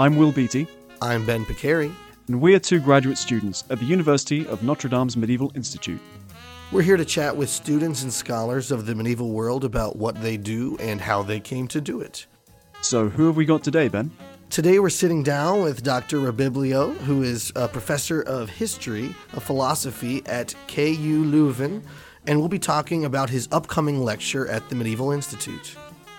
I'm 0.00 0.16
Will 0.16 0.32
Beatty, 0.32 0.66
I'm 1.02 1.26
Ben 1.26 1.44
Picari. 1.44 1.92
and 2.26 2.40
we 2.40 2.54
are 2.54 2.58
two 2.58 2.80
graduate 2.80 3.18
students 3.18 3.64
at 3.68 3.78
the 3.78 3.84
University 3.84 4.46
of 4.46 4.62
Notre 4.62 4.88
Dame's 4.88 5.14
Medieval 5.14 5.52
Institute. 5.54 6.00
We're 6.72 6.80
here 6.80 6.96
to 6.96 7.04
chat 7.04 7.36
with 7.36 7.50
students 7.50 8.02
and 8.02 8.10
scholars 8.10 8.70
of 8.70 8.86
the 8.86 8.94
medieval 8.94 9.28
world 9.28 9.62
about 9.62 9.96
what 9.96 10.18
they 10.22 10.38
do 10.38 10.78
and 10.80 11.02
how 11.02 11.22
they 11.22 11.38
came 11.38 11.68
to 11.68 11.82
do 11.82 12.00
it. 12.00 12.24
So, 12.80 13.10
who 13.10 13.26
have 13.26 13.36
we 13.36 13.44
got 13.44 13.62
today, 13.62 13.88
Ben? 13.88 14.10
Today 14.48 14.78
we're 14.78 14.88
sitting 14.88 15.22
down 15.22 15.60
with 15.60 15.82
Dr. 15.82 16.16
Robiglio, 16.16 16.96
who 17.00 17.22
is 17.22 17.52
a 17.54 17.68
professor 17.68 18.22
of 18.22 18.48
history 18.48 19.14
of 19.34 19.42
philosophy 19.42 20.22
at 20.24 20.54
KU 20.66 21.26
Leuven, 21.26 21.82
and 22.26 22.38
we'll 22.38 22.48
be 22.48 22.58
talking 22.58 23.04
about 23.04 23.28
his 23.28 23.50
upcoming 23.52 24.02
lecture 24.02 24.48
at 24.48 24.66
the 24.70 24.76
Medieval 24.76 25.10
Institute. 25.10 25.76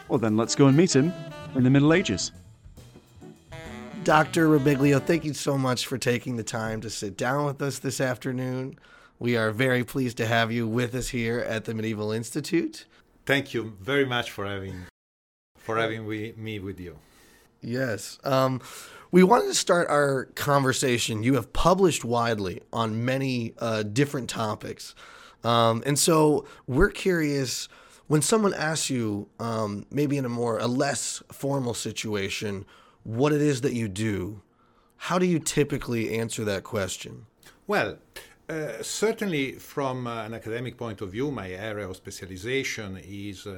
Well, 0.08 0.20
then 0.20 0.38
let's 0.38 0.54
go 0.54 0.68
and 0.68 0.77
meet 0.77 0.95
him 0.95 1.12
in 1.55 1.63
the 1.63 1.72
Middle 1.72 1.94
Ages. 1.94 2.32
Dr. 4.04 4.48
Robiglio, 4.48 5.00
thank 5.00 5.23
you 5.23 5.34
so 5.36 5.60
much 5.60 5.86
for 5.86 5.96
taking 6.00 6.36
the 6.36 6.44
time 6.44 6.82
to 6.82 6.90
sit 6.90 7.16
down 7.16 7.46
with 7.46 7.62
us 7.62 7.78
this 7.78 8.02
afternoon. 8.02 8.80
We 9.20 9.38
are 9.38 9.52
very 9.52 9.84
pleased 9.84 10.18
to 10.18 10.26
have 10.26 10.52
you 10.52 10.68
with 10.68 10.96
us 10.96 11.09
here 11.09 11.38
at 11.38 11.66
the 11.66 11.76
Medieval 11.76 12.12
Institute. 12.12 12.86
Thank 13.28 13.54
you 13.54 13.78
very 13.80 14.06
much 14.06 14.32
for 14.32 14.48
having 14.48 14.86
for 15.59 15.78
having 15.78 16.08
we, 16.08 16.34
me 16.36 16.58
with 16.58 16.80
you. 16.80 16.98
Yes. 17.62 18.18
Um, 18.23 18.59
we 19.12 19.22
wanted 19.22 19.50
to 19.50 19.54
start 19.54 19.88
our 19.88 20.26
conversation. 20.34 21.22
You 21.22 21.36
have 21.36 21.54
published 21.54 22.04
widely 22.04 22.62
on 22.73 23.06
many 23.06 23.54
uh, 23.59 23.84
different 23.84 24.31
topics. 24.31 24.95
Um, 25.44 25.84
and 25.86 26.00
so 26.00 26.48
we're 26.66 26.90
curious 26.90 27.70
when 28.08 28.23
someone 28.23 28.56
asks 28.56 28.90
you, 28.90 29.30
um, 29.40 29.86
maybe 29.92 30.18
in 30.18 30.26
a 30.26 30.30
more, 30.30 30.58
a 30.58 30.68
less 30.68 31.22
formal 31.31 31.76
situation, 31.76 32.66
what 33.03 33.33
it 33.33 33.41
is 33.41 33.61
that 33.61 33.73
you 33.73 33.88
do, 33.88 34.41
how 34.97 35.17
do 35.19 35.25
you 35.25 35.39
typically 35.39 36.17
answer 36.19 36.44
that 36.45 36.63
question? 36.63 37.25
Well, 37.67 37.97
uh, 38.49 38.81
certainly 38.81 39.53
from 39.53 40.07
uh, 40.07 40.25
an 40.25 40.33
academic 40.33 40.77
point 40.77 41.02
of 41.02 41.11
view, 41.11 41.31
my 41.31 41.49
area 41.49 41.88
of 41.89 41.95
specialization 41.95 42.99
is 43.03 43.47
uh, 43.47 43.57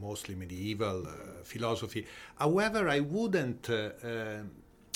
mostly 0.00 0.34
medieval 0.34 1.06
uh, 1.06 1.12
philosophy. 1.44 2.06
However, 2.36 2.88
I 2.88 3.00
wouldn't 3.00 3.68
uh, 3.70 3.90
uh, 4.02 4.42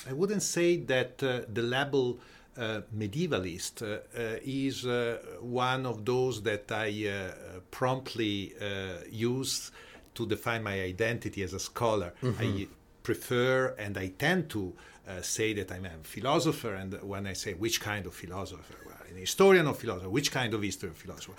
I 0.09 0.13
wouldn't 0.13 0.43
say 0.43 0.79
that 0.79 1.23
uh, 1.23 1.43
the 1.53 1.63
label 1.63 2.19
uh, 2.57 2.81
medievalist 2.97 3.83
uh, 3.83 3.87
uh, 3.87 4.39
is 4.43 4.85
uh, 4.85 5.19
one 5.41 5.87
of 5.87 6.05
those 6.05 6.43
that 6.43 6.73
I 6.73 7.09
uh, 7.09 7.61
promptly 7.71 8.55
uh, 8.61 8.65
use 9.11 9.71
to 10.15 10.27
define 10.27 10.63
my 10.65 10.83
identity 10.83 11.43
as 11.45 11.53
a 11.55 11.61
scholar. 11.61 12.13
I 12.23 12.67
prefer 13.03 13.75
and 13.79 13.97
I 13.97 14.09
tend 14.09 14.51
to 14.51 14.75
uh, 15.09 15.21
say 15.21 15.53
that 15.55 15.71
I'm 15.73 15.85
a 15.85 15.91
philosopher, 16.03 16.75
and 16.75 16.95
when 17.03 17.27
I 17.27 17.33
say 17.33 17.55
which 17.55 17.81
kind 17.81 18.07
of 18.07 18.15
philosopher, 18.15 18.75
well, 18.87 18.97
an 19.11 19.17
historian 19.17 19.67
of 19.67 19.79
philosophy, 19.79 20.07
which 20.09 20.31
kind 20.31 20.55
of 20.55 20.63
history 20.63 20.91
of 20.91 20.97
philosophy? 20.97 21.33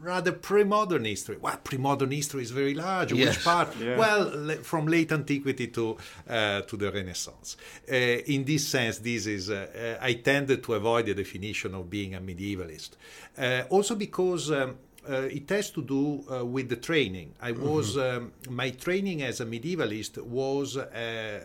Rather 0.00 0.32
pre-modern 0.32 1.06
history. 1.06 1.38
Well, 1.40 1.56
pre-modern 1.64 2.10
history 2.10 2.42
is 2.42 2.50
very 2.50 2.74
large. 2.74 3.14
Yes. 3.14 3.36
Which 3.36 3.44
part? 3.44 3.74
Yeah. 3.80 3.96
Well, 3.96 4.30
le- 4.34 4.56
from 4.56 4.86
late 4.86 5.12
antiquity 5.12 5.68
to 5.68 5.96
uh, 6.28 6.60
to 6.60 6.76
the 6.76 6.92
Renaissance. 6.92 7.56
Uh, 7.90 7.94
in 7.94 8.44
this 8.44 8.66
sense, 8.68 8.98
this 8.98 9.26
is 9.26 9.48
uh, 9.48 9.96
uh, 10.00 10.04
I 10.04 10.14
tended 10.14 10.62
to 10.64 10.74
avoid 10.74 11.06
the 11.06 11.14
definition 11.14 11.74
of 11.74 11.88
being 11.88 12.14
a 12.14 12.20
medievalist. 12.20 12.90
Uh, 13.38 13.62
also 13.70 13.94
because. 13.94 14.50
Um, 14.50 14.76
it 15.08 15.48
has 15.50 15.70
to 15.70 15.82
do 15.82 16.24
uh, 16.30 16.44
with 16.44 16.68
the 16.68 16.76
training. 16.76 17.34
I 17.40 17.52
was 17.52 17.96
um, 17.96 18.32
my 18.48 18.70
training 18.70 19.22
as 19.22 19.40
a 19.40 19.46
medievalist 19.46 20.18
was 20.22 20.76
uh, 20.76 21.40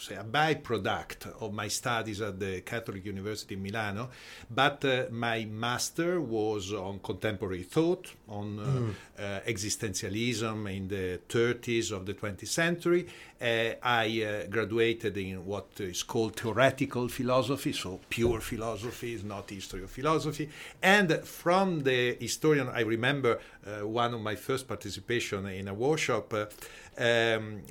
say 0.00 0.16
a 0.16 0.24
byproduct 0.24 1.42
of 1.42 1.52
my 1.52 1.68
studies 1.68 2.20
at 2.20 2.40
the 2.40 2.62
Catholic 2.62 3.04
University 3.04 3.54
in 3.54 3.62
Milano, 3.62 4.08
but 4.50 4.84
uh, 4.84 5.04
my 5.10 5.44
master 5.44 6.20
was 6.20 6.72
on 6.72 7.00
contemporary 7.00 7.62
thought, 7.62 8.12
on 8.28 8.58
uh, 8.58 9.22
uh, 9.22 9.40
existentialism 9.46 10.76
in 10.76 10.88
the 10.88 11.20
30s 11.28 11.92
of 11.92 12.06
the 12.06 12.14
20th 12.14 12.48
century. 12.48 13.06
Uh, 13.40 13.74
I 13.82 14.22
uh, 14.22 14.46
graduated 14.48 15.16
in 15.16 15.44
what 15.44 15.68
is 15.78 16.02
called 16.02 16.36
theoretical 16.36 17.08
philosophy, 17.08 17.72
so 17.72 18.00
pure 18.08 18.40
philosophy 18.40 19.14
is 19.14 19.24
not 19.24 19.50
history 19.50 19.82
of 19.82 19.90
philosophy. 19.90 20.48
And 20.82 21.24
from 21.24 21.82
the 21.82 22.16
historian, 22.20 22.68
I 22.68 22.80
remember 22.80 23.38
one 23.82 24.14
of 24.14 24.20
my 24.20 24.36
first 24.36 24.66
participation 24.66 25.46
in 25.46 25.68
a 25.68 25.74
workshop. 25.74 26.34
Um, 26.98 27.62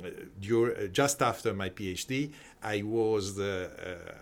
just 0.92 1.22
after 1.22 1.54
my 1.54 1.70
PhD, 1.70 2.32
I 2.64 2.82
was 2.82 3.40
uh, 3.40 3.70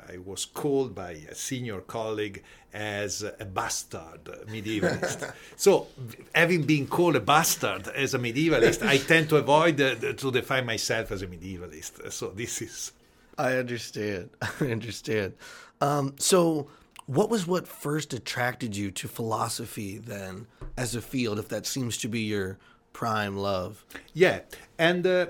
I 0.09 0.17
was 0.17 0.45
called 0.45 0.93
by 0.93 1.11
a 1.29 1.35
senior 1.35 1.81
colleague 1.81 2.43
as 2.73 3.23
a 3.23 3.45
bastard 3.45 4.25
medievalist. 4.47 5.33
so, 5.55 5.87
having 6.35 6.63
been 6.63 6.87
called 6.87 7.15
a 7.15 7.21
bastard 7.21 7.87
as 7.89 8.13
a 8.13 8.19
medievalist, 8.19 8.85
I 8.85 8.97
tend 8.97 9.29
to 9.29 9.37
avoid 9.37 9.79
uh, 9.79 9.95
to 10.13 10.31
define 10.31 10.65
myself 10.65 11.11
as 11.11 11.21
a 11.21 11.27
medievalist. 11.27 12.11
So 12.11 12.29
this 12.29 12.61
is 12.61 12.91
I 13.37 13.55
understand. 13.57 14.29
I 14.59 14.65
understand. 14.65 15.33
Um, 15.79 16.15
so, 16.17 16.67
what 17.05 17.29
was 17.29 17.47
what 17.47 17.67
first 17.67 18.13
attracted 18.13 18.75
you 18.75 18.91
to 18.91 19.07
philosophy 19.07 19.97
then 19.97 20.47
as 20.75 20.95
a 20.95 21.01
field, 21.01 21.39
if 21.39 21.47
that 21.49 21.65
seems 21.65 21.97
to 21.97 22.07
be 22.07 22.21
your 22.21 22.57
prime 22.97 23.37
love? 23.37 23.85
Yeah, 24.13 24.39
and 24.79 25.05
uh, 25.05 25.27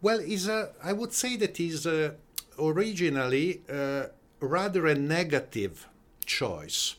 well, 0.00 0.20
is 0.20 0.46
a 0.48 0.70
I 0.90 0.92
would 0.92 1.12
say 1.12 1.36
that 1.36 1.58
is 1.58 1.86
uh, 1.86 2.12
originally 2.58 3.62
uh, 3.68 4.04
rather 4.40 4.86
a 4.86 4.94
negative 4.94 5.88
choice. 6.24 6.94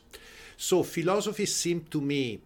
So 0.58 0.84
philosophy 0.84 1.46
seemed 1.46 1.90
to 1.92 2.02
me 2.02 2.42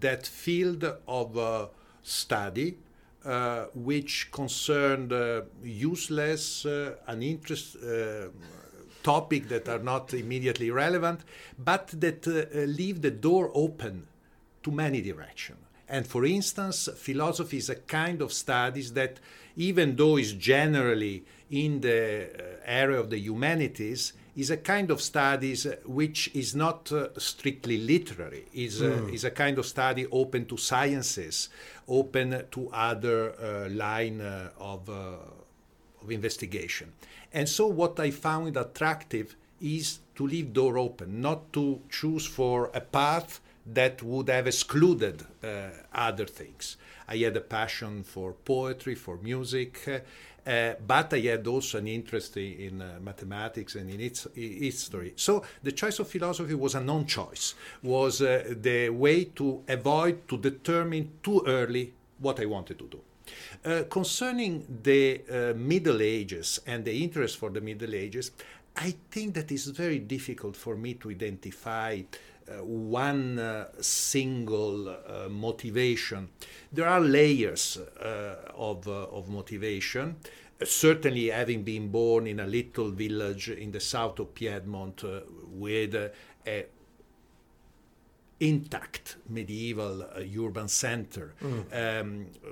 that 0.00 0.26
field 0.26 0.84
of 1.06 1.36
uh, 1.36 1.66
study 2.02 2.78
uh, 3.26 3.66
which 3.74 4.30
concerned 4.30 5.12
uh, 5.12 5.42
useless, 5.62 6.64
uh, 6.64 6.94
uninterest 7.08 7.76
uh, 7.76 8.28
topic 9.02 9.48
that 9.48 9.68
are 9.68 9.82
not 9.92 10.14
immediately 10.14 10.70
relevant, 10.70 11.20
but 11.58 11.88
that 11.88 12.26
uh, 12.26 12.58
leave 12.60 13.02
the 13.02 13.10
door 13.10 13.50
open 13.52 14.06
to 14.62 14.70
many 14.70 15.00
directions. 15.02 15.65
And 15.88 16.06
for 16.06 16.24
instance, 16.24 16.88
philosophy 16.96 17.58
is 17.58 17.68
a 17.70 17.76
kind 17.76 18.20
of 18.20 18.32
studies 18.32 18.92
that, 18.94 19.20
even 19.56 19.96
though 19.96 20.16
is 20.16 20.32
generally 20.32 21.24
in 21.50 21.80
the 21.80 22.28
uh, 22.28 22.42
area 22.64 22.98
of 22.98 23.10
the 23.10 23.18
humanities, 23.18 24.12
is 24.36 24.50
a 24.50 24.56
kind 24.56 24.90
of 24.90 25.00
studies 25.00 25.66
which 25.84 26.30
is 26.34 26.54
not 26.54 26.92
uh, 26.92 27.08
strictly 27.18 27.78
literary. 27.78 28.46
is 28.52 28.82
uh, 28.82 29.08
is 29.12 29.24
a 29.24 29.30
kind 29.30 29.58
of 29.58 29.64
study 29.64 30.06
open 30.10 30.44
to 30.46 30.56
sciences, 30.56 31.48
open 31.88 32.44
to 32.50 32.68
other 32.72 33.32
uh, 33.32 33.68
line 33.70 34.20
uh, 34.20 34.50
of. 34.58 34.88
Uh, 34.90 35.16
of 36.06 36.12
investigation. 36.12 36.92
And 37.32 37.48
so 37.48 37.66
what 37.66 37.98
I 37.98 38.10
found 38.10 38.56
attractive 38.56 39.36
is 39.60 39.98
to 40.14 40.26
leave 40.26 40.52
door 40.52 40.78
open, 40.78 41.20
not 41.20 41.52
to 41.54 41.80
choose 41.90 42.26
for 42.26 42.70
a 42.74 42.80
path 42.80 43.40
that 43.72 44.02
would 44.02 44.28
have 44.28 44.46
excluded 44.46 45.24
uh, 45.42 45.68
other 45.92 46.26
things. 46.26 46.76
I 47.08 47.16
had 47.18 47.36
a 47.36 47.40
passion 47.40 48.02
for 48.02 48.32
poetry, 48.32 48.94
for 48.94 49.16
music, 49.18 50.04
uh, 50.46 50.74
but 50.86 51.12
I 51.12 51.18
had 51.20 51.46
also 51.46 51.78
an 51.78 51.88
interest 51.88 52.36
in 52.36 52.80
uh, 52.80 52.98
mathematics 53.00 53.74
and 53.74 53.90
in 53.90 54.00
its 54.00 54.28
history. 54.34 55.12
So 55.16 55.44
the 55.62 55.72
choice 55.72 55.98
of 55.98 56.08
philosophy 56.08 56.54
was 56.54 56.74
a 56.74 56.80
non-choice, 56.80 57.54
was 57.82 58.22
uh, 58.22 58.54
the 58.60 58.90
way 58.90 59.24
to 59.36 59.62
avoid 59.68 60.28
to 60.28 60.38
determine 60.38 61.12
too 61.22 61.42
early 61.46 61.92
what 62.18 62.40
I 62.40 62.46
wanted 62.46 62.78
to 62.78 62.86
do. 62.86 63.00
Uh, 63.64 63.84
concerning 63.90 64.64
the 64.82 65.20
uh, 65.28 65.54
Middle 65.56 66.00
Ages 66.00 66.60
and 66.66 66.84
the 66.84 67.02
interest 67.02 67.38
for 67.38 67.50
the 67.50 67.60
Middle 67.60 67.94
Ages, 67.94 68.30
I 68.76 68.94
think 69.10 69.34
that 69.34 69.50
it's 69.50 69.66
very 69.66 69.98
difficult 69.98 70.54
for 70.54 70.76
me 70.76 70.94
to 70.94 71.10
identify 71.10 72.02
one 72.62 73.38
uh, 73.38 73.68
single 73.80 74.88
uh, 74.88 75.28
motivation. 75.28 76.28
There 76.72 76.86
are 76.88 77.00
layers 77.00 77.76
uh, 77.78 78.36
of, 78.54 78.86
uh, 78.88 78.92
of 79.04 79.28
motivation. 79.28 80.16
Uh, 80.60 80.64
Certainly, 80.64 81.26
having 81.26 81.64
been 81.64 81.88
born 81.88 82.26
in 82.26 82.40
a 82.40 82.46
little 82.46 82.90
village 82.90 83.50
in 83.50 83.72
the 83.72 83.80
south 83.80 84.18
of 84.20 84.34
Piedmont 84.34 85.04
uh, 85.04 85.20
with 85.50 85.94
uh, 85.94 86.08
a 86.46 86.66
intact 88.40 89.16
medieval 89.28 90.02
uh, 90.02 90.20
urban 90.38 90.68
center 90.68 91.32
um, 91.42 92.26
uh, 92.44 92.48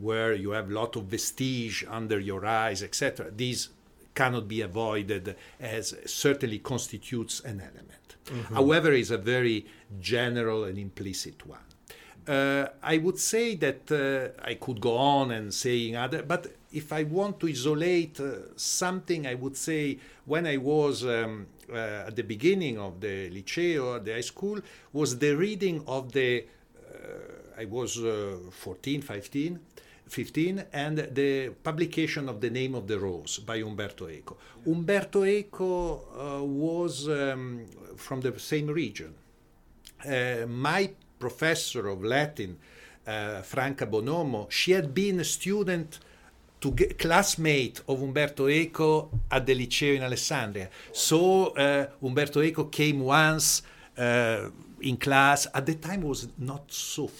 where 0.00 0.34
you 0.34 0.50
have 0.50 0.68
a 0.68 0.74
lot 0.74 0.96
of 0.96 1.04
vestige 1.04 1.84
under 1.88 2.18
your 2.18 2.44
eyes 2.44 2.82
etc 2.82 3.30
these 3.30 3.68
cannot 4.14 4.48
be 4.48 4.60
avoided 4.60 5.36
as 5.60 5.94
certainly 6.06 6.58
constitutes 6.58 7.38
an 7.40 7.60
element 7.60 8.01
however 8.52 8.92
is 8.92 9.10
a 9.10 9.18
very 9.18 9.66
general 10.00 10.64
and 10.64 10.78
implicit 10.78 11.46
one 11.46 11.66
Uh, 12.26 12.66
I 12.82 12.98
would 12.98 13.18
say 13.18 13.56
that 13.56 13.90
uh, 13.90 14.40
I 14.50 14.54
could 14.54 14.80
go 14.80 14.96
on 14.96 15.32
and 15.32 15.52
saying 15.52 15.96
other, 15.96 16.22
but 16.22 16.42
if 16.72 16.92
I 16.92 17.02
want 17.02 17.40
to 17.40 17.48
isolate 17.48 18.20
uh, 18.20 18.56
something, 18.56 19.26
I 19.26 19.34
would 19.34 19.56
say 19.56 19.98
when 20.24 20.46
I 20.46 20.56
was 20.56 21.04
um, 21.04 21.46
uh, 21.68 22.06
at 22.06 22.14
the 22.14 22.22
beginning 22.22 22.78
of 22.78 23.00
the 23.00 23.28
liceo, 23.30 23.98
the 24.04 24.12
high 24.12 24.20
school, 24.20 24.60
was 24.92 25.18
the 25.18 25.34
reading 25.34 25.82
of 25.86 26.12
the. 26.12 26.44
Uh, 26.94 27.60
I 27.60 27.64
was 27.64 27.98
uh, 27.98 28.38
14, 28.50 29.02
15. 29.02 29.58
15 30.12 30.64
and 30.72 30.98
the 31.14 31.50
publication 31.62 32.28
of 32.28 32.40
the 32.40 32.50
name 32.50 32.74
of 32.74 32.86
the 32.86 32.98
rose 32.98 33.38
by 33.38 33.56
umberto 33.56 34.08
eco 34.08 34.36
umberto 34.66 35.24
eco 35.24 36.44
was 36.44 37.08
um, 37.08 37.64
from 37.96 38.20
the 38.20 38.32
same 38.38 38.68
region 38.68 39.14
my 40.46 40.90
professor 41.22 41.86
of 41.88 42.02
Latin, 42.02 42.58
uh, 43.06 43.42
Franca 43.42 43.86
Bonomo, 43.86 44.50
she 44.50 44.72
had 44.72 44.92
been 44.92 45.20
a 45.20 45.24
student 45.24 46.00
to 46.60 46.72
get, 46.72 46.98
classmate 46.98 47.80
of 47.88 48.02
Umberto 48.02 48.48
Eco 48.48 49.10
at 49.30 49.46
the 49.46 49.54
Liceo 49.54 49.94
in 49.96 50.02
Alessandria. 50.02 50.68
So 50.92 51.20
uh, 51.54 51.86
Umberto 52.02 52.42
Eco 52.42 52.64
came 52.64 53.00
once 53.00 53.62
uh, 53.96 54.48
in 54.80 54.96
class. 54.96 55.46
At 55.54 55.66
the 55.66 55.76
time, 55.76 56.02
was 56.02 56.28
not 56.38 56.72
so 56.72 57.10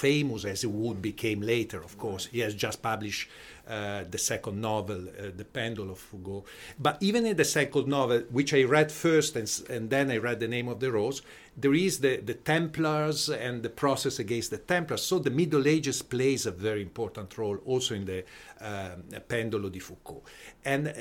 famous 0.00 0.44
as 0.44 0.64
would 0.64 1.00
became 1.02 1.40
later. 1.42 1.80
Of 1.82 1.94
course, 1.98 2.24
he 2.34 2.40
has 2.40 2.54
just 2.54 2.78
published 2.82 3.28
uh, 3.68 4.04
the 4.10 4.18
second 4.18 4.60
novel, 4.60 5.00
uh, 5.08 5.30
The 5.36 5.44
Pendule 5.44 5.90
of 5.90 5.98
Foucault. 5.98 6.44
But 6.78 6.96
even 7.00 7.26
in 7.26 7.36
the 7.36 7.44
second 7.44 7.86
novel, 7.86 8.20
which 8.30 8.52
I 8.54 8.62
read 8.64 8.90
first 8.90 9.36
and, 9.36 9.48
and 9.68 9.90
then 9.90 10.10
I 10.10 10.16
read 10.16 10.40
The 10.40 10.48
Name 10.48 10.68
of 10.68 10.80
the 10.80 10.90
Rose, 10.90 11.22
there 11.56 11.74
is 11.74 12.00
the, 12.00 12.16
the 12.16 12.34
Templars 12.34 13.28
and 13.28 13.62
the 13.62 13.68
process 13.70 14.18
against 14.18 14.50
the 14.50 14.58
Templars. 14.58 15.02
So 15.02 15.18
the 15.18 15.30
Middle 15.30 15.66
Ages 15.68 16.02
plays 16.02 16.46
a 16.46 16.50
very 16.50 16.82
important 16.82 17.36
role 17.38 17.58
also 17.66 17.94
in 17.94 18.06
the 18.06 18.24
Pendulo 19.28 19.70
di 19.70 19.78
Foucault. 19.78 20.22
And 20.64 20.88
uh, 20.88 20.92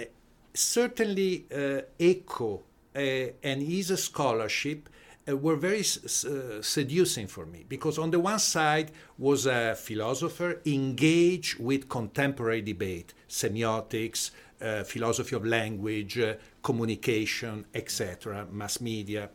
certainly 0.54 1.46
uh, 1.56 1.82
Eco 1.98 2.62
uh, 2.96 3.00
and 3.44 3.62
his 3.62 3.88
scholarship 4.04 4.90
were 5.34 5.56
very 5.56 5.82
uh, 5.82 6.62
seducing 6.62 7.28
for 7.28 7.46
me 7.46 7.66
because 7.68 7.98
on 7.98 8.12
the 8.12 8.20
one 8.20 8.40
side 8.40 8.92
was 9.18 9.46
a 9.46 9.76
philosopher 9.76 10.62
engaged 10.66 11.60
with 11.60 11.90
contemporary 11.90 12.62
debate, 12.62 13.14
semiotics, 13.28 14.32
uh, 14.62 14.84
philosophy 14.84 15.38
of 15.38 15.46
language, 15.46 16.20
uh, 16.20 16.34
communication, 16.62 17.66
etc., 17.74 18.46
mass 18.52 18.82
media. 18.82 19.30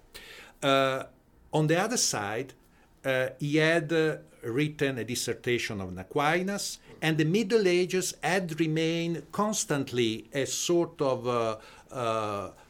Uh, 0.63 1.05
on 1.51 1.67
the 1.67 1.81
other 1.81 1.97
side, 1.97 2.53
uh, 3.03 3.29
he 3.41 3.57
had 3.57 3.91
written 4.43 4.99
a 4.99 5.05
dissertation 5.05 5.81
on 5.81 5.97
Aquinas, 5.99 6.79
and 7.01 7.17
the 7.17 7.25
Middle 7.25 7.67
Ages 7.67 8.15
had 8.23 8.61
remained 8.61 9.23
constantly 9.33 10.29
a 10.35 10.45
sort 10.45 11.01
of 11.01 11.59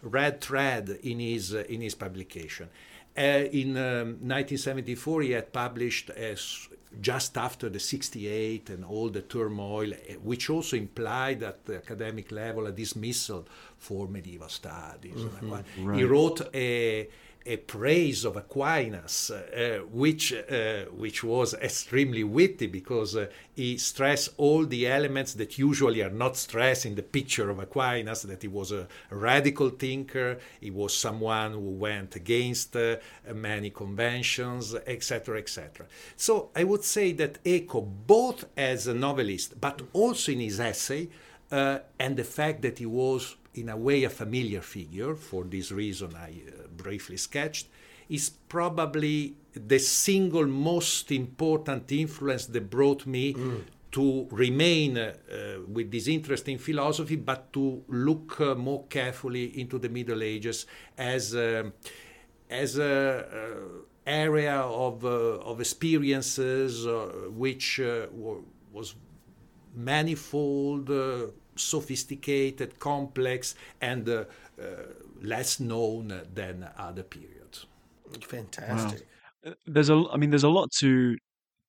red 0.03 0.41
thread 0.41 0.99
in 1.03 1.19
his 1.19 1.53
in 1.53 1.81
his 1.81 1.97
publication. 1.97 2.69
Uh, 3.17 3.47
in 3.53 3.77
um, 3.77 4.19
1974, 4.21 5.23
he 5.23 5.31
had 5.31 5.53
published 5.53 6.11
as 6.11 6.69
just 7.01 7.37
after 7.37 7.69
the 7.69 7.81
68 7.81 8.71
and 8.71 8.85
all 8.85 9.09
the 9.09 9.23
turmoil, 9.23 9.93
uh, 9.93 10.15
which 10.23 10.51
also 10.51 10.77
implied 10.77 11.43
at 11.43 11.65
the 11.65 11.77
academic 11.77 12.31
level 12.33 12.67
a 12.67 12.73
dismissal 12.73 13.47
for 13.79 14.09
medieval 14.09 14.49
studies. 14.49 15.15
Mm-hmm. 15.15 15.85
Right. 15.85 15.99
He 15.99 16.05
wrote 16.05 16.41
a, 16.55 17.09
a 17.47 17.59
praise 17.59 18.25
of 18.25 18.37
Aquinas, 18.37 19.31
uh, 19.31 19.81
which 19.93 20.33
uh, 20.33 20.85
which 20.87 21.23
was 21.23 21.53
extremely 21.55 22.25
witty 22.25 22.67
because 22.67 23.17
uh, 23.17 23.27
he 23.55 23.77
stressed 23.77 24.31
all 24.39 24.65
the 24.65 24.87
elements 24.87 25.35
that 25.35 25.59
usually 25.59 26.03
are 26.03 26.11
not 26.11 26.37
stressed 26.37 26.87
in 26.87 26.95
the 26.95 27.03
picture 27.03 27.51
of 27.51 27.59
Aquinas. 27.59 28.23
That 28.23 28.43
he 28.43 28.49
was 28.49 28.73
a, 28.73 28.89
radical 29.11 29.71
thinker, 29.71 30.39
he 30.61 30.71
was 30.71 30.97
someone 30.97 31.53
who 31.53 31.71
went 31.71 32.17
against 32.17 32.75
uh, 32.77 32.97
many 33.35 33.71
conventions, 33.71 34.75
etc., 34.75 35.39
etc. 35.39 35.87
So 36.17 36.51
I 36.57 36.65
would 36.65 36.85
say 36.85 37.13
that 37.13 37.39
Eco, 37.45 37.83
both 37.83 38.47
as 38.57 38.87
a 38.87 38.95
novelist 38.95 39.61
but 39.61 39.83
also 39.93 40.33
in 40.33 40.41
his 40.41 40.61
essay, 40.61 41.09
uh, 41.51 41.81
and 41.99 42.17
the 42.17 42.25
fact 42.25 42.63
that 42.63 42.79
he 42.79 42.87
was 42.87 43.37
in 43.55 43.69
a 43.69 43.77
way 43.77 44.05
a 44.05 44.11
familiar 44.11 44.61
figure, 44.61 45.15
for 45.15 45.45
this 45.45 45.71
reason 45.71 46.15
I 46.17 46.43
uh, 46.49 46.64
briefly 46.77 47.17
sketched, 47.17 47.69
is 48.09 48.31
probably 48.49 49.37
the 49.55 49.79
single 49.79 50.47
most 50.47 51.11
important 51.11 51.91
influence 51.93 52.47
that 52.47 52.69
brought 52.71 53.07
me 53.07 53.35
mm. 53.35 53.63
to 53.93 54.29
remain 54.31 54.99
uh, 54.99 55.15
with 55.69 55.91
this 55.91 56.09
interest 56.09 56.49
in 56.49 56.59
philosophy, 56.59 57.17
but 57.17 57.53
to 57.53 57.83
look 57.89 58.41
uh, 58.41 58.55
more 58.55 58.85
carefully 58.85 59.59
into 59.59 59.79
the 59.79 59.89
Middle 59.89 60.23
Ages 60.23 60.67
as, 60.99 61.35
um, 61.35 61.73
as 62.51 62.79
a 62.79 63.25
area 64.07 64.57
of, 64.57 65.05
uh, 65.05 65.39
of 65.41 65.61
experiences 65.61 66.87
uh, 66.87 67.29
which 67.31 67.81
uh, 67.81 68.07
was 68.73 68.95
manifold 69.75 70.91
sophisticated, 71.57 72.79
complex, 72.79 73.55
and 73.81 74.09
uh, 74.09 74.25
uh, 74.61 74.65
less 75.21 75.61
known 75.61 76.23
than 76.35 76.69
other 76.79 77.03
periods. 77.03 77.67
Fantastic. 78.23 79.07
Wow. 79.45 79.55
There's 79.67 79.91
a, 79.91 80.05
I 80.13 80.17
mean, 80.17 80.31
there's 80.31 80.45
a 80.45 80.49
lot 80.49 80.71
to 80.81 81.17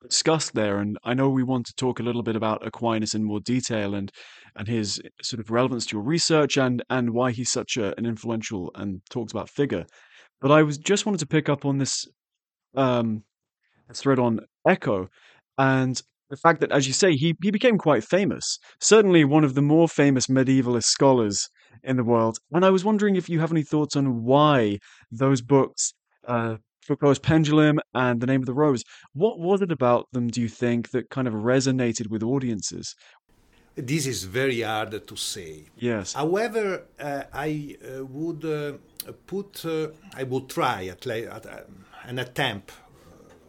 discuss 0.09 0.51
there, 0.51 0.79
and 0.79 0.97
I 1.03 1.13
know 1.13 1.29
we 1.29 1.43
want 1.43 1.65
to 1.67 1.75
talk 1.75 1.99
a 1.99 2.03
little 2.03 2.23
bit 2.23 2.35
about 2.35 2.65
Aquinas 2.65 3.15
in 3.15 3.23
more 3.23 3.39
detail 3.39 3.95
and 3.95 4.11
and 4.55 4.67
his 4.67 5.01
sort 5.21 5.41
of 5.41 5.51
relevance 5.51 5.85
to 5.87 5.97
your 5.97 6.03
research 6.03 6.57
and 6.57 6.83
and 6.89 7.11
why 7.11 7.31
he's 7.31 7.51
such 7.51 7.77
a, 7.77 7.97
an 7.97 8.05
influential 8.05 8.71
and 8.75 9.01
talked 9.09 9.31
about 9.31 9.49
figure. 9.49 9.85
But 10.41 10.51
I 10.51 10.63
was 10.63 10.77
just 10.77 11.05
wanted 11.05 11.19
to 11.19 11.27
pick 11.27 11.49
up 11.49 11.65
on 11.65 11.77
this 11.77 12.05
um, 12.75 13.23
thread 13.93 14.19
on 14.19 14.41
Eco, 14.67 15.09
and 15.57 16.01
the 16.29 16.37
fact 16.37 16.59
that, 16.61 16.71
as 16.71 16.87
you 16.87 16.93
say, 16.93 17.15
he, 17.15 17.35
he 17.41 17.51
became 17.51 17.77
quite 17.77 18.03
famous, 18.03 18.57
certainly 18.79 19.23
one 19.23 19.43
of 19.43 19.53
the 19.53 19.61
more 19.61 19.87
famous 19.87 20.27
medievalist 20.27 20.85
scholars 20.85 21.49
in 21.83 21.97
the 21.97 22.03
world. 22.03 22.39
And 22.51 22.65
I 22.65 22.71
was 22.71 22.83
wondering 22.83 23.15
if 23.15 23.29
you 23.29 23.39
have 23.39 23.51
any 23.51 23.63
thoughts 23.63 23.95
on 23.95 24.23
why 24.23 24.79
those 25.11 25.41
books, 25.41 25.93
uh, 26.27 26.57
Foucault's 26.81 27.19
Pendulum 27.19 27.79
and 27.93 28.21
The 28.21 28.27
Name 28.27 28.41
of 28.41 28.45
the 28.45 28.53
Rose, 28.53 28.83
what 29.13 29.39
was 29.39 29.61
it 29.61 29.71
about 29.71 30.07
them, 30.13 30.27
do 30.27 30.41
you 30.41 30.49
think, 30.49 30.91
that 30.91 31.09
kind 31.09 31.27
of 31.27 31.33
resonated 31.33 32.09
with 32.09 32.23
audiences? 32.23 32.95
This 33.75 34.07
is 34.07 34.23
very 34.23 34.61
hard 34.61 35.05
to 35.05 35.15
say. 35.17 35.65
Yes. 35.77 36.13
However, 36.13 36.83
uh, 36.99 37.23
I 37.33 37.75
uh, 37.83 38.05
would 38.05 38.45
uh, 38.45 39.11
put, 39.27 39.65
uh, 39.65 39.89
I 40.15 40.23
would 40.23 40.49
try 40.49 40.85
at, 40.85 41.05
at 41.05 41.45
uh, 41.45 41.61
an 42.05 42.19
attempt 42.19 42.71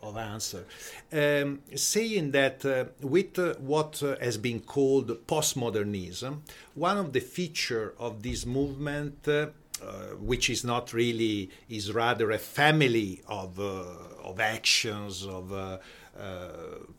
of 0.06 0.16
answer, 0.16 0.64
um, 1.12 1.60
saying 1.74 2.30
that 2.32 2.64
uh, 2.64 2.84
with 3.00 3.38
uh, 3.38 3.54
what 3.58 4.02
uh, 4.02 4.16
has 4.20 4.38
been 4.38 4.60
called 4.60 5.08
postmodernism, 5.26 6.40
one 6.74 6.98
of 6.98 7.12
the 7.12 7.20
feature 7.20 7.94
of 7.98 8.22
this 8.22 8.46
movement, 8.46 9.26
uh, 9.26 9.48
uh, 9.82 10.14
which 10.18 10.48
is 10.48 10.64
not 10.64 10.92
really, 10.92 11.50
is 11.68 11.92
rather 11.92 12.30
a 12.30 12.38
family 12.38 13.22
of 13.28 13.58
uh, 13.60 13.84
of 14.24 14.40
actions 14.40 15.26
of. 15.26 15.80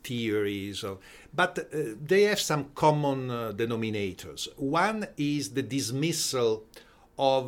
theories 0.04 0.84
of, 0.84 1.00
but 1.34 1.54
they 2.08 2.22
have 2.30 2.40
some 2.40 2.66
common 2.76 3.30
denominators. 3.58 4.48
One 4.58 5.08
is 5.18 5.50
the 5.58 5.64
dismissal 5.64 6.66
of 7.18 7.46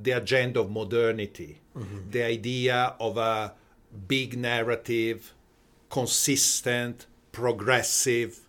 the 0.00 0.12
agenda 0.12 0.60
of 0.60 0.70
modernity, 0.70 1.58
mm-hmm. 1.76 2.10
the 2.14 2.22
idea 2.22 2.94
of 3.00 3.16
a 3.16 3.52
big 4.06 4.36
narrative, 4.36 5.32
consistent, 5.90 7.06
progressive, 7.32 8.40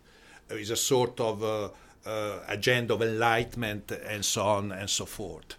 is 0.50 0.70
a 0.70 0.76
sort 0.76 1.20
of 1.20 1.42
uh, 1.42 1.68
uh, 2.06 2.40
agenda 2.48 2.94
of 2.94 3.02
enlightenment 3.02 3.92
and 3.92 4.24
so 4.24 4.42
on 4.42 4.72
and 4.72 4.88
so 4.88 5.04
forth, 5.04 5.54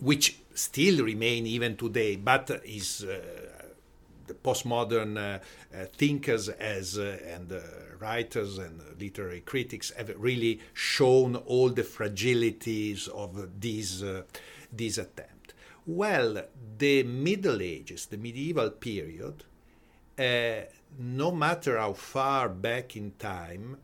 which 0.00 0.38
still 0.54 1.04
remain 1.04 1.46
even 1.46 1.76
today, 1.76 2.16
but 2.16 2.50
is 2.64 3.04
uh, 3.04 3.18
the 4.26 4.34
postmodern 4.34 5.16
uh, 5.16 5.38
uh, 5.74 5.84
thinkers 5.96 6.48
as 6.48 6.98
uh, 6.98 7.18
and 7.26 7.52
writers 7.98 8.58
and 8.58 8.80
literary 8.98 9.40
critics 9.40 9.92
have 9.96 10.12
really 10.18 10.60
shown 10.74 11.36
all 11.36 11.70
the 11.70 11.82
fragilities 11.82 13.08
of 13.08 13.60
these 13.60 14.04
these 14.72 14.98
attempts. 14.98 15.35
Well, 15.88 16.42
the 16.78 17.04
Middle 17.04 17.62
Ages, 17.62 18.06
the 18.06 18.16
medieval 18.16 18.70
period, 18.70 19.44
uh, 20.18 20.62
no 20.98 21.30
matter 21.30 21.78
how 21.78 21.92
far 21.92 22.48
back 22.48 22.96
in 22.96 23.12
time, 23.20 23.76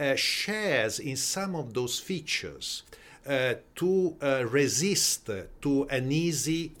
uh, 0.00 0.16
shares 0.16 0.98
in 0.98 1.14
some 1.14 1.54
of 1.54 1.72
those 1.72 2.00
features 2.00 2.82
uh, 3.28 3.54
to 3.76 4.16
resist 4.50 5.30
to 5.62 5.84
an 5.84 6.10
easy 6.10 6.72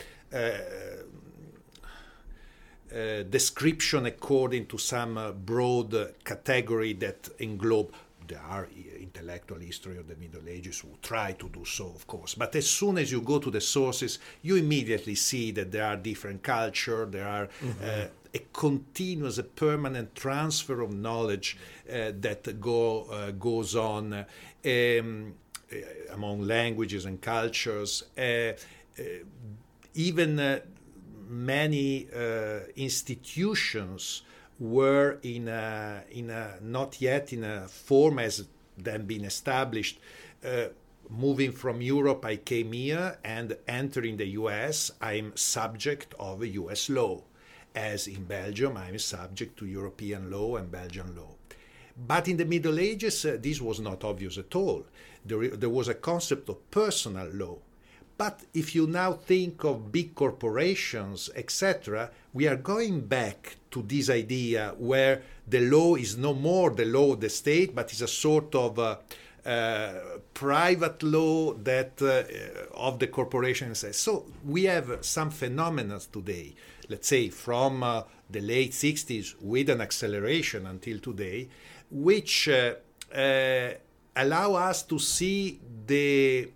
description 3.30 4.06
according 4.06 4.66
to 4.66 4.78
some 4.78 5.42
broad 5.44 6.14
category 6.24 6.92
that 6.94 7.22
englobe 7.38 7.92
there 8.26 8.42
are 8.48 8.68
intellectual 9.00 9.58
history 9.58 9.98
of 9.98 10.08
the 10.08 10.16
Middle 10.16 10.48
Ages 10.48 10.80
who 10.80 10.88
try 11.02 11.32
to 11.32 11.48
do 11.48 11.64
so, 11.64 11.86
of 11.86 12.06
course. 12.06 12.34
But 12.34 12.54
as 12.56 12.68
soon 12.68 12.98
as 12.98 13.10
you 13.12 13.20
go 13.20 13.38
to 13.38 13.50
the 13.50 13.60
sources, 13.60 14.18
you 14.42 14.56
immediately 14.56 15.14
see 15.14 15.50
that 15.52 15.72
there 15.72 15.84
are 15.84 15.96
different 15.96 16.42
culture, 16.42 17.06
there 17.06 17.28
are 17.28 17.46
mm-hmm. 17.46 17.84
uh, 17.84 18.06
a 18.34 18.38
continuous, 18.52 19.38
a 19.38 19.42
permanent 19.42 20.14
transfer 20.14 20.80
of 20.82 20.92
knowledge 20.92 21.56
uh, 21.88 22.12
that 22.20 22.60
go 22.60 23.04
uh, 23.04 23.30
goes 23.32 23.74
on 23.74 24.12
um, 24.12 25.34
uh, 25.72 25.76
among 26.12 26.42
languages 26.42 27.04
and 27.06 27.20
cultures. 27.20 28.04
Uh, 28.16 28.52
uh, 28.98 29.02
even 29.94 30.60
many 31.28 32.06
institutions 32.76 34.22
were 34.58 35.18
in 35.22 35.48
a, 35.48 36.02
in 36.10 36.30
a 36.30 36.54
not 36.62 37.00
yet 37.00 37.32
in 37.32 37.44
a 37.44 37.68
form 37.68 38.18
as 38.18 38.46
then 38.76 39.06
been 39.06 39.24
established. 39.24 39.98
Uh, 40.44 40.66
moving 41.08 41.52
from 41.52 41.80
Europe, 41.80 42.24
I 42.24 42.36
came 42.36 42.72
here 42.72 43.18
and 43.24 43.56
entering 43.68 44.16
the 44.16 44.26
US, 44.28 44.90
I'm 45.00 45.36
subject 45.36 46.14
of 46.18 46.44
US 46.44 46.90
law. 46.90 47.22
As 47.74 48.06
in 48.06 48.24
Belgium, 48.24 48.76
I'm 48.76 48.98
subject 48.98 49.58
to 49.58 49.66
European 49.66 50.30
law 50.30 50.56
and 50.56 50.70
Belgian 50.70 51.14
law. 51.14 51.34
But 51.96 52.28
in 52.28 52.36
the 52.36 52.44
Middle 52.44 52.78
Ages, 52.78 53.24
uh, 53.24 53.38
this 53.40 53.60
was 53.60 53.80
not 53.80 54.04
obvious 54.04 54.38
at 54.38 54.54
all. 54.54 54.86
There, 55.24 55.48
there 55.48 55.70
was 55.70 55.88
a 55.88 55.94
concept 55.94 56.48
of 56.48 56.70
personal 56.70 57.28
law. 57.28 57.58
But 58.18 58.44
if 58.54 58.74
you 58.74 58.86
now 58.86 59.12
think 59.12 59.64
of 59.64 59.92
big 59.92 60.14
corporations, 60.14 61.28
etc., 61.34 62.10
we 62.32 62.48
are 62.48 62.56
going 62.56 63.02
back 63.02 63.56
to 63.70 63.82
this 63.82 64.08
idea 64.08 64.74
where 64.78 65.22
the 65.46 65.60
law 65.60 65.96
is 65.96 66.16
no 66.16 66.32
more 66.32 66.70
the 66.70 66.86
law 66.86 67.12
of 67.12 67.20
the 67.20 67.28
state, 67.28 67.74
but 67.74 67.92
is 67.92 68.00
a 68.00 68.08
sort 68.08 68.54
of 68.54 68.78
uh, 68.78 68.96
uh, 69.44 69.92
private 70.32 71.02
law 71.02 71.52
that 71.52 72.00
uh, 72.00 72.74
of 72.74 72.98
the 72.98 73.06
corporation 73.06 73.74
says. 73.74 73.98
So 73.98 74.24
we 74.44 74.64
have 74.64 75.04
some 75.04 75.30
phenomena 75.30 76.00
today, 76.10 76.54
let's 76.88 77.08
say 77.08 77.28
from 77.28 77.82
uh, 77.82 78.02
the 78.30 78.40
late 78.40 78.72
60s 78.72 79.34
with 79.40 79.68
an 79.70 79.80
acceleration 79.80 80.66
until 80.66 80.98
today, 80.98 81.48
which 81.90 82.48
uh, 82.48 82.74
uh, 83.14 83.70
allow 84.16 84.54
us 84.54 84.82
to 84.84 84.98
see 84.98 85.60
the 85.86 86.48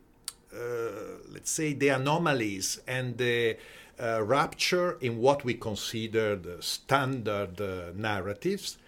let's 1.32 1.50
say 1.50 1.72
the 1.72 1.88
anomalies 1.88 2.80
and 2.86 3.18
the 3.18 3.56
uh, 4.00 4.22
rupture 4.22 4.98
in 5.00 5.18
what 5.18 5.44
we 5.44 5.54
consider 5.54 6.36
the 6.36 6.62
standard 6.62 7.60
uh, 7.60 7.92
narratives. 7.94 8.78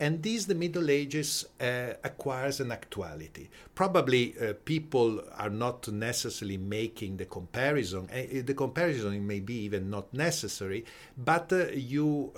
And 0.00 0.22
this, 0.22 0.46
the 0.46 0.56
Middle 0.56 0.90
Ages, 0.90 1.46
uh, 1.60 1.92
acquires 2.02 2.58
an 2.60 2.72
actuality. 2.72 3.48
Probably 3.76 4.34
uh, 4.38 4.54
people 4.64 5.22
are 5.36 5.50
not 5.50 5.86
necessarily 5.88 6.56
making 6.56 7.18
the 7.18 7.26
comparison. 7.26 8.08
Uh, 8.12 8.42
the 8.44 8.54
comparison 8.54 9.24
may 9.24 9.38
be 9.38 9.54
even 9.60 9.90
not 9.90 10.12
necessary, 10.12 10.84
but 11.16 11.52
uh, 11.52 11.66
you, 11.68 12.32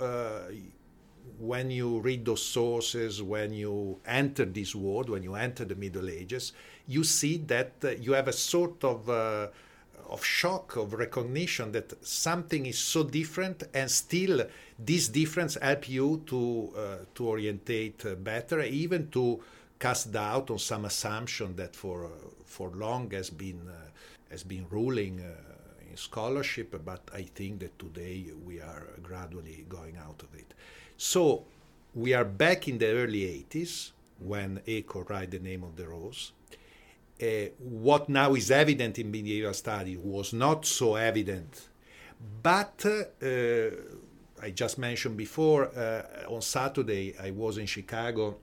when 1.39 1.69
you 1.71 1.99
read 1.99 2.25
those 2.25 2.43
sources, 2.43 3.21
when 3.21 3.53
you 3.53 3.99
enter 4.05 4.45
this 4.45 4.73
world, 4.75 5.09
when 5.09 5.23
you 5.23 5.35
enter 5.35 5.65
the 5.65 5.75
Middle 5.75 6.09
Ages, 6.09 6.53
you 6.87 7.03
see 7.03 7.37
that 7.47 7.71
you 7.99 8.13
have 8.13 8.27
a 8.27 8.33
sort 8.33 8.83
of 8.83 9.09
of 10.09 10.23
shock 10.23 10.75
of 10.75 10.93
recognition 10.93 11.71
that 11.71 11.93
something 12.05 12.65
is 12.65 12.77
so 12.79 13.03
different 13.03 13.63
and 13.73 13.89
still 13.89 14.45
this 14.79 15.07
difference 15.09 15.57
help 15.61 15.89
you 15.89 16.23
to 16.25 16.71
uh, 16.77 16.97
to 17.13 17.27
orientate 17.27 18.05
uh, 18.05 18.15
better 18.15 18.61
even 18.61 19.09
to 19.09 19.41
cast 19.79 20.11
doubt 20.11 20.49
on 20.49 20.59
some 20.59 20.85
assumption 20.85 21.55
that 21.55 21.75
for 21.75 22.05
uh, 22.05 22.09
for 22.45 22.69
long 22.71 23.09
has 23.11 23.29
been 23.29 23.61
uh, 23.67 23.73
has 24.29 24.43
been 24.43 24.65
ruling 24.69 25.19
uh, 25.19 25.89
in 25.89 25.97
scholarship 25.97 26.69
but 26.85 27.01
i 27.13 27.21
think 27.21 27.59
that 27.59 27.77
today 27.77 28.31
we 28.45 28.59
are 28.61 28.87
gradually 29.03 29.65
going 29.67 29.97
out 29.97 30.21
of 30.23 30.33
it 30.35 30.53
so 30.97 31.45
we 31.95 32.13
are 32.13 32.25
back 32.25 32.67
in 32.67 32.77
the 32.77 32.87
early 32.87 33.45
80s 33.49 33.91
when 34.19 34.61
Eco 34.65 35.03
write 35.03 35.31
the 35.31 35.39
name 35.39 35.63
of 35.63 35.75
the 35.75 35.87
rose 35.87 36.31
uh, 37.21 37.25
what 37.59 38.09
now 38.09 38.35
is 38.35 38.51
evident 38.51 38.99
in 38.99 39.11
behavioral 39.11 39.55
study 39.55 39.97
was 39.97 40.33
not 40.33 40.65
so 40.65 40.95
evident. 40.95 41.67
But 42.43 42.85
uh, 42.85 43.69
I 44.41 44.51
just 44.51 44.77
mentioned 44.77 45.17
before, 45.17 45.69
uh, 45.75 46.03
on 46.29 46.41
Saturday 46.41 47.15
I 47.19 47.31
was 47.31 47.57
in 47.57 47.65
Chicago. 47.65 48.37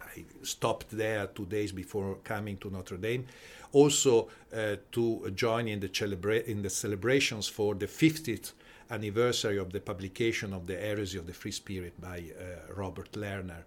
I 0.00 0.24
stopped 0.42 0.90
there 0.90 1.26
two 1.28 1.46
days 1.46 1.72
before 1.72 2.16
coming 2.24 2.56
to 2.58 2.70
Notre 2.70 2.96
Dame, 2.96 3.26
also 3.72 4.28
uh, 4.52 4.76
to 4.92 5.30
join 5.34 5.68
in 5.68 5.80
the, 5.80 5.88
celebra- 5.88 6.44
in 6.44 6.62
the 6.62 6.70
celebrations 6.70 7.48
for 7.48 7.74
the 7.74 7.86
50th 7.86 8.52
anniversary 8.90 9.58
of 9.58 9.72
the 9.72 9.80
publication 9.80 10.52
of 10.52 10.66
the 10.66 10.76
Heresy 10.76 11.18
of 11.18 11.26
the 11.26 11.32
Free 11.32 11.52
Spirit 11.52 12.00
by 12.00 12.18
uh, 12.18 12.74
Robert 12.74 13.12
Lerner 13.12 13.64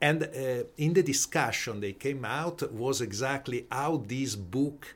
and 0.00 0.22
uh, 0.24 0.64
in 0.76 0.92
the 0.92 1.02
discussion 1.02 1.80
they 1.80 1.92
came 1.92 2.24
out 2.24 2.72
was 2.72 3.00
exactly 3.00 3.66
how 3.70 4.02
this 4.06 4.34
book 4.36 4.94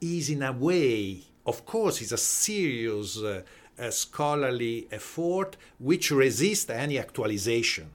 is 0.00 0.30
in 0.30 0.42
a 0.42 0.52
way, 0.52 1.22
of 1.46 1.64
course, 1.64 2.00
it's 2.02 2.12
a 2.12 2.16
serious 2.18 3.18
uh, 3.18 3.42
scholarly 3.90 4.88
effort 4.90 5.56
which 5.78 6.10
resists 6.10 6.70
any 6.70 6.98
actualization. 6.98 7.90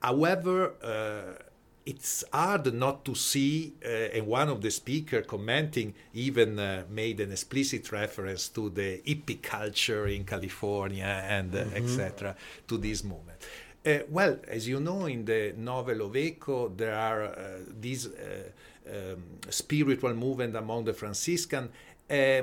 However, 0.00 0.74
uh, 0.82 1.42
it's 1.84 2.24
hard 2.32 2.72
not 2.72 3.04
to 3.04 3.14
see, 3.14 3.74
uh, 3.84 3.88
and 3.88 4.26
one 4.26 4.48
of 4.48 4.60
the 4.60 4.70
speakers 4.70 5.26
commenting 5.26 5.94
even 6.14 6.58
uh, 6.58 6.84
made 6.90 7.20
an 7.20 7.32
explicit 7.32 7.90
reference 7.90 8.48
to 8.48 8.70
the 8.70 9.00
hippie 9.06 9.42
culture 9.42 10.06
in 10.06 10.24
California 10.24 11.24
and 11.28 11.54
uh, 11.54 11.64
mm-hmm. 11.64 11.76
etc. 11.76 12.36
to 12.68 12.78
this 12.78 13.02
moment. 13.02 13.38
Uh, 13.84 13.98
well, 14.10 14.38
as 14.46 14.68
you 14.68 14.78
know, 14.78 15.06
in 15.06 15.24
the 15.24 15.54
novel 15.56 16.02
of 16.02 16.16
Eco, 16.16 16.68
there 16.68 16.94
are 16.94 17.24
uh, 17.24 17.58
these 17.80 18.06
uh, 18.06 18.44
um, 18.88 19.22
spiritual 19.50 20.14
movement 20.14 20.54
among 20.54 20.84
the 20.84 20.92
Franciscan 20.92 21.68
uh, 22.08 22.42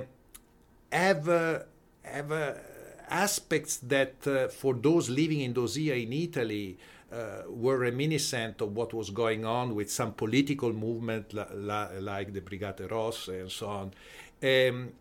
have, 0.92 1.30
uh, 1.30 1.60
have 2.04 2.58
aspects 3.10 3.78
that, 3.78 4.52
for 4.52 4.74
those 4.74 5.10
living 5.10 5.40
in 5.40 5.54
those 5.54 5.78
years 5.78 6.04
in 6.04 6.12
Italy, 6.12 6.78
were 7.48 7.78
reminiscent 7.80 8.62
of 8.62 8.76
what 8.76 8.94
was 8.94 9.10
going 9.10 9.46
on 9.46 9.76
with 9.76 9.92
some 9.92 10.14
political 10.14 10.72
movement 10.72 11.34
la- 11.34 11.48
la- 11.54 11.90
like 12.00 12.34
the 12.34 12.42
Brigate 12.42 12.90
Rosse 12.90 13.30
and 13.30 13.52
so 13.52 13.68
on. 13.68 13.92
Um, 14.44 14.92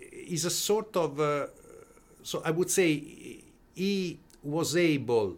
is 0.00 0.44
a 0.44 0.50
sort 0.50 0.96
of, 0.96 1.18
so 2.22 2.42
I 2.44 2.50
would 2.50 2.70
say, 2.70 3.42
he 3.74 4.18
was 4.42 4.76
able 4.76 5.36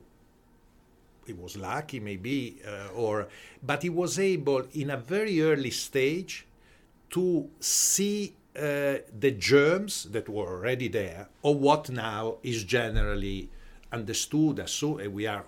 he 1.27 1.33
was 1.33 1.57
lucky 1.57 2.01
maybe 2.01 2.57
uh, 2.67 2.89
or 2.95 3.29
but 3.63 3.83
he 3.83 3.91
was 3.91 4.19
able 4.19 4.65
in 4.75 4.91
a 4.91 4.97
very 4.97 5.41
early 5.41 5.71
stage 5.71 6.47
to 7.11 7.49
see 7.61 8.35
uh, 8.57 8.97
the 9.19 9.31
germs 9.39 10.05
that 10.11 10.29
were 10.29 10.49
already 10.49 10.89
there 10.89 11.29
or 11.43 11.55
what 11.55 11.89
now 11.91 12.37
is 12.43 12.65
generally 12.65 13.49
understood 13.93 14.59
as 14.61 14.71
so 14.71 15.09
we 15.09 15.27
are 15.27 15.45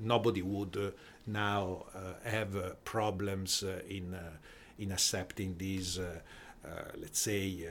nobody 0.00 0.42
would 0.42 0.76
uh, 0.76 0.90
now 1.26 1.84
uh, 1.94 2.28
have 2.28 2.56
uh, 2.56 2.70
problems 2.84 3.64
in 3.88 4.16
in 4.78 4.92
accepting 4.92 5.56
these 5.56 5.98
let's 7.00 7.20
say 7.20 7.68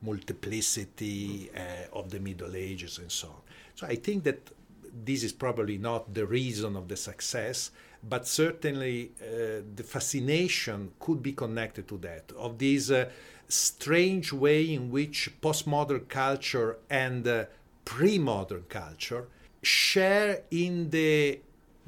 multiplicity 0.00 1.50
of 1.92 2.10
the 2.10 2.18
middle 2.18 2.56
ages 2.56 2.98
and 2.98 3.10
so 3.12 3.28
on. 3.28 3.40
So 3.74 3.86
i 3.86 3.96
think 3.96 4.24
that 4.24 4.50
this 4.92 5.22
is 5.22 5.32
probably 5.32 5.78
not 5.78 6.12
the 6.14 6.26
reason 6.26 6.76
of 6.76 6.88
the 6.88 6.96
success, 6.96 7.70
but 8.02 8.26
certainly 8.26 9.12
uh, 9.20 9.62
the 9.74 9.82
fascination 9.84 10.92
could 11.00 11.22
be 11.22 11.32
connected 11.32 11.88
to 11.88 11.98
that, 11.98 12.32
of 12.36 12.58
this 12.58 12.90
uh, 12.90 13.08
strange 13.48 14.32
way 14.32 14.72
in 14.72 14.90
which 14.90 15.30
postmodern 15.40 16.08
culture 16.08 16.78
and 16.90 17.26
uh, 17.26 17.44
pre 17.84 18.18
modern 18.18 18.64
culture 18.68 19.28
share 19.62 20.42
in 20.50 20.90
the 20.90 21.40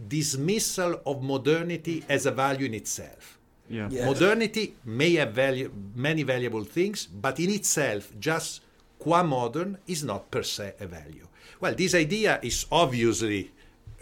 dismissal 0.08 1.00
of 1.06 1.22
modernity 1.22 2.04
as 2.08 2.26
a 2.26 2.30
value 2.30 2.66
in 2.66 2.74
itself. 2.74 3.38
Yeah. 3.68 3.88
Yes. 3.90 4.06
Modernity 4.06 4.74
may 4.84 5.14
have 5.14 5.32
value, 5.32 5.72
many 5.94 6.22
valuable 6.22 6.64
things, 6.64 7.06
but 7.06 7.40
in 7.40 7.50
itself, 7.50 8.12
just 8.18 8.62
qua 8.98 9.22
modern 9.22 9.78
is 9.86 10.04
not 10.04 10.30
per 10.30 10.42
se 10.42 10.74
a 10.80 10.86
value. 10.86 11.26
Well, 11.60 11.74
this 11.74 11.94
idea 11.94 12.40
is 12.42 12.66
obviously 12.70 13.50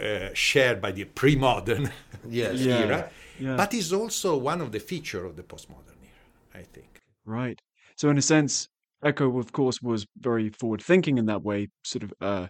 uh, 0.00 0.30
shared 0.32 0.80
by 0.80 0.92
the 0.92 1.04
pre-modern 1.04 1.90
yes. 2.28 2.60
era, 2.60 3.10
yeah. 3.38 3.56
but 3.56 3.72
is 3.74 3.92
also 3.92 4.36
one 4.36 4.60
of 4.60 4.72
the 4.72 4.80
features 4.80 5.24
of 5.24 5.36
the 5.36 5.42
postmodern 5.42 6.00
era, 6.02 6.22
I 6.54 6.62
think. 6.62 7.00
Right. 7.24 7.60
So, 7.96 8.08
in 8.08 8.18
a 8.18 8.22
sense, 8.22 8.68
Eco, 9.04 9.38
of 9.38 9.52
course, 9.52 9.80
was 9.80 10.06
very 10.18 10.48
forward-thinking 10.50 11.18
in 11.18 11.26
that 11.26 11.42
way, 11.42 11.68
sort 11.84 12.02
of 12.02 12.12
uh, 12.20 12.48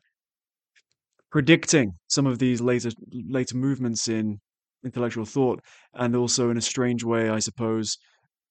predicting 1.32 1.94
some 2.06 2.26
of 2.26 2.38
these 2.38 2.60
later 2.60 2.90
later 3.10 3.56
movements 3.56 4.06
in 4.06 4.38
intellectual 4.84 5.24
thought, 5.24 5.60
and 5.94 6.14
also 6.14 6.50
in 6.50 6.56
a 6.56 6.60
strange 6.60 7.02
way, 7.02 7.28
I 7.30 7.40
suppose, 7.40 7.96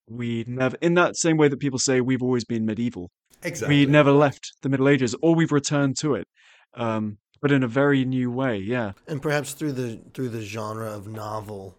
we 0.10 0.44
never 0.48 0.76
in 0.82 0.96
that 0.96 1.16
same 1.16 1.38
way 1.38 1.48
that 1.48 1.60
people 1.60 1.80
say 1.80 2.02
we've 2.02 2.24
always 2.24 2.44
been 2.44 2.66
medieval. 2.66 3.10
Exactly. 3.44 3.86
We 3.86 3.86
never 3.86 4.12
left 4.12 4.52
the 4.62 4.70
Middle 4.70 4.90
Ages, 4.90 5.16
or 5.22 5.36
we've 5.36 5.52
returned 5.52 5.98
to 6.00 6.16
it, 6.16 6.28
um, 6.74 7.18
but 7.42 7.52
in 7.52 7.64
a 7.64 7.68
very 7.68 8.04
new 8.04 8.30
way. 8.32 8.58
Yeah, 8.58 8.92
and 9.08 9.22
perhaps 9.22 9.54
through 9.54 9.74
the 9.74 10.02
through 10.14 10.30
the 10.30 10.42
genre 10.42 10.92
of 10.92 11.08
novel, 11.08 11.78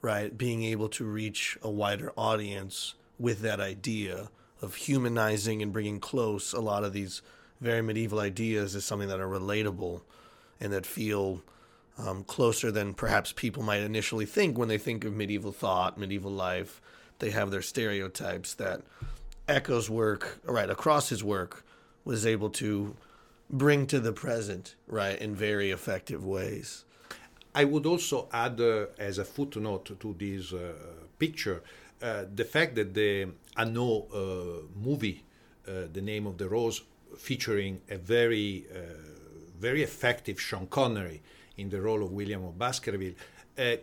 right? 0.00 0.36
Being 0.36 0.64
able 0.64 0.88
to 0.90 1.04
reach 1.04 1.58
a 1.62 1.70
wider 1.70 2.12
audience 2.16 2.94
with 3.18 3.40
that 3.40 3.60
idea 3.60 4.30
of 4.62 4.74
humanizing 4.76 5.60
and 5.60 5.72
bringing 5.72 6.00
close 6.00 6.52
a 6.52 6.60
lot 6.60 6.84
of 6.84 6.92
these 6.92 7.20
very 7.60 7.82
medieval 7.82 8.18
ideas 8.18 8.74
is 8.74 8.84
something 8.84 9.08
that 9.08 9.20
are 9.20 9.28
relatable 9.28 10.02
and 10.62 10.72
that 10.72 10.86
feel 10.86 11.42
um, 11.98 12.24
closer 12.24 12.70
than 12.70 12.94
perhaps 12.94 13.32
people 13.32 13.62
might 13.62 13.80
initially 13.80 14.24
think 14.24 14.56
when 14.56 14.68
they 14.68 14.78
think 14.78 15.04
of 15.04 15.12
medieval 15.14 15.52
thought, 15.52 15.98
medieval 15.98 16.30
life. 16.30 16.80
They 17.18 17.30
have 17.30 17.50
their 17.50 17.62
stereotypes 17.62 18.54
that 18.54 18.82
Eco's 19.48 19.90
work, 19.90 20.38
right, 20.44 20.70
across 20.70 21.08
his 21.08 21.22
work, 21.22 21.64
was 22.04 22.24
able 22.24 22.50
to 22.50 22.96
bring 23.50 23.86
to 23.88 24.00
the 24.00 24.12
present, 24.12 24.76
right, 24.86 25.20
in 25.20 25.34
very 25.34 25.70
effective 25.70 26.24
ways. 26.24 26.84
I 27.54 27.64
would 27.64 27.84
also 27.84 28.28
add, 28.32 28.60
uh, 28.60 28.86
as 28.98 29.18
a 29.18 29.24
footnote 29.24 29.98
to 30.00 30.16
this 30.18 30.52
uh, 30.52 30.72
picture, 31.18 31.62
uh, 32.00 32.24
the 32.34 32.44
fact 32.44 32.74
that 32.76 32.94
the 32.94 33.28
Annaud 33.56 34.06
uh, 34.12 34.62
movie, 34.74 35.22
uh, 35.68 35.86
The 35.92 36.00
Name 36.00 36.26
of 36.26 36.38
the 36.38 36.48
Rose, 36.48 36.82
featuring 37.18 37.82
a 37.90 37.98
very, 37.98 38.66
uh, 38.74 39.11
very 39.68 39.82
effective 39.82 40.36
Sean 40.40 40.66
Connery 40.66 41.18
in 41.56 41.70
the 41.70 41.80
role 41.80 42.02
of 42.02 42.10
William 42.12 42.44
of 42.44 42.58
Baskerville, 42.58 43.14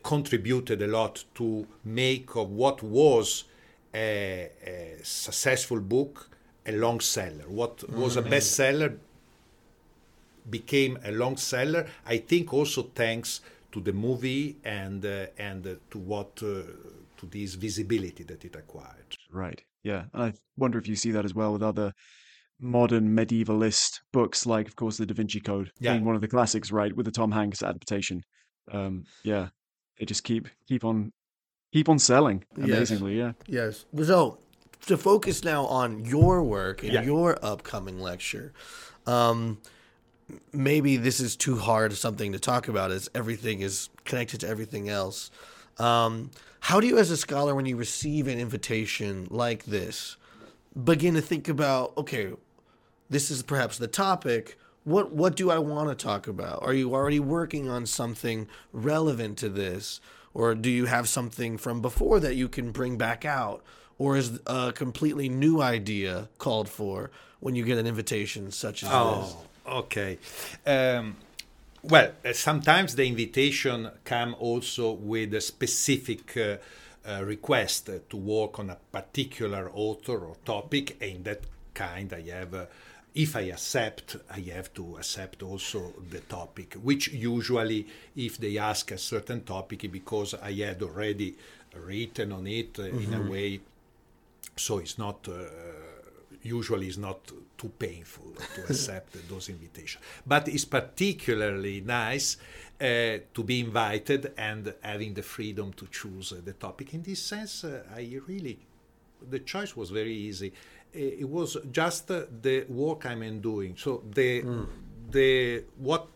contributed 0.04 0.82
a 0.82 0.88
lot 0.88 1.24
to 1.36 1.48
make 1.84 2.36
of 2.36 2.48
what 2.50 2.78
was 2.84 3.46
a, 3.94 4.50
a 4.66 4.98
successful 5.04 5.80
book 5.80 6.30
a 6.66 6.72
long 6.72 7.00
seller. 7.00 7.46
What 7.48 7.90
was 7.90 8.18
a 8.18 8.22
bestseller 8.22 8.98
became 10.50 10.98
a 11.04 11.12
long 11.12 11.38
seller. 11.38 11.88
I 12.06 12.18
think 12.18 12.54
also 12.54 12.84
thanks 12.84 13.42
to 13.72 13.80
the 13.82 13.94
movie 13.94 14.58
and 14.64 15.06
uh, 15.06 15.28
and 15.38 15.66
uh, 15.66 15.76
to 15.92 15.98
what 15.98 16.32
uh, 16.44 16.62
to 17.18 17.26
this 17.30 17.56
visibility 17.56 18.24
that 18.24 18.46
it 18.46 18.56
acquired. 18.56 19.16
Right. 19.32 19.64
Yeah. 19.84 20.06
And 20.14 20.24
I 20.24 20.34
wonder 20.58 20.78
if 20.78 20.88
you 20.88 20.96
see 20.96 21.12
that 21.12 21.26
as 21.26 21.34
well 21.34 21.54
with 21.54 21.64
other 21.64 21.94
modern 22.60 23.16
medievalist 23.16 24.00
books, 24.12 24.46
like 24.46 24.68
of 24.68 24.76
course 24.76 24.98
the 24.98 25.06
Da 25.06 25.14
Vinci 25.14 25.40
Code, 25.40 25.72
Yeah. 25.80 25.94
being 25.94 26.06
one 26.06 26.16
of 26.16 26.22
the 26.22 26.28
classics, 26.28 26.72
right, 26.72 26.96
with 26.96 27.06
the 27.06 27.12
Tom 27.12 27.32
Hanks 27.32 27.64
adaptation. 27.64 28.22
Um, 28.72 29.06
yeah, 29.24 29.50
they 29.98 30.06
just 30.06 30.24
keep 30.24 30.48
keep 30.68 30.84
on 30.84 31.12
keep 31.74 31.88
on 31.90 32.00
selling 32.00 32.44
Yes. 32.58 32.66
amazingly. 32.66 33.18
Yeah. 33.18 33.34
Yes. 33.48 33.86
So 34.04 34.40
to 34.88 34.98
focus 34.98 35.44
now 35.44 35.66
on 35.66 36.06
your 36.06 36.44
work 36.44 36.84
and 36.84 36.94
Yeah. 36.94 37.04
your 37.04 37.38
upcoming 37.44 38.00
lecture, 38.00 38.54
um, 39.06 39.60
maybe 40.52 40.98
this 40.98 41.20
is 41.20 41.36
too 41.36 41.58
hard 41.58 41.94
something 41.94 42.32
to 42.32 42.40
talk 42.40 42.68
about 42.68 42.92
as 42.92 43.10
everything 43.16 43.62
is 43.62 43.90
connected 44.06 44.40
to 44.42 44.48
everything 44.48 44.90
else. 44.90 45.32
Um, 45.78 46.32
how 46.62 46.80
do 46.80 46.88
you, 46.88 46.98
as 46.98 47.10
a 47.10 47.18
scholar, 47.18 47.56
when 47.56 47.66
you 47.66 47.78
receive 47.78 48.28
an 48.28 48.38
invitation 48.40 49.28
like 49.30 49.66
this, 49.66 50.18
begin 50.84 51.14
to 51.16 51.22
think 51.22 51.48
about, 51.48 51.96
okay, 51.98 52.34
this 53.10 53.32
is 53.32 53.44
perhaps 53.44 53.78
the 53.78 53.88
topic. 53.88 54.58
What 54.84 55.12
what 55.12 55.36
do 55.36 55.52
I 55.52 55.60
want 55.60 55.90
to 55.90 55.96
talk 56.06 56.28
about? 56.28 56.64
Are 56.64 56.74
you 56.74 56.94
already 56.94 57.20
working 57.20 57.70
on 57.70 57.86
something 57.86 58.48
relevant 58.72 59.38
to 59.40 59.50
this, 59.50 60.00
or 60.34 60.56
do 60.56 60.70
you 60.70 60.86
have 60.86 61.08
something 61.08 61.58
from 61.58 61.82
before 61.82 62.20
that 62.20 62.36
you 62.36 62.48
can 62.48 62.72
bring 62.72 62.98
back 62.98 63.26
out, 63.26 63.64
or 63.98 64.18
is 64.18 64.40
a 64.48 64.72
completely 64.72 65.30
new 65.30 65.62
idea 65.62 66.30
called 66.38 66.70
for 66.70 67.12
when 67.40 67.56
you 67.56 67.64
get 67.64 67.78
an 67.78 67.88
invitation 67.88 68.52
such 68.52 68.84
as 68.84 68.90
this? 68.90 68.96
Oh, 68.96 69.38
okay. 69.68 70.18
Um, 70.66 71.18
well, 71.84 72.12
uh, 72.26 72.34
sometimes 72.34 72.96
the 72.96 73.06
invitation 73.06 73.90
come 74.04 74.36
also 74.40 74.92
with 74.92 75.34
a 75.34 75.42
specific 75.42 76.36
uh, 76.36 76.58
uh, 77.08 77.24
request 77.24 77.90
to 78.10 78.18
work 78.18 78.60
on 78.60 78.70
a 78.70 78.78
particular 78.92 79.72
author 79.74 80.20
or 80.20 80.36
topic. 80.44 80.98
And 81.02 81.12
in 81.12 81.24
that 81.24 81.42
kind, 81.74 82.12
I 82.12 82.22
have, 82.32 82.54
uh, 82.54 82.66
if 83.20 83.36
I 83.36 83.52
accept, 83.52 84.16
I 84.32 84.40
have 84.56 84.74
to 84.76 84.96
accept 84.96 85.44
also 85.44 85.94
the 86.10 86.22
topic, 86.22 86.76
which 86.82 87.10
usually, 87.10 87.86
if 88.16 88.38
they 88.38 88.58
ask 88.58 88.92
a 88.92 88.98
certain 88.98 89.42
topic, 89.44 89.92
because 89.92 90.36
I 90.36 90.54
had 90.54 90.82
already 90.82 91.36
written 91.76 92.32
on 92.32 92.48
it 92.48 92.80
uh, 92.80 92.84
in 92.84 93.14
a 93.14 93.22
way, 93.22 93.60
so 94.56 94.78
it's 94.80 94.98
not. 94.98 95.28
Uh, 95.28 95.34
usually 96.42 96.88
is 96.88 96.98
not 96.98 97.20
too 97.58 97.68
painful 97.78 98.32
to 98.56 98.62
accept 98.70 99.18
those 99.28 99.50
invitations. 99.50 100.02
But 100.26 100.48
it's 100.48 100.64
particularly 100.64 101.82
nice 101.82 102.38
uh, 102.80 103.18
to 103.34 103.44
be 103.44 103.60
invited 103.60 104.32
and 104.38 104.74
having 104.82 105.14
the 105.14 105.22
freedom 105.22 105.74
to 105.74 105.86
choose 105.88 106.32
uh, 106.32 106.38
the 106.42 106.54
topic. 106.54 106.94
In 106.94 107.04
this 107.04 107.22
sense, 107.22 107.66
uh, 107.66 107.84
I 107.94 108.22
really, 108.26 108.58
the 109.30 109.40
choice 109.40 109.76
was 109.76 109.90
very 109.90 110.16
easy. 110.16 110.54
It 110.94 111.30
was 111.30 111.56
just 111.72 112.10
uh, 112.10 112.24
the 112.42 112.66
work 112.68 113.06
I'm 113.06 113.42
doing. 113.42 113.76
So 113.78 114.04
the 114.12 114.44
the 115.12 115.64
what 115.78 116.08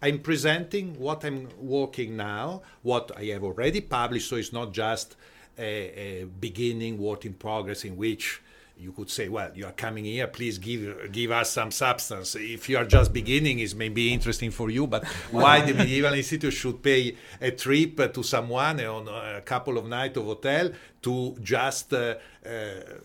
I'm 0.00 0.20
presenting, 0.20 0.98
what 0.98 1.24
I'm 1.24 1.48
working 1.58 2.16
now, 2.16 2.62
what 2.82 3.10
I 3.16 3.24
have 3.26 3.44
already 3.44 3.80
published. 3.80 4.28
So 4.28 4.36
it's 4.36 4.52
not 4.52 4.72
just 4.72 5.16
a, 5.58 6.22
a 6.22 6.24
beginning 6.24 6.98
work 6.98 7.24
in 7.26 7.34
progress 7.34 7.84
in 7.84 7.96
which 7.96 8.40
you 8.78 8.92
could 8.92 9.10
say, 9.10 9.28
well, 9.28 9.50
you 9.54 9.66
are 9.66 9.72
coming 9.72 10.04
here, 10.04 10.26
please 10.28 10.58
give 10.58 11.10
give 11.10 11.30
us 11.30 11.50
some 11.50 11.70
substance. 11.70 12.36
If 12.36 12.68
you 12.68 12.76
are 12.76 12.84
just 12.84 13.12
beginning, 13.12 13.58
it 13.58 13.74
may 13.74 13.88
be 13.88 14.12
interesting 14.12 14.50
for 14.50 14.70
you, 14.70 14.86
but 14.86 15.04
why 15.30 15.60
the 15.60 15.74
Medieval 15.74 16.14
Institute 16.14 16.52
should 16.52 16.82
pay 16.82 17.16
a 17.40 17.50
trip 17.50 18.12
to 18.14 18.22
someone 18.22 18.80
on 18.80 19.08
a 19.08 19.40
couple 19.40 19.78
of 19.78 19.86
nights 19.86 20.16
of 20.16 20.24
hotel 20.24 20.70
to 21.02 21.36
just 21.42 21.92
uh, 21.92 22.14
uh, 22.46 22.50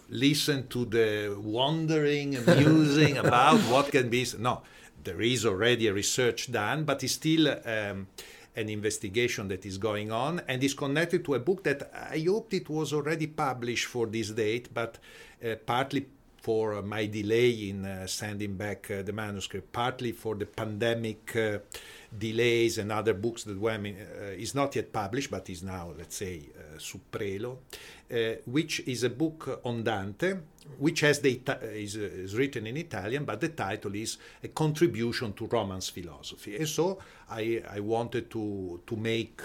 listen 0.09 0.67
to 0.67 0.85
the 0.85 1.35
wondering, 1.39 2.37
musing 2.47 3.17
about 3.17 3.59
what 3.61 3.91
can 3.91 4.09
be. 4.09 4.25
No, 4.37 4.61
there 5.03 5.21
is 5.21 5.45
already 5.45 5.87
a 5.87 5.93
research 5.93 6.51
done, 6.51 6.83
but 6.83 7.03
it's 7.03 7.13
still. 7.13 7.47
Um, 7.65 8.07
an 8.55 8.69
investigation 8.69 9.47
that 9.47 9.65
is 9.65 9.77
going 9.77 10.11
on 10.11 10.41
and 10.47 10.63
is 10.63 10.73
connected 10.73 11.25
to 11.25 11.33
a 11.33 11.39
book 11.39 11.63
that 11.63 11.91
I 11.91 12.23
hoped 12.27 12.53
it 12.53 12.69
was 12.69 12.93
already 12.93 13.27
published 13.27 13.85
for 13.85 14.05
this 14.05 14.29
date, 14.29 14.69
but 14.71 14.99
partly 15.65 16.05
for 16.43 16.73
uh, 16.73 16.81
my 16.81 17.05
delay 17.05 17.69
in 17.69 17.85
uh, 17.85 18.05
sending 18.05 18.57
back 18.57 18.91
uh, 18.91 19.01
the 19.01 19.13
manuscript, 19.13 19.71
partly 19.71 20.11
for 20.11 20.35
the 20.35 20.45
pandemic 20.45 21.33
uh, 21.37 21.59
delays 22.17 22.77
and 22.77 22.91
other 22.91 23.13
books 23.13 23.45
that 23.45 23.57
were 23.57 23.71
uh, 23.71 24.25
is 24.37 24.53
not 24.53 24.75
yet 24.75 24.91
published, 24.91 25.31
but 25.31 25.49
is 25.49 25.63
now, 25.63 25.93
let's 25.97 26.17
say, 26.17 26.41
uh, 26.57 26.77
su 26.77 26.99
prelo, 27.09 27.59
uh, 28.11 28.41
which 28.45 28.81
is 28.81 29.03
a 29.05 29.09
book 29.09 29.61
on 29.63 29.83
Dante, 29.83 30.33
which 30.77 30.99
has 30.99 31.21
the 31.21 31.41
is, 31.73 31.95
uh, 31.95 32.01
is 32.01 32.35
written 32.35 32.67
in 32.67 32.75
Italian, 32.75 33.23
but 33.23 33.39
the 33.39 33.49
title 33.49 33.95
is 33.95 34.17
a 34.43 34.49
contribution 34.49 35.31
to 35.31 35.47
Romance 35.47 35.87
philosophy. 35.87 36.57
And 36.57 36.67
so 36.67 36.99
I, 37.29 37.63
I 37.69 37.79
wanted 37.79 38.29
to 38.31 38.81
to 38.85 38.95
make. 38.97 39.41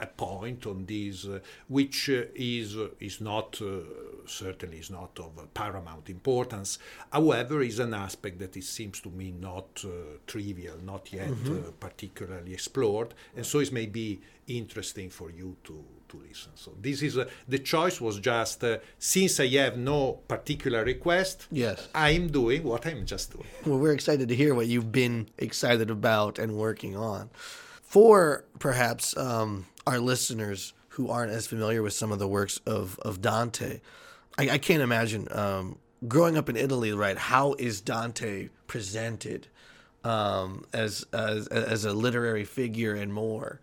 A 0.00 0.06
point 0.06 0.66
on 0.66 0.86
this, 0.86 1.26
uh, 1.26 1.38
which 1.68 2.08
uh, 2.10 2.24
is 2.34 2.76
uh, 2.76 2.88
is 2.98 3.20
not 3.20 3.60
uh, 3.62 3.80
certainly 4.26 4.78
is 4.78 4.90
not 4.90 5.18
of 5.18 5.38
uh, 5.38 5.42
paramount 5.54 6.08
importance. 6.08 6.78
However, 7.12 7.62
is 7.62 7.78
an 7.78 7.94
aspect 7.94 8.38
that 8.38 8.56
it 8.56 8.64
seems 8.64 9.00
to 9.00 9.10
me 9.10 9.32
not 9.32 9.84
uh, 9.84 10.18
trivial, 10.26 10.78
not 10.82 11.12
yet 11.12 11.30
uh, 11.46 11.70
particularly 11.78 12.52
explored, 12.52 13.14
and 13.36 13.44
so 13.44 13.60
it 13.60 13.70
may 13.72 13.86
be 13.86 14.20
interesting 14.48 15.10
for 15.10 15.30
you 15.30 15.56
to 15.64 15.84
to 16.08 16.22
listen. 16.28 16.52
So 16.54 16.72
this 16.80 17.02
is 17.02 17.16
uh, 17.16 17.28
the 17.48 17.58
choice 17.58 18.00
was 18.00 18.18
just 18.18 18.62
uh, 18.64 18.78
since 18.98 19.40
I 19.40 19.48
have 19.48 19.76
no 19.76 20.20
particular 20.28 20.84
request. 20.84 21.46
Yes. 21.50 21.88
I'm 21.94 22.28
doing 22.28 22.64
what 22.64 22.86
I'm 22.86 23.06
just 23.06 23.32
doing. 23.32 23.46
Well, 23.66 23.78
we're 23.78 23.94
excited 23.94 24.28
to 24.28 24.34
hear 24.34 24.54
what 24.54 24.66
you've 24.66 24.92
been 24.92 25.28
excited 25.38 25.90
about 25.90 26.38
and 26.38 26.56
working 26.56 26.96
on. 26.96 27.30
For 27.92 28.46
perhaps 28.58 29.14
um, 29.18 29.66
our 29.86 29.98
listeners 29.98 30.72
who 30.88 31.10
aren't 31.10 31.30
as 31.30 31.46
familiar 31.46 31.82
with 31.82 31.92
some 31.92 32.10
of 32.10 32.18
the 32.18 32.26
works 32.26 32.58
of, 32.64 32.98
of 33.00 33.20
Dante, 33.20 33.82
I, 34.38 34.48
I 34.52 34.56
can't 34.56 34.80
imagine 34.80 35.28
um, 35.30 35.76
growing 36.08 36.38
up 36.38 36.48
in 36.48 36.56
Italy, 36.56 36.94
right? 36.94 37.18
How 37.18 37.52
is 37.58 37.82
Dante 37.82 38.48
presented 38.66 39.48
um, 40.04 40.64
as, 40.72 41.04
as 41.12 41.48
as 41.48 41.84
a 41.84 41.92
literary 41.92 42.46
figure 42.46 42.94
and 42.94 43.12
more 43.12 43.60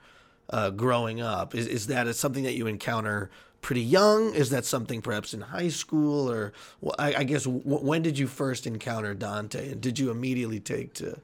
uh, 0.51 0.69
growing 0.69 1.21
up? 1.21 1.55
Is 1.55 1.65
is 1.65 1.87
that 1.87 2.15
something 2.15 2.43
that 2.43 2.53
you 2.53 2.67
encounter 2.67 3.31
pretty 3.61 3.81
young? 3.81 4.35
Is 4.35 4.51
that 4.51 4.63
something 4.63 5.01
perhaps 5.01 5.33
in 5.33 5.41
high 5.41 5.69
school, 5.69 6.29
or 6.29 6.53
I, 6.99 7.15
I 7.15 7.23
guess 7.23 7.47
when 7.47 8.03
did 8.03 8.19
you 8.19 8.27
first 8.27 8.67
encounter 8.67 9.15
Dante, 9.15 9.71
and 9.71 9.81
did 9.81 9.97
you 9.97 10.11
immediately 10.11 10.59
take 10.59 10.93
to 10.93 11.19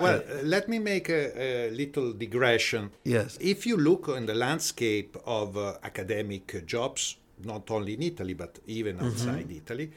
Well, 0.00 0.20
uh, 0.20 0.42
let 0.42 0.68
me 0.68 0.78
make 0.78 1.08
a, 1.08 1.68
a, 1.68 1.70
little 1.70 2.12
digression. 2.12 2.90
Yes. 3.04 3.38
If 3.40 3.66
you 3.66 3.76
look 3.76 4.08
in 4.08 4.26
the 4.26 4.34
landscape 4.34 5.16
of 5.26 5.56
uh, 5.56 5.74
academic 5.82 6.66
jobs, 6.66 7.16
not 7.44 7.70
only 7.70 7.94
in 7.94 8.02
Italy 8.02 8.34
but 8.34 8.58
even 8.66 8.96
mm-hmm. 8.96 9.06
outside. 9.06 9.50
Italy, 9.50 9.90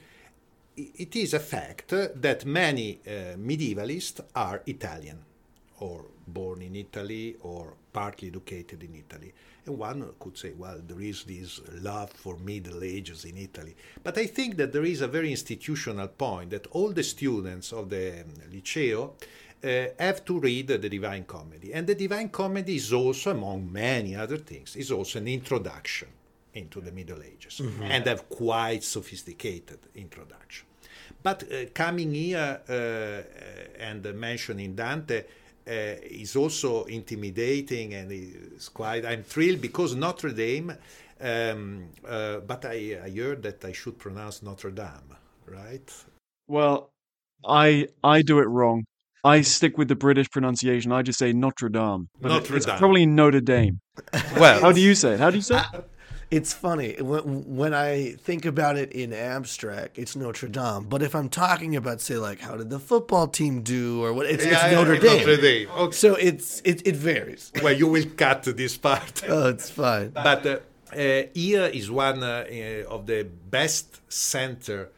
it 0.76 1.16
is 1.16 1.34
a 1.34 1.40
fact 1.40 1.90
that 1.90 2.46
many 2.46 3.00
uh, 3.06 3.36
medievalists 3.38 4.22
are 4.36 4.62
Italian 4.66 5.20
or 5.80 6.06
born 6.28 6.62
in 6.62 6.76
Italy 6.76 7.36
or 7.42 7.74
partly 7.92 8.28
educated 8.28 8.84
in 8.84 8.96
Italy. 8.96 9.34
And 9.66 9.78
one 9.78 10.10
could 10.20 10.38
say, 10.38 10.54
well, 10.54 10.80
there 10.86 11.02
is 11.02 11.24
this 11.24 11.60
love 11.82 12.12
for 12.12 12.38
Middle 12.38 12.84
Ages 12.84 13.26
in 13.26 13.38
Italy. 13.38 13.76
But 14.04 14.18
I 14.18 14.26
think 14.28 14.58
that 14.58 14.72
there 14.72 14.86
is 14.86 15.02
a 15.02 15.08
very 15.08 15.32
institutional 15.32 16.08
point 16.08 16.52
that 16.52 16.68
all 16.68 16.92
the 16.92 17.04
students 17.04 17.74
of 17.74 17.90
the 17.90 18.22
um, 18.22 18.34
Liceo 18.52 19.14
have 19.62 20.24
to 20.26 20.40
read 20.40 20.68
the 20.68 20.78
Divine 20.78 21.26
Comedy. 21.26 21.74
And 21.74 21.88
the 21.88 21.96
Divine 21.96 22.30
Comedy 22.30 22.76
is 22.76 22.94
also, 22.94 23.32
among 23.32 23.72
many 23.72 24.16
other 24.16 24.38
things, 24.38 24.76
is 24.76 24.92
also 24.92 25.20
an 25.20 25.28
introduction 25.28 26.08
into 26.54 26.82
the 26.82 26.92
Middle 26.92 27.22
Ages 27.22 27.62
mm-hmm. 27.64 27.84
and 27.84 28.06
have 28.06 28.30
quite 28.30 28.84
sophisticated 28.84 29.80
introduction. 29.96 30.66
But 31.22 31.44
uh, 31.44 31.66
coming 31.74 32.14
here 32.14 32.62
uh, 32.70 33.82
and 33.82 34.04
mentioning 34.16 34.76
Dante, 34.76 35.24
uh, 35.70 35.96
is 36.02 36.36
also 36.36 36.86
intimidating 36.86 37.94
and 37.94 38.12
is 38.12 38.70
quite. 38.70 39.06
I'm 39.06 39.24
thrilled 39.24 39.62
because 39.62 39.94
Notre 39.94 40.32
Dame, 40.32 40.76
um, 41.22 41.90
uh, 42.08 42.40
but 42.40 42.66
I, 42.66 43.00
I 43.04 43.10
heard 43.12 43.44
that 43.44 43.64
I 43.64 43.72
should 43.72 44.00
pronounce 44.00 44.42
Notre 44.42 44.72
Dame, 44.72 45.16
right? 45.46 46.06
Well, 46.48 46.90
I 47.46 47.88
I 48.04 48.24
do 48.24 48.40
it 48.40 48.48
wrong. 48.48 48.86
I 49.24 49.42
stick 49.42 49.78
with 49.78 49.88
the 49.88 49.96
British 49.96 50.30
pronunciation. 50.30 50.92
I 50.92 51.02
just 51.02 51.20
say 51.20 51.34
Notre 51.34 51.70
Dame, 51.70 52.10
but 52.22 52.30
Notre 52.30 52.56
it's 52.56 52.66
Dame. 52.66 52.78
probably 52.78 53.06
Notre 53.06 53.42
Dame. 53.42 53.82
well, 54.38 54.62
how 54.62 54.72
do 54.72 54.82
you 54.82 54.96
say 54.96 55.14
it? 55.14 55.20
How 55.20 55.30
do 55.30 55.36
you 55.36 55.42
say 55.42 55.58
it? 55.74 55.90
it's 56.32 56.54
funny 56.54 56.96
when, 57.02 57.74
I 57.74 58.12
think 58.12 58.46
about 58.46 58.78
it 58.78 58.92
in 58.92 59.14
abstract, 59.14 59.98
it's 59.98 60.16
Notre 60.16 60.48
Dame. 60.48 60.84
But 60.84 61.02
if 61.02 61.16
I'm 61.16 61.30
talking 61.30 61.76
about, 61.76 62.02
say, 62.02 62.18
like 62.18 62.40
how 62.40 62.56
did 62.56 62.70
the 62.70 62.80
football 62.80 63.28
team 63.28 63.62
do, 63.62 64.04
or 64.04 64.14
what, 64.14 64.28
it's, 64.28 64.46
yeah, 64.46 64.68
it's 64.68 64.76
Notre, 64.76 64.98
Dame. 64.98 65.18
Notre 65.20 65.42
Dame. 65.42 65.70
Okay. 65.70 65.96
So 65.96 66.16
it's 66.16 66.62
it, 66.64 66.86
it 66.86 66.96
varies. 66.96 67.52
Well, 67.64 67.74
you 67.74 67.88
will 67.88 68.06
cut 68.16 68.44
this 68.44 68.78
part. 68.78 69.24
oh, 69.28 69.50
it's 69.50 69.70
fine. 69.70 70.10
But 70.10 70.46
uh, 70.46 70.60
uh, 70.96 71.24
here 71.34 71.66
is 71.66 71.92
one 71.92 72.24
uh, 72.24 72.46
uh 72.50 72.94
of 72.94 73.06
the 73.06 73.24
best 73.24 74.02
center 74.12 74.90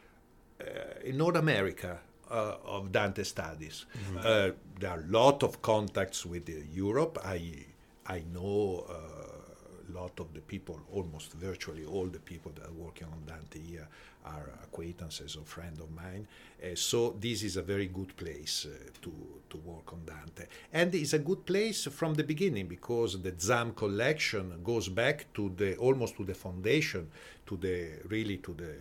uh, 0.60 0.66
in 1.04 1.18
North 1.18 1.36
America 1.36 2.00
uh, 2.32 2.56
of 2.66 2.92
Dante 2.92 3.24
studies. 3.24 3.86
Mm-hmm. 3.94 4.80
there 4.80 4.92
are 4.92 5.02
a 5.02 5.12
lot 5.12 5.44
of 5.44 5.62
contacts 5.62 6.26
with 6.26 6.50
Europe. 6.74 7.20
I 7.26 7.66
I 8.08 8.24
know 8.34 8.86
a 8.90 9.94
lot 9.94 10.20
of 10.20 10.34
the 10.34 10.42
people, 10.42 10.80
almost 10.92 11.34
virtually 11.34 11.86
all 11.86 12.08
the 12.08 12.20
people 12.20 12.52
that 12.56 12.66
are 12.66 12.74
working 12.74 13.08
on 13.08 13.20
Dante 13.26 13.60
here 13.60 13.88
are 14.26 14.50
acquaintances 14.64 15.36
or 15.36 15.44
friends 15.44 15.80
of 15.80 15.90
mine. 15.92 16.28
Uh, 16.64 16.76
so 16.76 17.16
this 17.20 17.44
is 17.44 17.58
a 17.58 17.62
very 17.62 17.88
good 17.88 18.16
place 18.18 18.68
uh, 18.70 18.90
to, 19.02 19.12
to 19.50 19.58
work 19.58 19.94
on 19.94 20.02
Dante. 20.06 20.46
And 20.74 20.94
it's 20.94 21.14
a 21.14 21.20
good 21.20 21.46
place 21.46 21.86
from 21.86 22.14
the 22.14 22.24
beginning 22.24 22.68
because 22.68 23.22
the 23.22 23.32
Zahm 23.32 23.76
collection 23.76 24.62
goes 24.64 24.88
back 24.90 25.32
to 25.34 25.52
the 25.56 25.76
almost 25.78 26.16
to 26.18 26.24
the 26.24 26.36
foundation, 26.36 27.10
to 27.48 27.58
the 27.58 27.90
really 28.08 28.38
to 28.38 28.54
the 28.54 28.76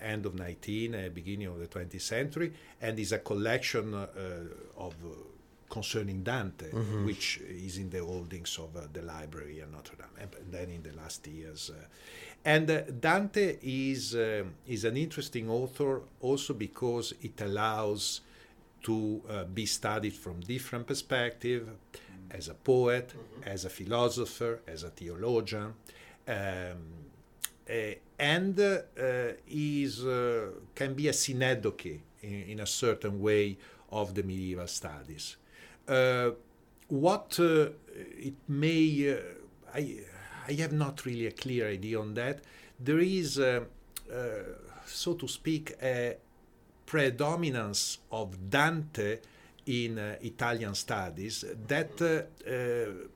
end 0.00 0.26
of 0.26 0.34
19, 0.34 0.94
uh, 0.94 1.08
beginning 1.12 1.48
of 1.48 1.58
the 1.58 1.66
20th 1.66 2.00
century, 2.00 2.52
and 2.80 2.98
is 2.98 3.12
a 3.12 3.18
collection 3.18 3.94
uh, 3.94 4.06
of 4.76 4.94
concerning 5.68 6.22
Dante, 6.22 6.70
mm-hmm. 6.70 7.04
which 7.04 7.40
is 7.48 7.78
in 7.78 7.90
the 7.90 8.02
holdings 8.02 8.58
of 8.58 8.76
uh, 8.76 8.86
the 8.92 9.02
library 9.02 9.60
at 9.60 9.70
Notre 9.70 9.96
Dame, 9.96 10.28
and 10.40 10.52
then 10.52 10.70
in 10.70 10.82
the 10.82 10.96
last 10.96 11.26
years. 11.26 11.70
Uh, 11.70 11.84
and 12.44 12.70
uh, 12.70 12.82
Dante 13.00 13.58
is 13.62 14.14
uh, 14.14 14.44
is 14.66 14.84
an 14.84 14.96
interesting 14.96 15.50
author 15.50 16.02
also 16.20 16.54
because 16.54 17.12
it 17.22 17.40
allows 17.40 18.22
to 18.82 19.20
uh, 19.28 19.44
be 19.44 19.66
studied 19.66 20.14
from 20.14 20.40
different 20.40 20.86
perspective, 20.86 21.68
as 22.30 22.48
a 22.48 22.54
poet, 22.54 23.08
mm-hmm. 23.08 23.48
as 23.48 23.64
a 23.64 23.70
philosopher, 23.70 24.60
as 24.66 24.82
a 24.82 24.90
theologian. 24.90 25.74
Um, 26.26 26.34
uh, 26.36 26.72
and 28.18 28.58
is 29.46 30.04
can 30.74 30.94
be 30.94 31.08
a 31.08 31.12
synecdoche 31.12 32.00
in, 32.22 32.42
in 32.48 32.60
a 32.60 32.66
certain 32.66 33.20
way 33.20 33.56
of 33.90 34.14
the 34.14 34.22
medieval 34.22 34.66
studies. 34.66 35.36
Uh, 35.86 36.30
what 36.88 37.38
uh, 37.40 37.68
it 37.94 38.34
may, 38.48 39.12
uh, 39.12 39.16
I, 39.74 40.00
I 40.46 40.52
have 40.54 40.72
not 40.72 41.04
really 41.04 41.26
a 41.26 41.32
clear 41.32 41.68
idea 41.68 42.00
on 42.00 42.14
that. 42.14 42.40
There 42.80 42.98
is, 43.00 43.40
so 44.86 45.14
to 45.14 45.28
speak, 45.28 45.76
a 45.82 46.16
predominance 46.86 47.98
of 48.10 48.48
Dante 48.48 49.18
in 49.66 49.98
uh, 49.98 50.16
Italian 50.22 50.74
studies 50.74 51.44
that 51.66 52.00
uh, 52.00 52.50
uh, 52.50 53.08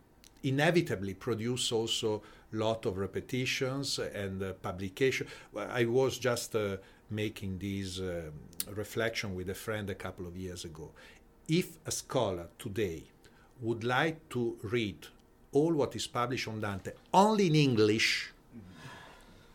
inevitably 0.43 1.15
produce 1.15 1.73
also 1.73 2.23
lot 2.53 2.87
of 2.87 2.99
repetitions 2.99 3.99
and 3.99 4.43
uh, 4.43 4.53
publication. 4.55 5.27
I 5.57 5.85
was 5.85 6.19
just 6.19 6.55
uh, 6.55 6.77
making 7.11 7.59
this 7.59 7.99
um, 7.99 8.33
reflection 8.75 9.35
with 9.35 9.51
a 9.51 9.55
friend 9.55 9.89
a 9.91 9.95
couple 9.95 10.27
of 10.27 10.37
years 10.37 10.65
ago 10.65 10.91
if 11.49 11.79
a 11.87 11.91
scholar 11.91 12.49
today 12.59 13.05
would 13.61 13.85
like 13.85 14.29
to 14.31 14.57
read 14.63 15.07
all 15.53 15.73
what 15.73 15.95
is 15.95 16.07
published 16.07 16.49
on 16.49 16.61
Dante 16.61 16.93
only 17.13 17.47
in 17.49 17.55
English, 17.55 18.33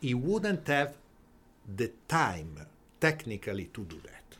he 0.00 0.14
wouldn't 0.14 0.66
have 0.68 0.94
the 1.76 1.90
time 2.06 2.66
technically 3.00 3.66
to 3.66 3.84
do 3.84 4.00
that. 4.04 4.36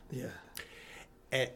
Yeah. 1.31 1.47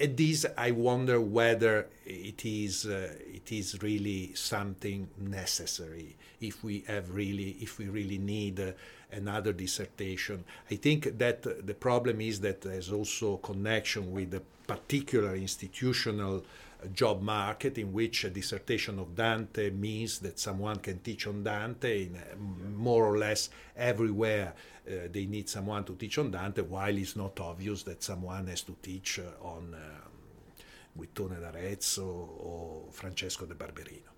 At 0.00 0.16
this, 0.16 0.46
I 0.56 0.70
wonder 0.70 1.20
whether 1.20 1.86
it 2.06 2.44
is 2.46 2.86
uh, 2.86 3.12
it 3.34 3.52
is 3.52 3.82
really 3.82 4.34
something 4.34 5.08
necessary. 5.18 6.16
If 6.40 6.64
we 6.64 6.84
have 6.88 7.14
really, 7.14 7.56
if 7.60 7.78
we 7.78 7.88
really 7.88 8.18
need 8.18 8.58
uh, 8.58 8.72
another 9.12 9.52
dissertation, 9.52 10.44
I 10.70 10.76
think 10.76 11.18
that 11.18 11.42
the 11.42 11.74
problem 11.74 12.20
is 12.22 12.40
that 12.40 12.62
there's 12.62 12.90
also 12.90 13.36
connection 13.36 14.12
with 14.12 14.30
the 14.30 14.42
particular 14.66 15.36
institutional 15.36 16.38
uh, 16.38 16.86
job 16.94 17.20
market 17.20 17.76
in 17.76 17.92
which 17.92 18.24
a 18.24 18.30
dissertation 18.30 18.98
of 18.98 19.14
Dante 19.14 19.70
means 19.70 20.20
that 20.20 20.38
someone 20.38 20.78
can 20.78 21.00
teach 21.00 21.26
on 21.26 21.44
Dante 21.44 22.06
in 22.06 22.16
uh, 22.16 22.36
more 22.76 23.04
or 23.04 23.18
less 23.18 23.50
everywhere 23.76 24.54
uh, 24.86 25.08
they 25.10 25.26
need 25.26 25.48
someone 25.48 25.84
to 25.84 25.94
teach 25.94 26.18
on 26.18 26.30
Dante 26.30 26.62
while 26.62 26.96
it's 26.96 27.16
not 27.16 27.38
obvious 27.40 27.82
that 27.84 28.02
someone 28.02 28.46
has 28.48 28.62
to 28.62 28.76
teach 28.82 29.20
uh, 29.20 29.46
on 29.46 29.74
um, 29.74 30.98
Guittone 30.98 31.40
d'Arezzo 31.40 32.04
or 32.04 32.92
Francesco 32.92 33.46
da 33.46 33.54
Barberino 33.54 34.10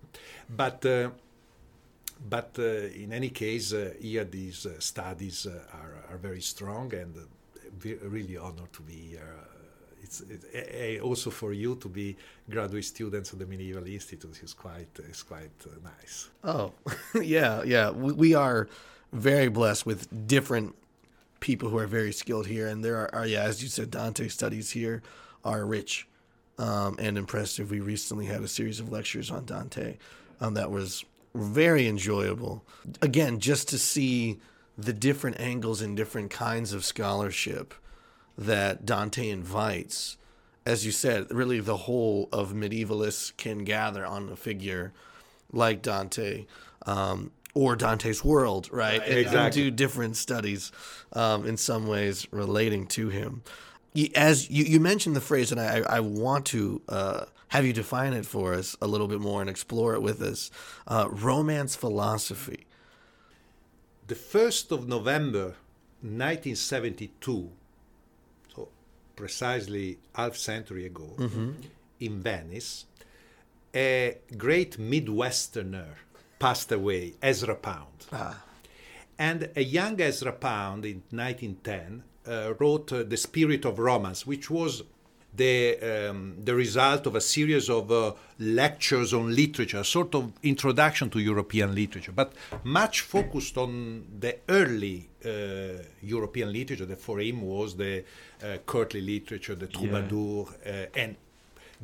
but 0.49 0.85
but 2.29 2.57
in 2.57 3.11
any 3.11 3.29
case 3.29 3.73
here 4.01 4.23
these 4.25 4.67
studies 4.79 5.47
are, 5.47 6.03
are 6.09 6.17
very 6.17 6.41
strong 6.41 6.93
and 6.93 7.15
really 7.81 8.37
honored 8.37 8.71
to 8.73 8.81
be 8.81 9.09
here 9.11 9.35
it's, 10.05 11.01
also 11.01 11.29
for 11.29 11.53
you 11.53 11.75
to 11.75 11.89
be 11.89 12.15
graduate 12.49 12.85
students 12.85 13.33
of 13.33 13.39
the 13.39 13.45
Medieval 13.45 13.85
Institute 13.87 14.39
is 14.43 14.53
quite 14.53 14.99
is 15.09 15.23
quite 15.23 15.59
nice. 15.83 16.29
Oh, 16.43 16.71
yeah, 17.21 17.63
yeah. 17.63 17.89
We, 17.91 18.13
we, 18.13 18.33
are 18.35 18.67
very 19.15 19.47
blessed 19.47 19.85
with 19.85 20.27
different 20.27 20.75
people 21.39 21.69
who 21.69 21.77
are 21.77 21.87
very 21.87 22.11
skilled 22.11 22.47
here, 22.47 22.67
and 22.67 22.83
there 22.83 22.97
are, 22.97 23.15
are 23.15 23.27
yeah, 23.27 23.43
as 23.43 23.63
you 23.63 23.69
said, 23.69 23.91
Dante 23.91 24.27
studies 24.27 24.71
here 24.71 25.01
are 25.43 25.65
rich 25.65 26.07
um, 26.57 26.95
and 26.99 27.17
impressive. 27.17 27.71
We 27.71 27.79
recently 27.79 28.25
had 28.25 28.41
a 28.41 28.47
series 28.47 28.79
of 28.79 28.91
lectures 28.91 29.31
on 29.31 29.45
Dante 29.45 29.97
um, 30.41 30.53
that 30.55 30.71
was 30.71 31.05
very 31.33 31.87
enjoyable. 31.87 32.63
Again, 33.01 33.39
just 33.39 33.67
to 33.69 33.77
see 33.77 34.39
the 34.77 34.93
different 34.93 35.39
angles 35.39 35.81
and 35.81 35.95
different 35.95 36.31
kinds 36.31 36.73
of 36.73 36.83
scholarship 36.83 37.73
that 38.37 38.85
Dante 38.85 39.29
invites, 39.29 40.17
as 40.65 40.85
you 40.85 40.91
said, 40.91 41.31
really 41.31 41.59
the 41.59 41.77
whole 41.77 42.27
of 42.33 42.53
medievalists 42.53 43.35
can 43.37 43.59
gather 43.63 44.05
on 44.05 44.29
a 44.29 44.35
figure 44.35 44.93
like 45.51 45.81
Dante. 45.81 46.45
Um, 46.85 47.31
or 47.55 47.75
Dante's 47.75 48.23
world, 48.23 48.69
right? 48.71 48.99
right 48.99 49.09
exactly. 49.09 49.39
And 49.39 49.53
do 49.53 49.71
different 49.71 50.17
studies 50.17 50.71
um, 51.13 51.47
in 51.47 51.57
some 51.57 51.87
ways 51.87 52.27
relating 52.31 52.85
to 52.87 53.09
him. 53.09 53.41
As 54.13 54.49
you, 54.49 54.65
you 54.65 54.79
mentioned 54.79 55.15
the 55.15 55.21
phrase, 55.21 55.51
and 55.51 55.59
I, 55.59 55.79
I 55.89 55.99
want 56.01 56.45
to 56.47 56.81
uh, 56.89 57.25
have 57.47 57.65
you 57.65 57.73
define 57.73 58.13
it 58.13 58.25
for 58.25 58.53
us 58.53 58.75
a 58.81 58.87
little 58.87 59.07
bit 59.07 59.21
more 59.21 59.39
and 59.41 59.49
explore 59.49 59.95
it 59.95 60.01
with 60.01 60.21
us 60.21 60.51
uh, 60.87 61.07
romance 61.09 61.75
philosophy. 61.75 62.67
The 64.07 64.15
1st 64.15 64.71
of 64.71 64.87
November 64.87 65.55
1972 66.01 67.49
so 68.53 68.67
precisely 69.15 69.97
half 70.13 70.35
century 70.35 70.85
ago, 70.85 71.13
mm-hmm. 71.17 71.51
in 71.99 72.19
Venice, 72.19 72.85
a 73.73 74.17
great 74.37 74.77
Midwesterner 74.77 75.95
passed 76.45 76.71
away, 76.71 77.15
Ezra 77.23 77.55
Pound. 77.55 77.99
Ah. 78.13 78.43
And 79.17 79.49
a 79.55 79.63
young 79.63 79.99
Ezra 79.99 80.31
Pound 80.31 80.85
in 80.85 81.01
1910 81.09 82.03
uh, 82.27 82.53
wrote 82.59 82.93
uh, 82.93 83.01
The 83.01 83.17
Spirit 83.17 83.65
of 83.65 83.79
Romance, 83.79 84.27
which 84.27 84.51
was 84.51 84.83
the, 85.35 85.55
um, 85.91 86.35
the 86.43 86.53
result 86.53 87.07
of 87.07 87.15
a 87.15 87.21
series 87.21 87.67
of 87.67 87.91
uh, 87.91 88.13
lectures 88.37 89.11
on 89.11 89.35
literature, 89.35 89.79
a 89.79 89.83
sort 89.83 90.13
of 90.13 90.33
introduction 90.43 91.09
to 91.09 91.19
European 91.19 91.73
literature, 91.73 92.11
but 92.11 92.33
much 92.63 93.01
focused 93.01 93.57
on 93.57 94.05
the 94.19 94.37
early 94.47 95.09
uh, 95.25 95.81
European 96.03 96.53
literature. 96.53 96.85
That 96.85 97.01
for 97.01 97.19
him 97.19 97.41
was 97.41 97.75
the 97.75 98.03
uh, 98.43 98.57
courtly 98.67 99.01
literature, 99.01 99.55
the 99.55 99.67
troubadour, 99.67 100.45
uh, 100.63 100.85
and 100.95 101.15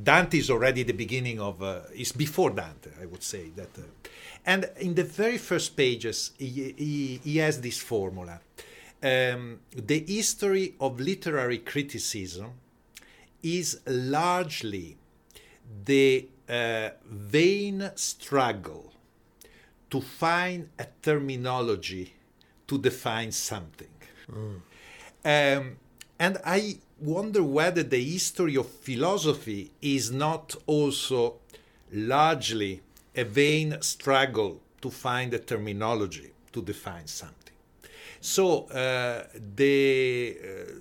Dante 0.01 0.37
is 0.37 0.49
already 0.49 0.83
the 0.83 0.93
beginning 0.93 1.39
of, 1.39 1.61
uh, 1.61 1.81
is 1.93 2.11
before 2.11 2.51
Dante, 2.51 2.91
I 3.01 3.05
would 3.05 3.23
say. 3.23 3.49
that. 3.55 3.69
Uh, 3.77 3.81
and 4.45 4.69
in 4.79 4.95
the 4.95 5.03
very 5.03 5.37
first 5.37 5.75
pages, 5.75 6.31
he, 6.37 6.73
he, 6.77 7.19
he 7.23 7.37
has 7.37 7.61
this 7.61 7.77
formula. 7.79 8.39
Um, 9.03 9.59
the 9.75 10.03
history 10.07 10.75
of 10.79 10.99
literary 10.99 11.57
criticism 11.57 12.51
is 13.43 13.79
largely 13.85 14.97
the 15.85 16.27
uh, 16.47 16.89
vain 17.05 17.91
struggle 17.95 18.93
to 19.89 20.01
find 20.01 20.69
a 20.79 20.85
terminology 21.01 22.13
to 22.67 22.77
define 22.77 23.31
something. 23.31 23.87
Um, 25.25 25.77
and 26.19 26.37
I 26.45 26.77
wonder 27.01 27.43
whether 27.43 27.83
the 27.83 28.03
history 28.03 28.55
of 28.55 28.67
philosophy 28.67 29.71
is 29.81 30.11
not 30.11 30.55
also 30.67 31.35
largely 31.91 32.81
a 33.15 33.23
vain 33.23 33.81
struggle 33.81 34.61
to 34.81 34.89
find 34.89 35.33
a 35.33 35.39
terminology 35.39 36.31
to 36.53 36.61
define 36.61 37.07
something. 37.07 37.37
So 38.19 38.65
uh, 38.67 39.23
the 39.55 40.37
uh, 40.43 40.71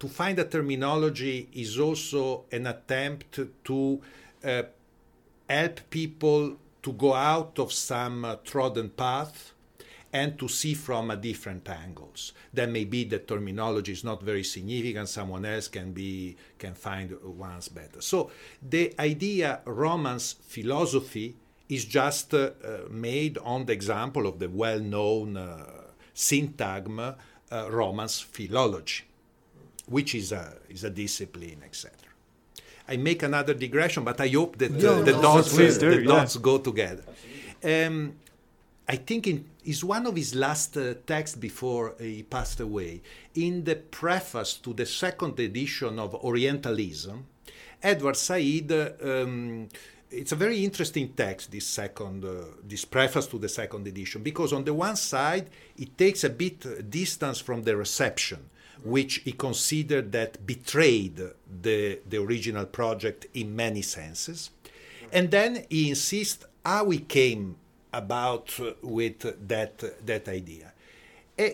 to 0.00 0.08
find 0.08 0.38
a 0.40 0.44
terminology 0.44 1.48
is 1.52 1.78
also 1.78 2.44
an 2.50 2.66
attempt 2.66 3.38
to 3.64 4.02
uh, 4.44 4.62
help 5.48 5.80
people 5.90 6.56
to 6.82 6.92
go 6.92 7.14
out 7.14 7.60
of 7.60 7.72
some 7.72 8.38
trodden 8.44 8.90
path 8.90 9.52
and 10.12 10.38
to 10.38 10.46
see 10.48 10.74
from 10.74 11.10
a 11.10 11.16
different 11.16 11.68
angles. 11.68 12.32
Then 12.52 12.72
maybe 12.72 13.04
the 13.04 13.18
terminology 13.18 13.92
is 13.92 14.04
not 14.04 14.22
very 14.22 14.44
significant. 14.44 15.08
Someone 15.08 15.44
else 15.46 15.68
can 15.68 15.92
be 15.92 16.36
can 16.58 16.74
find 16.74 17.16
one's 17.22 17.68
better. 17.68 18.00
So 18.00 18.30
the 18.62 18.94
idea 18.98 19.60
Romance 19.64 20.34
philosophy 20.46 21.36
is 21.68 21.86
just 21.86 22.34
uh, 22.34 22.50
made 22.90 23.38
on 23.38 23.64
the 23.64 23.72
example 23.72 24.26
of 24.26 24.38
the 24.38 24.48
well-known 24.48 25.36
uh, 25.38 25.64
syntagm 26.14 26.98
uh, 27.50 27.70
Romance 27.70 28.20
philology, 28.20 29.04
which 29.86 30.14
is 30.14 30.32
a 30.32 30.54
is 30.68 30.84
a 30.84 30.90
discipline, 30.90 31.62
etc. 31.64 31.96
I 32.88 32.96
make 32.98 33.22
another 33.22 33.54
digression, 33.54 34.04
but 34.04 34.20
I 34.20 34.28
hope 34.28 34.58
that 34.58 34.72
uh, 34.72 34.74
No, 34.74 35.02
the 35.02 35.12
no, 35.12 35.22
dots 35.22 35.54
please 35.54 35.78
do, 35.78 35.90
the 35.90 36.02
yeah. 36.02 36.08
dots 36.08 36.36
go 36.36 36.58
together. 36.58 37.04
Um, 37.64 38.14
I 38.88 38.96
think 38.96 39.26
in 39.26 39.44
is 39.64 39.84
one 39.84 40.06
of 40.06 40.16
his 40.16 40.34
last 40.34 40.76
uh, 40.76 40.94
texts 41.06 41.36
before 41.36 41.94
he 42.00 42.24
passed 42.24 42.60
away. 42.60 43.00
In 43.34 43.64
the 43.64 43.76
preface 43.76 44.54
to 44.54 44.74
the 44.74 44.86
second 44.86 45.38
edition 45.38 45.98
of 45.98 46.14
Orientalism, 46.14 47.24
Edward 47.82 48.16
Said. 48.16 48.72
uh, 48.72 48.90
Um, 49.00 49.68
it's 50.10 50.32
a 50.32 50.36
very 50.36 50.62
interesting 50.62 51.14
text. 51.14 51.50
This 51.50 51.66
second, 51.66 52.24
uh, 52.24 52.44
this 52.62 52.84
preface 52.84 53.26
to 53.28 53.38
the 53.38 53.48
second 53.48 53.86
edition, 53.86 54.22
because 54.22 54.52
on 54.52 54.64
the 54.64 54.74
one 54.74 54.96
side 54.96 55.48
it 55.78 55.96
takes 55.96 56.24
a 56.24 56.30
bit 56.30 56.66
uh, 56.66 56.82
distance 56.82 57.40
from 57.40 57.62
the 57.62 57.76
reception, 57.76 58.50
which 58.84 59.22
he 59.24 59.32
considered 59.32 60.12
that 60.12 60.44
betrayed 60.44 61.16
the 61.62 62.00
the 62.08 62.18
original 62.18 62.66
project 62.66 63.26
in 63.32 63.56
many 63.56 63.82
senses, 63.82 64.50
and 65.12 65.30
then 65.30 65.64
he 65.70 65.88
insists 65.88 66.44
how 66.64 66.90
he 66.90 66.98
came 66.98 67.56
about 67.92 68.58
with 68.82 69.48
that 69.48 70.06
that 70.06 70.28
idea. 70.28 70.72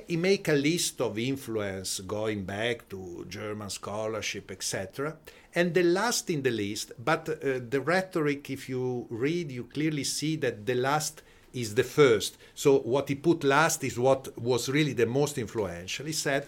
He 0.06 0.16
make 0.16 0.48
a 0.48 0.52
list 0.52 1.00
of 1.00 1.18
influence 1.18 2.00
going 2.00 2.44
back 2.44 2.88
to 2.90 3.24
German 3.28 3.70
scholarship, 3.70 4.50
etc. 4.50 5.16
And 5.54 5.72
the 5.72 5.82
last 5.82 6.28
in 6.30 6.42
the 6.42 6.50
list, 6.50 6.92
but 7.02 7.28
uh, 7.28 7.60
the 7.68 7.80
rhetoric, 7.80 8.50
if 8.50 8.68
you 8.68 9.06
read, 9.08 9.50
you 9.50 9.64
clearly 9.64 10.04
see 10.04 10.36
that 10.36 10.66
the 10.66 10.74
last 10.74 11.22
is 11.54 11.74
the 11.74 11.84
first. 11.84 12.36
So 12.54 12.80
what 12.80 13.08
he 13.08 13.14
put 13.14 13.44
last 13.44 13.82
is 13.84 13.98
what 13.98 14.36
was 14.38 14.68
really 14.68 14.92
the 14.92 15.06
most 15.06 15.38
influential. 15.38 16.06
He 16.06 16.12
said, 16.12 16.46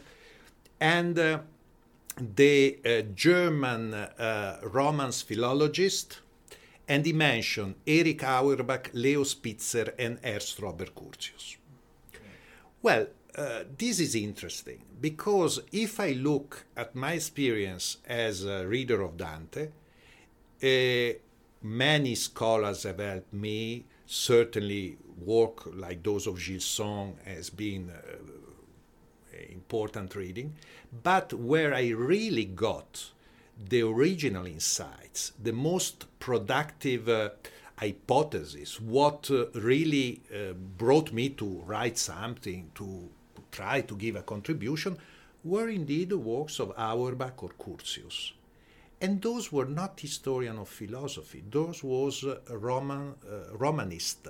and 0.81 1.19
uh, 1.19 1.39
the 2.17 2.79
uh, 2.85 3.03
German 3.15 3.95
uh, 3.95 4.59
Romance 4.63 5.23
philologist, 5.23 6.21
and 6.91 7.07
he 7.07 7.13
mentioned 7.13 7.77
Erich 7.87 8.25
Auerbach, 8.25 8.91
Leo 8.93 9.23
Spitzer, 9.23 9.95
and 9.97 10.19
Ernst 10.25 10.59
Robert 10.59 10.93
Curtius. 10.93 11.57
Well, 12.83 13.07
uh, 13.37 13.63
this 13.79 14.01
is 14.01 14.17
interesting 14.17 14.83
because 15.01 15.61
if 15.71 16.01
I 16.01 16.11
look 16.15 16.67
at 16.77 16.97
my 16.97 17.13
experience 17.13 17.99
as 18.05 18.45
a 18.45 18.67
reader 18.67 19.03
of 19.03 19.17
Dante, 19.17 19.69
uh, 20.61 21.19
many 21.63 22.17
scholars 22.17 22.83
have 22.83 22.99
helped 22.99 23.33
me. 23.33 23.85
Certainly, 24.05 24.97
work 25.25 25.73
like 25.73 26.03
those 26.03 26.27
of 26.27 26.45
Gilson 26.45 27.15
has 27.25 27.51
been 27.51 27.91
uh, 27.91 29.37
important 29.49 30.17
reading. 30.17 30.57
But 31.05 31.33
where 31.35 31.73
I 31.73 31.91
really 31.91 32.47
got 32.47 33.13
the 33.69 33.83
original 33.83 34.47
insights, 34.47 35.33
the 35.43 35.53
most 35.53 36.07
productive 36.19 37.09
uh, 37.09 37.31
hypothesis, 37.77 38.81
what 38.81 39.31
uh, 39.31 39.47
really 39.55 40.23
uh, 40.33 40.53
brought 40.53 41.13
me 41.13 41.31
to 41.31 41.63
write 41.67 41.99
something, 41.99 42.71
to 42.75 43.09
try 43.51 43.81
to 43.83 43.95
give 43.97 44.17
a 44.17 44.23
contribution, 44.23 44.97
were 45.45 45.69
indeed 45.69 46.11
the 46.11 46.19
works 46.19 46.59
of 46.61 46.73
Auerbach 46.77 47.43
or 47.43 47.51
Curtius. 47.59 48.33
And 49.01 49.23
those 49.23 49.51
were 49.51 49.65
not 49.65 49.99
historian 49.99 50.59
of 50.59 50.69
philosophy. 50.69 51.43
Those 51.51 51.83
was 51.83 52.23
uh, 52.23 52.39
Roman 52.51 53.15
uh, 53.25 53.57
Romanist, 53.57 54.29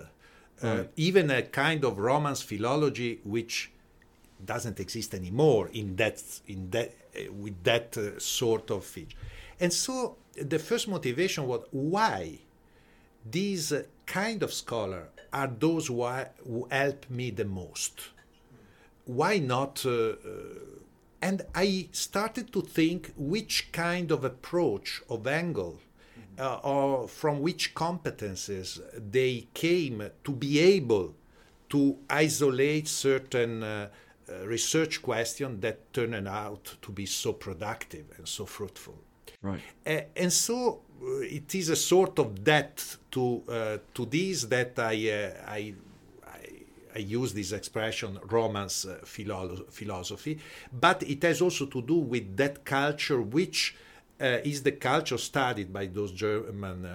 uh, 0.62 0.84
even 0.96 1.30
a 1.30 1.42
kind 1.42 1.84
of 1.84 1.98
Romance 1.98 2.42
philology 2.42 3.20
which 3.24 3.72
doesn't 4.44 4.78
exist 4.80 5.14
anymore 5.14 5.68
in 5.72 5.96
that 5.96 6.22
in 6.46 6.70
that 6.70 6.94
with 7.30 7.62
that 7.64 7.96
uh, 7.96 8.18
sort 8.18 8.70
of 8.70 8.84
feature. 8.84 9.16
And 9.58 9.72
so 9.72 10.16
the 10.34 10.58
first 10.58 10.88
motivation 10.88 11.46
was 11.46 11.62
why 11.70 12.38
these 13.28 13.72
uh, 13.72 13.82
kind 14.06 14.42
of 14.42 14.52
scholar 14.52 15.08
are 15.32 15.48
those 15.58 15.88
who, 15.88 16.02
I, 16.02 16.28
who 16.46 16.66
help 16.70 17.08
me 17.10 17.30
the 17.30 17.44
most. 17.44 18.00
Why 19.04 19.38
not? 19.38 19.84
Uh, 19.84 19.90
uh, 19.90 20.14
and 21.22 21.42
I 21.54 21.88
started 21.92 22.52
to 22.52 22.62
think 22.62 23.12
which 23.16 23.70
kind 23.72 24.10
of 24.10 24.24
approach 24.24 25.02
of 25.08 25.26
angle 25.26 25.78
uh, 26.38 26.58
or 26.62 27.06
from 27.06 27.40
which 27.40 27.74
competences 27.74 28.80
they 29.10 29.46
came 29.52 30.10
to 30.24 30.32
be 30.32 30.58
able 30.58 31.14
to 31.68 31.98
isolate 32.08 32.88
certain 32.88 33.62
uh, 33.62 33.66
uh, 33.66 33.88
research 34.44 35.02
questions 35.02 35.60
that 35.60 35.92
turned 35.92 36.28
out 36.28 36.76
to 36.82 36.92
be 36.92 37.06
so 37.06 37.32
productive 37.32 38.06
and 38.16 38.26
so 38.26 38.44
fruitful. 38.46 38.98
Right. 39.42 39.60
Uh, 39.86 40.00
and 40.16 40.32
so 40.32 40.82
uh, 41.02 41.20
it 41.20 41.54
is 41.54 41.70
a 41.70 41.76
sort 41.76 42.18
of 42.18 42.44
debt 42.44 42.96
to 43.10 43.42
uh, 43.48 43.78
to 43.94 44.06
this 44.06 44.44
that 44.44 44.78
I, 44.78 45.10
uh, 45.10 45.50
I 45.50 45.74
I 46.26 46.46
I 46.94 46.98
use 46.98 47.32
this 47.32 47.52
expression 47.52 48.18
romance 48.28 48.84
uh, 48.84 48.98
philo- 49.04 49.64
philosophy, 49.70 50.38
but 50.72 51.02
it 51.04 51.22
has 51.22 51.40
also 51.40 51.66
to 51.66 51.80
do 51.80 51.94
with 51.94 52.36
that 52.36 52.64
culture 52.64 53.22
which 53.22 53.76
uh, 54.20 54.38
is 54.44 54.62
the 54.62 54.72
culture 54.72 55.16
studied 55.16 55.72
by 55.72 55.86
those 55.86 56.12
German 56.12 56.86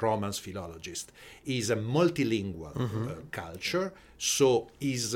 Romance 0.00 0.38
philologists. 0.38 1.10
is 1.46 1.70
a 1.70 1.76
multilingual 1.76 2.76
uh, 2.76 3.14
culture, 3.30 3.94
so 4.18 4.68
is 4.80 5.14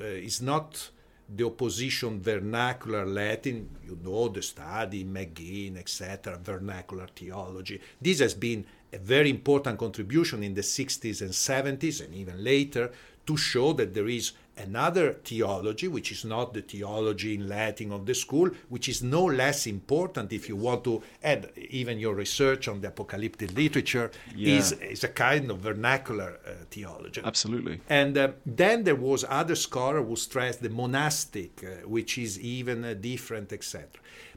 uh, 0.00 0.04
is 0.04 0.40
not 0.40 0.90
the 1.28 1.46
opposition 1.46 2.20
vernacular 2.20 3.06
Latin, 3.06 3.68
you 3.86 3.98
know, 4.02 4.28
the 4.28 4.42
study, 4.42 5.04
McGinn, 5.04 5.78
etc., 5.78 6.38
vernacular 6.42 7.06
theology. 7.14 7.80
This 8.00 8.20
has 8.20 8.34
been 8.34 8.64
a 8.92 8.98
very 8.98 9.30
important 9.30 9.78
contribution 9.78 10.42
in 10.42 10.54
the 10.54 10.60
60s 10.60 11.22
and 11.22 11.30
70s 11.30 12.04
and 12.04 12.14
even 12.14 12.44
later 12.44 12.90
to 13.26 13.36
show 13.36 13.72
that 13.72 13.94
there 13.94 14.08
is 14.08 14.32
another 14.56 15.14
theology, 15.24 15.88
which 15.88 16.12
is 16.12 16.24
not 16.24 16.54
the 16.54 16.62
theology 16.62 17.34
in 17.34 17.48
Latin 17.48 17.92
of 17.92 18.06
the 18.06 18.14
school, 18.14 18.50
which 18.68 18.88
is 18.88 19.02
no 19.02 19.24
less 19.24 19.66
important 19.66 20.32
if 20.32 20.48
you 20.48 20.56
want 20.56 20.84
to 20.84 21.02
add 21.22 21.50
even 21.70 21.98
your 21.98 22.14
research 22.14 22.68
on 22.68 22.80
the 22.80 22.88
apocalyptic 22.88 23.54
literature, 23.56 24.10
Yeah. 24.36 24.58
is, 24.58 24.72
is 24.72 25.04
a 25.04 25.08
kind 25.08 25.50
of 25.50 25.58
vernacular 25.58 26.38
uh, 26.46 26.50
theology. 26.70 27.20
Absolutely. 27.24 27.80
And 27.88 28.16
uh, 28.16 28.28
then 28.46 28.84
there 28.84 28.96
was 28.96 29.24
other 29.28 29.54
scholar 29.54 30.02
who 30.02 30.16
stressed 30.16 30.62
the 30.62 30.70
monastic, 30.70 31.62
uh, 31.64 31.88
which 31.88 32.18
is 32.18 32.38
even 32.40 32.84
uh, 32.84 32.94
different, 32.94 33.52
etc. 33.52 33.88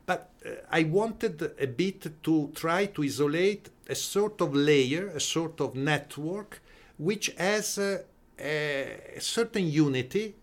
But 0.05 0.29
uh, 0.45 0.49
I 0.71 0.83
wanted 0.83 1.51
a 1.59 1.67
bit 1.67 2.23
to 2.23 2.51
try 2.55 2.85
to 2.87 3.03
isolate 3.03 3.69
a 3.89 3.95
sort 3.95 4.41
of 4.41 4.55
layer, 4.55 5.07
a 5.07 5.19
sort 5.19 5.59
of 5.61 5.75
network, 5.75 6.61
which 6.97 7.27
has 7.37 7.77
uh, 7.77 8.01
a 8.39 9.19
certain 9.19 9.67
unity 9.69 10.35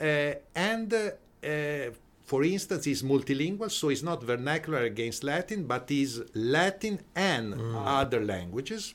uh, 0.00 0.34
and, 0.54 0.92
uh, 0.92 1.90
for 2.24 2.44
instance, 2.44 2.86
is 2.86 3.02
multilingual, 3.02 3.70
so 3.70 3.88
it's 3.88 4.02
not 4.02 4.22
vernacular 4.22 4.82
against 4.84 5.24
Latin, 5.24 5.64
but 5.64 5.90
is 5.90 6.22
Latin 6.34 7.00
and 7.16 7.54
other 7.74 8.24
languages. 8.24 8.94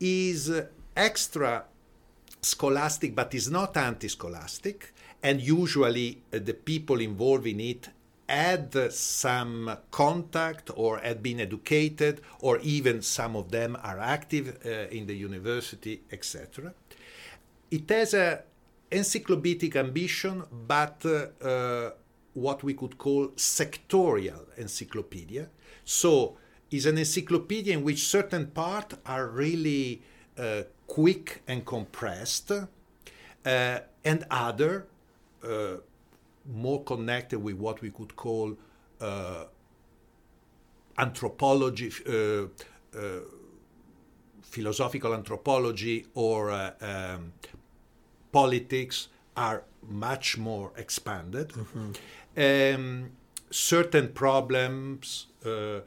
Is 0.00 0.50
extra 0.96 1.64
scholastic, 2.40 3.14
but 3.14 3.34
is 3.34 3.50
not 3.50 3.76
anti 3.76 4.08
scholastic. 4.08 4.94
And 5.22 5.40
usually 5.40 6.22
uh, 6.32 6.38
the 6.38 6.54
people 6.54 7.00
involved 7.00 7.46
in 7.46 7.60
it 7.60 7.88
had 8.28 8.74
uh, 8.76 8.90
some 8.90 9.76
contact 9.90 10.70
or 10.74 10.98
had 10.98 11.22
been 11.22 11.40
educated, 11.40 12.20
or 12.40 12.58
even 12.60 13.02
some 13.02 13.36
of 13.36 13.50
them 13.50 13.76
are 13.82 13.98
active 13.98 14.58
uh, 14.64 14.94
in 14.94 15.06
the 15.06 15.14
university, 15.14 16.02
etc. 16.10 16.72
It 17.74 17.90
has 17.90 18.14
a 18.14 18.40
encyclopedic 18.92 19.74
ambition, 19.74 20.44
but 20.68 21.04
uh, 21.04 21.44
uh, 21.44 21.90
what 22.34 22.62
we 22.62 22.74
could 22.74 22.96
call 22.96 23.30
sectorial 23.30 24.44
encyclopedia. 24.56 25.48
So, 25.84 26.36
is 26.70 26.86
an 26.86 26.98
encyclopedia 26.98 27.76
in 27.76 27.82
which 27.82 28.06
certain 28.06 28.46
parts 28.46 28.94
are 29.04 29.26
really 29.26 30.02
uh, 30.38 30.62
quick 30.86 31.42
and 31.48 31.66
compressed, 31.66 32.52
uh, 32.52 32.66
and 34.04 34.24
other 34.30 34.86
uh, 35.42 35.78
more 36.46 36.84
connected 36.84 37.42
with 37.42 37.56
what 37.56 37.82
we 37.82 37.90
could 37.90 38.14
call 38.14 38.56
uh, 39.00 39.46
anthropology, 40.96 41.90
philosophical 44.42 45.12
anthropology, 45.12 46.06
or 46.14 46.52
um, 46.80 47.32
politics 48.34 49.08
are 49.36 49.58
much 50.06 50.26
more 50.38 50.72
expanded. 50.76 51.52
Um, 52.36 53.10
certain 53.50 54.06
problems, 54.24 55.26
uh, 55.46 55.50
uh, 55.50 55.80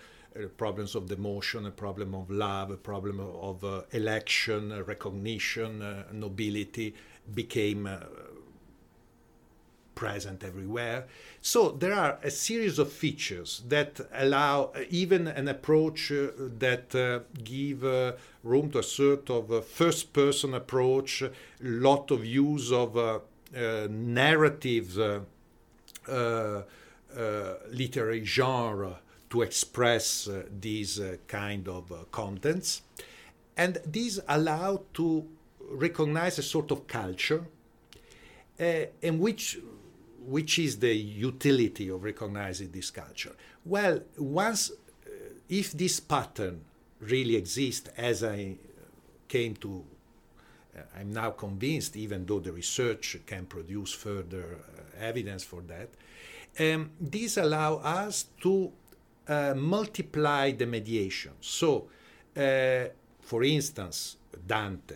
problems 0.58 0.96
of 0.96 1.04
demotion, 1.06 1.68
a 1.68 1.72
problem 1.72 2.14
of 2.14 2.30
love, 2.30 2.72
a 2.72 2.78
problem 2.78 3.20
of 3.20 3.64
uh, 3.64 3.82
election, 3.92 4.72
uh, 4.72 4.84
recognition, 4.84 5.82
uh, 5.82 6.04
nobility 6.14 6.94
became 7.34 7.86
uh, 7.86 7.98
present 9.98 10.44
everywhere. 10.44 11.08
So 11.42 11.72
there 11.72 11.94
are 11.94 12.20
a 12.24 12.30
series 12.30 12.78
of 12.78 12.92
features 12.92 13.64
that 13.68 14.00
allow 14.14 14.72
uh, 14.76 14.84
even 14.90 15.28
an 15.28 15.48
approach 15.48 16.12
uh, 16.12 16.28
that 16.60 16.94
uh, 16.94 17.22
give 17.44 17.82
room 18.44 18.70
to 18.72 18.80
a 18.80 18.84
sort 18.84 19.30
of 19.32 19.66
first-person 19.66 20.54
approach, 20.54 21.24
lot 21.62 22.12
of 22.12 22.24
use 22.24 22.72
of 22.72 22.96
narratives, 23.90 24.98
literary 27.82 28.24
genre 28.26 29.00
to 29.30 29.42
express 29.42 30.28
uh, 30.28 30.44
these 30.62 31.00
uh, 31.00 31.18
kind 31.28 31.68
of 31.68 31.92
uh, 31.92 31.96
contents, 32.12 32.82
and 33.58 33.80
these 33.86 34.20
allow 34.28 34.82
to 34.94 35.28
recognize 35.70 36.40
a 36.40 36.44
sort 36.44 36.72
of 36.72 36.88
culture 36.88 37.44
and 38.60 39.20
which 39.20 39.60
which 40.28 40.60
is 40.60 40.80
the 40.80 40.94
utility 40.94 41.90
of 41.90 42.04
recognizing 42.04 42.70
this 42.72 42.92
culture? 42.92 43.34
Well, 43.66 44.02
once 44.18 44.72
uh, 44.72 45.10
if 45.48 45.72
this 45.72 46.02
pattern 46.02 46.66
really 47.00 47.38
exists, 47.38 47.90
as 47.96 48.24
I 48.24 48.58
came 49.28 49.56
to, 49.56 49.86
uh, 50.76 50.82
I'm 51.00 51.13
now 51.13 51.32
convinced, 51.32 51.96
even 51.96 52.26
though 52.26 52.40
the 52.40 52.52
research 52.52 53.18
can 53.26 53.46
produce 53.46 53.94
further 53.94 54.58
uh, 54.58 55.04
evidence 55.04 55.44
for 55.44 55.62
that, 55.62 55.90
um, 56.60 56.92
these 57.00 57.38
allow 57.38 57.76
us 57.76 58.26
to 58.42 58.72
uh, 59.28 59.54
multiply 59.56 60.52
the 60.52 60.66
mediation. 60.66 61.32
So, 61.40 61.88
uh, 62.36 62.86
for 63.22 63.44
instance, 63.44 64.18
Dante, 64.46 64.96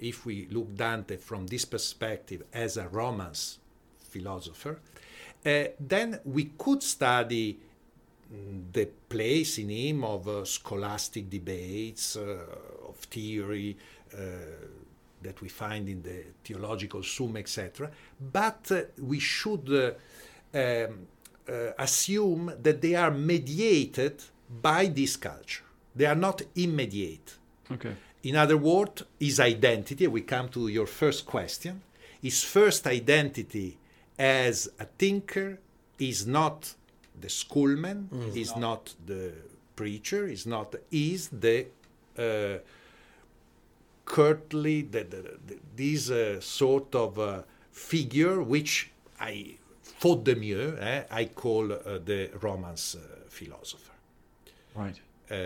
if 0.00 0.24
we 0.24 0.46
look 0.50 0.74
Dante 0.74 1.16
from 1.16 1.46
this 1.46 1.66
perspective 1.66 2.44
as 2.52 2.76
a 2.76 2.88
Romance 2.88 3.58
philosopher, 4.08 4.80
uh, 5.44 5.64
then 5.78 6.20
we 6.24 6.50
could 6.58 6.82
study 6.82 7.58
mm, 8.32 8.72
the 8.72 8.86
place 9.08 9.58
in 9.58 9.70
him 9.70 10.04
of 10.04 10.26
uh, 10.26 10.44
scholastic 10.44 11.30
debates, 11.30 12.16
uh, 12.16 12.44
of 12.88 12.96
theory 12.96 13.76
uh, 14.12 14.18
that 15.22 15.40
we 15.40 15.48
find 15.48 15.88
in 15.88 16.02
the 16.02 16.24
theological 16.44 17.02
Summa, 17.02 17.38
etc. 17.38 17.90
But 18.20 18.70
uh, 18.70 18.82
we 19.00 19.18
should 19.18 19.96
um, 20.54 21.06
assume 21.78 22.52
that 22.62 22.80
they 22.80 22.94
are 22.94 23.10
mediated 23.10 24.22
by 24.62 24.86
this 24.86 25.16
culture. 25.16 25.64
They 25.94 26.06
are 26.06 26.14
not 26.14 26.42
immediate. 26.54 27.34
Okay. 27.70 27.94
In 28.22 28.36
other 28.36 28.56
words, 28.56 29.02
his 29.18 29.40
identity, 29.40 30.06
we 30.06 30.22
come 30.22 30.48
to 30.50 30.68
your 30.68 30.86
first 30.86 31.26
question, 31.26 31.82
his 32.20 32.42
first 32.42 32.86
identity 32.86 33.78
as 34.18 34.68
a 34.78 34.84
thinker 34.98 35.58
is 35.98 36.26
not 36.26 36.74
the 37.20 37.28
schoolman, 37.28 38.08
is 38.34 38.54
not 38.56 38.94
the 39.06 39.32
preacher, 39.76 40.26
is 40.26 40.46
not, 40.46 40.74
is 40.90 41.28
the 41.28 41.66
uh, 42.18 42.58
curtly, 44.04 44.82
the, 44.82 45.04
the, 45.04 45.22
the, 45.46 45.58
this 45.76 46.10
uh, 46.10 46.40
sort 46.40 46.94
of 46.94 47.18
uh, 47.18 47.42
figure 47.72 48.42
which 48.42 48.90
I, 49.20 49.56
faute 49.82 50.24
de 50.24 50.34
mieux, 50.34 50.76
eh, 50.80 51.04
I 51.10 51.24
call 51.26 51.72
uh, 51.72 51.98
the 52.04 52.30
Romance 52.40 52.94
uh, 52.96 53.00
philosopher 53.28 53.92
Right. 54.74 55.00
um, 55.30 55.38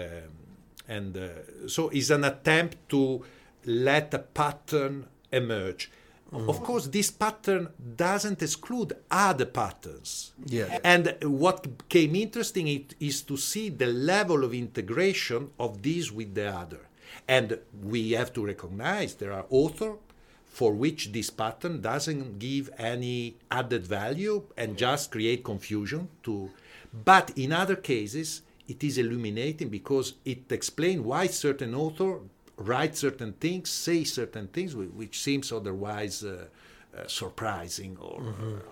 and 0.88 1.16
uh, 1.16 1.68
so 1.68 1.88
it's 1.88 2.11
an 2.11 2.24
attempt 2.24 2.76
to 2.90 3.24
let 3.64 4.12
a 4.12 4.18
pattern 4.18 5.06
emerge. 5.32 5.90
Mm-hmm. 6.33 6.49
Of 6.49 6.62
course, 6.62 6.87
this 6.87 7.11
pattern 7.11 7.68
doesn't 7.97 8.42
exclude 8.42 8.95
other 9.11 9.45
patterns. 9.45 10.33
Yeah. 10.47 10.79
And 10.83 11.16
what 11.23 11.79
became 11.79 12.16
interesting 12.16 12.87
is 12.99 13.23
to 13.23 13.37
see 13.37 13.68
the 13.68 13.87
level 13.87 14.42
of 14.42 14.55
integration 14.55 15.51
of 15.59 15.83
these 15.83 16.11
with 16.11 16.35
the 16.35 16.49
other. 16.49 16.81
And 17.29 17.59
we 17.83 18.12
have 18.12 18.33
to 18.33 18.47
recognize 18.47 19.14
there 19.14 19.33
are 19.33 19.45
authors 19.51 19.99
for 20.47 20.73
which 20.73 21.12
this 21.12 21.31
pattern 21.31 21.81
doesn't 21.81 22.38
give 22.38 22.71
any 22.79 23.37
added 23.51 23.87
value 23.87 24.42
and 24.57 24.77
just 24.77 25.11
create 25.11 25.42
confusion 25.42 26.09
to 26.23 26.51
but 27.05 27.33
in 27.37 27.53
other 27.53 27.77
cases 27.77 28.42
it 28.68 28.85
is 28.85 28.99
illuminating 28.99 29.71
because 29.71 30.14
it 30.27 30.53
explains 30.53 31.01
why 31.01 31.27
certain 31.27 31.75
author 31.75 32.18
write 32.56 32.96
certain 32.96 33.32
things 33.34 33.70
say 33.70 34.04
certain 34.04 34.46
things 34.48 34.74
which 34.74 35.18
seems 35.20 35.52
otherwise 35.52 36.22
uh, 36.24 36.46
uh, 36.96 37.06
surprising 37.06 37.96
or, 38.00 38.22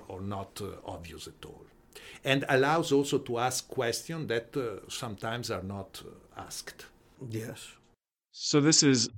or 0.08 0.20
not 0.20 0.60
uh, 0.62 0.66
obvious 0.84 1.26
at 1.26 1.44
all 1.44 1.64
and 2.24 2.44
allows 2.48 2.92
also 2.92 3.18
to 3.18 3.38
ask 3.38 3.68
questions 3.68 4.28
that 4.28 4.54
uh, 4.56 4.88
sometimes 4.88 5.50
are 5.50 5.62
not 5.62 6.02
uh, 6.04 6.40
asked 6.40 6.86
Yes. 7.28 7.72
So 8.32 8.60
this 8.60 8.82
is 8.82 9.08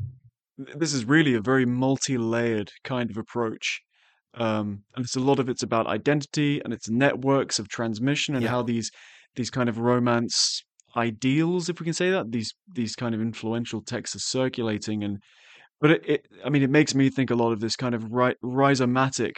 this 0.59 0.93
is 0.93 1.05
really 1.05 1.35
a 1.35 1.41
very 1.41 1.65
multi-layered 1.65 2.71
kind 2.85 3.11
of 3.11 3.17
approach. 3.17 3.81
Um, 4.35 4.85
and 4.95 5.05
it's 5.05 5.17
a 5.17 5.21
lot 5.21 5.39
of 5.39 5.49
it's 5.49 5.63
about 5.63 5.87
identity 5.87 6.61
and 6.65 6.73
it's 6.73 6.89
networks 6.89 7.59
of 7.59 7.69
transmission 7.69 8.35
and 8.35 8.43
Yeah. 8.45 8.51
how 8.51 8.63
these 8.63 8.91
these 9.37 9.51
kind 9.51 9.69
of 9.69 9.79
romance 9.79 10.63
ideals, 10.97 11.69
if 11.69 11.81
we 11.81 11.85
can 11.85 11.95
say 11.95 12.11
that, 12.11 12.33
these 12.33 12.55
these 12.73 12.95
kind 12.95 13.15
of 13.15 13.21
influential 13.21 13.81
texts 13.83 14.17
are 14.17 14.21
circulating 14.21 15.05
and 15.05 15.19
but 15.81 15.91
it, 15.91 16.03
it 16.07 16.27
I 16.45 16.51
mean 16.51 16.63
it 16.63 16.71
makes 16.71 16.95
me 16.95 17.11
think 17.11 17.31
a 17.31 17.35
lot 17.35 17.53
of 17.53 17.61
this 17.61 17.77
kind 17.77 17.95
of 17.95 18.13
ri- 18.13 18.37
rhizomatic 18.43 19.35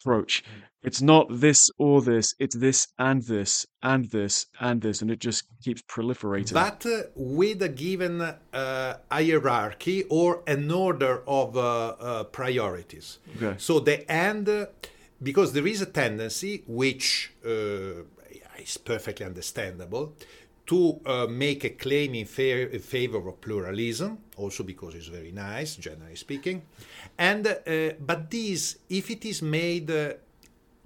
approach. 0.00 0.42
It's 0.82 1.02
not 1.02 1.26
this 1.30 1.68
or 1.78 2.00
this, 2.00 2.32
it's 2.38 2.56
this 2.56 2.86
and 2.98 3.22
this 3.24 3.66
and 3.82 4.08
this 4.10 4.46
and 4.60 4.80
this, 4.80 5.02
and 5.02 5.10
it 5.10 5.18
just 5.18 5.42
keeps 5.62 5.82
proliferating. 5.82 6.52
But 6.52 6.86
uh, 6.86 7.02
with 7.16 7.60
a 7.62 7.68
given 7.68 8.20
uh, 8.20 8.96
hierarchy 9.10 10.04
or 10.04 10.42
an 10.46 10.70
order 10.70 11.22
of 11.26 11.56
uh, 11.56 11.62
uh 11.62 12.24
priorities. 12.24 13.18
Okay. 13.36 13.54
So 13.58 13.80
the 13.80 14.10
end, 14.10 14.48
uh, 14.48 14.66
because 15.20 15.52
there 15.52 15.66
is 15.66 15.82
a 15.82 15.86
tendency, 15.86 16.62
which 16.68 17.32
uh, 17.44 18.04
is 18.58 18.78
perfectly 18.78 19.26
understandable, 19.26 20.14
to 20.66 21.00
uh, 21.06 21.26
make 21.28 21.64
a 21.64 21.70
claim 21.70 22.14
in, 22.14 22.26
fa- 22.26 22.70
in, 22.72 22.80
favor 22.80 23.28
of 23.28 23.40
pluralism, 23.40 24.18
also 24.36 24.64
because 24.64 24.94
it's 24.94 25.06
very 25.06 25.30
nice, 25.30 25.76
generally 25.76 26.16
speaking. 26.16 26.62
And 27.16 27.46
uh, 27.46 27.92
but 28.00 28.30
this, 28.30 28.78
if 28.88 29.10
it 29.10 29.24
is 29.24 29.42
made 29.42 29.90
uh, 29.90 30.14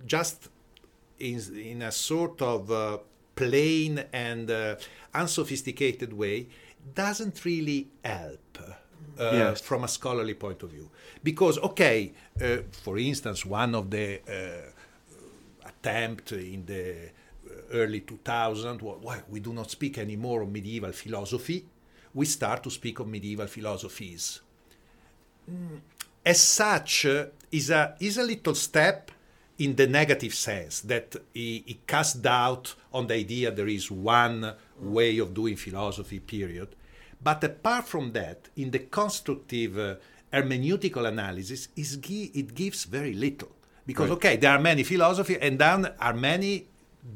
just 0.07 0.49
in, 1.19 1.41
in 1.57 1.83
a 1.83 1.93
sort 1.93 2.43
of 2.43 2.71
uh, 2.71 2.99
plain 3.35 4.05
and 4.13 4.51
uh, 4.51 4.77
unsophisticated 5.15 6.13
way, 6.13 6.47
doesn't 6.95 7.45
really 7.45 7.89
help. 8.05 8.59
Uh, 9.19 9.31
yes. 9.33 9.61
From 9.61 9.85
a 9.85 9.89
scholarly 9.89 10.33
point 10.33 10.63
of 10.63 10.71
view, 10.71 10.89
because 11.23 11.59
okay, 11.59 12.13
for 12.73 12.97
instance, 12.97 13.45
one 13.45 13.75
of 13.75 13.91
the 13.91 14.21
attempt 15.67 16.33
in 16.33 16.65
the 16.65 17.11
early 17.73 18.01
2000, 18.01 18.83
why 18.83 19.23
we 19.29 19.41
do 19.41 19.53
not 19.53 19.71
speak 19.71 19.99
anymore 19.99 20.43
of 20.43 20.51
medieval 20.51 20.93
philosophy, 20.93 21.67
we 22.15 22.27
start 22.27 22.63
to 22.63 22.71
speak 22.71 22.99
of 22.99 23.09
medieval 23.09 23.47
philosophies. 23.47 24.41
Mm, 25.51 25.81
as 26.25 26.41
such, 26.41 27.07
uh, 27.07 27.27
is 27.51 27.71
a 27.71 27.97
is 28.01 28.19
a 28.19 28.23
little 28.23 28.55
step 28.55 29.11
in 29.59 29.77
the 29.77 29.87
negative 29.87 30.35
sense 30.35 30.81
that 30.81 31.17
he, 31.35 31.63
he 31.67 31.81
casts 31.87 32.15
doubt 32.15 32.75
on 32.93 33.07
the 33.07 33.15
idea 33.15 33.51
there 33.51 33.69
is 33.69 33.91
one 33.91 34.55
way 34.81 35.19
of 35.19 35.35
doing 35.35 35.57
philosophy. 35.57 36.19
Period. 36.19 36.69
But 37.23 37.45
apart 37.45 37.87
from 37.87 38.13
that, 38.13 38.49
in 38.57 38.71
the 38.71 38.79
constructive 38.79 39.79
uh, 39.79 39.97
hermeneutical 40.33 41.07
analysis, 41.07 41.69
it 41.77 42.55
gives 42.55 42.85
very 42.85 43.13
little 43.13 43.51
because 43.87 44.09
right. 44.09 44.17
okay, 44.17 44.37
there 44.37 44.53
are 44.53 44.61
many 44.61 44.83
philosophy, 44.83 45.37
and 45.41 45.59
then 45.59 45.93
are 45.99 46.15
many 46.15 46.69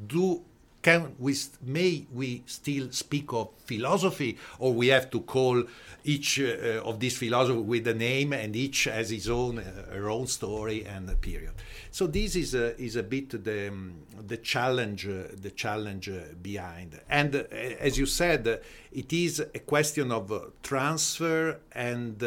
do 0.07 0.43
can 0.85 1.14
we 1.18 1.35
may 1.62 2.07
we 2.12 2.43
still 2.45 2.93
speak 2.93 3.32
of 3.32 3.49
philosophy 3.64 4.37
or 4.59 4.74
we 4.74 4.89
have 4.89 5.11
to 5.11 5.20
call 5.22 5.64
each 6.05 6.39
uh, 6.39 6.82
of 6.85 7.01
these 7.01 7.16
philosophers 7.16 7.62
with 7.62 7.89
a 7.89 7.95
name 7.95 8.35
and 8.35 8.55
each 8.55 8.85
has 8.85 9.09
his 9.09 9.30
own 9.30 9.59
uh, 9.59 9.64
her 9.91 10.11
own 10.11 10.26
story 10.26 10.85
and 10.85 11.09
a 11.09 11.14
period? 11.14 11.55
So 11.91 12.07
this 12.07 12.37
is 12.37 12.55
a, 12.55 12.78
is 12.78 12.97
a 12.97 13.03
bit 13.03 13.30
the 13.43 13.68
um, 13.68 13.95
the 14.26 14.37
challenge 14.37 15.09
uh, 15.09 15.28
the 15.41 15.53
challenge 15.53 16.11
uh, 16.11 16.35
behind. 16.43 17.01
And 17.09 17.35
uh, 17.35 17.45
as 17.80 17.99
you 17.99 18.05
said 18.05 18.47
uh, 18.47 18.59
it 18.93 19.11
is 19.11 19.41
a 19.41 19.61
question 19.61 20.12
of 20.12 20.53
transfer 20.62 21.61
and 21.72 22.18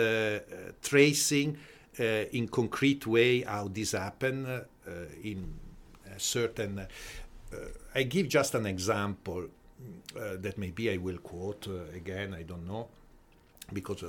tracing 0.82 1.58
in 2.00 2.48
concrete 2.48 3.06
way 3.06 3.42
how 3.42 3.68
this 3.68 3.92
happen 3.92 4.64
in 5.24 5.54
certain 6.18 6.80
uh, 6.80 6.88
I 7.96 8.04
give 8.04 8.28
just 8.30 8.56
an 8.56 8.66
example 8.66 9.48
uh, 10.16 10.38
that 10.40 10.58
maybe 10.58 10.92
I 10.92 10.98
will 10.98 11.18
quote 11.18 11.68
uh, 11.68 11.96
again. 11.96 12.34
I 12.34 12.44
don't 12.44 12.68
know 12.68 12.88
because 13.74 14.04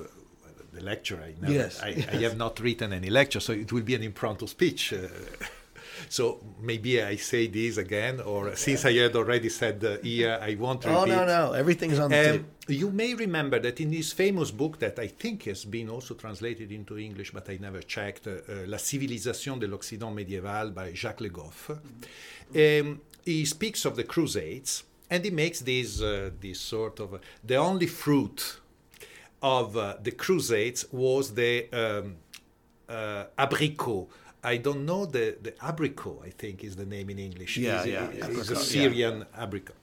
the 0.73 0.83
lecture 0.83 1.21
I, 1.23 1.35
never, 1.41 1.53
yes. 1.53 1.81
I, 1.83 1.89
I, 1.89 2.17
have 2.17 2.37
not 2.37 2.61
written 2.61 2.93
any 2.93 3.11
lecture, 3.11 3.41
so 3.41 3.53
it 3.53 3.73
will 3.73 3.83
be 3.83 3.95
an 3.95 4.03
impromptu 4.03 4.47
speech. 4.47 4.95
so 6.09 6.41
maybe 6.61 7.03
I 7.03 7.17
say 7.17 7.47
this 7.47 7.77
again, 7.77 8.21
or 8.21 8.55
since 8.57 8.85
I 8.85 8.93
had 8.93 9.17
already 9.17 9.49
said 9.49 9.85
uh, 9.85 9.99
here, 10.03 10.39
I 10.41 10.55
won't 10.55 10.85
repeat. 10.85 10.97
Oh 10.97 11.05
no, 11.05 11.25
no, 11.25 11.53
everything's 11.53 11.99
on 11.99 12.11
the 12.11 12.31
um, 12.31 12.37
tape. 12.39 12.79
You 12.81 12.91
may 12.91 13.15
remember 13.15 13.59
that 13.61 13.81
in 13.81 13.91
this 13.91 14.13
famous 14.13 14.51
book 14.51 14.79
that 14.81 14.99
I 14.99 15.09
think 15.09 15.45
has 15.45 15.65
been 15.65 15.89
also 15.89 16.15
translated 16.15 16.71
into 16.71 16.99
English, 16.99 17.33
but 17.33 17.49
I 17.49 17.59
never 17.61 17.81
checked, 17.81 18.27
uh, 18.27 18.67
La 18.67 18.79
civilisation 18.79 19.59
de 19.59 19.67
l'Occident 19.67 20.15
médiéval 20.15 20.75
by 20.75 20.93
Jacques 20.95 21.23
Le 21.23 21.31
Goff. 21.31 21.71
Um, 22.55 23.01
he 23.29 23.45
speaks 23.45 23.85
of 23.85 23.95
the 23.97 24.05
Crusades 24.05 24.85
and 25.11 25.25
he 25.25 25.31
makes 25.31 25.61
this, 25.61 26.01
uh, 26.01 26.31
this 26.41 26.61
sort 26.61 26.99
of 26.99 27.21
the 27.45 27.57
only 27.57 27.87
fruit 27.87 28.59
of 29.43 29.77
uh, 29.77 29.97
the 30.03 30.13
Crusades 30.13 30.87
was 30.91 31.35
the 31.35 31.69
um, 31.73 32.17
uh, 32.89 33.25
abricot. 33.39 34.07
I 34.43 34.57
don't 34.57 34.87
know 34.87 35.05
the, 35.05 35.37
the 35.43 35.53
abricot, 35.53 36.25
I 36.25 36.31
think 36.31 36.65
is 36.65 36.77
the 36.77 36.87
name 36.87 37.11
in 37.11 37.19
English. 37.19 37.59
Yeah, 37.59 37.83
it's, 37.83 37.87
yeah. 37.87 38.09
It's 38.41 38.51
a 38.51 38.57
Syrian 38.57 39.19
yeah. 39.19 39.45
abricot. 39.45 39.79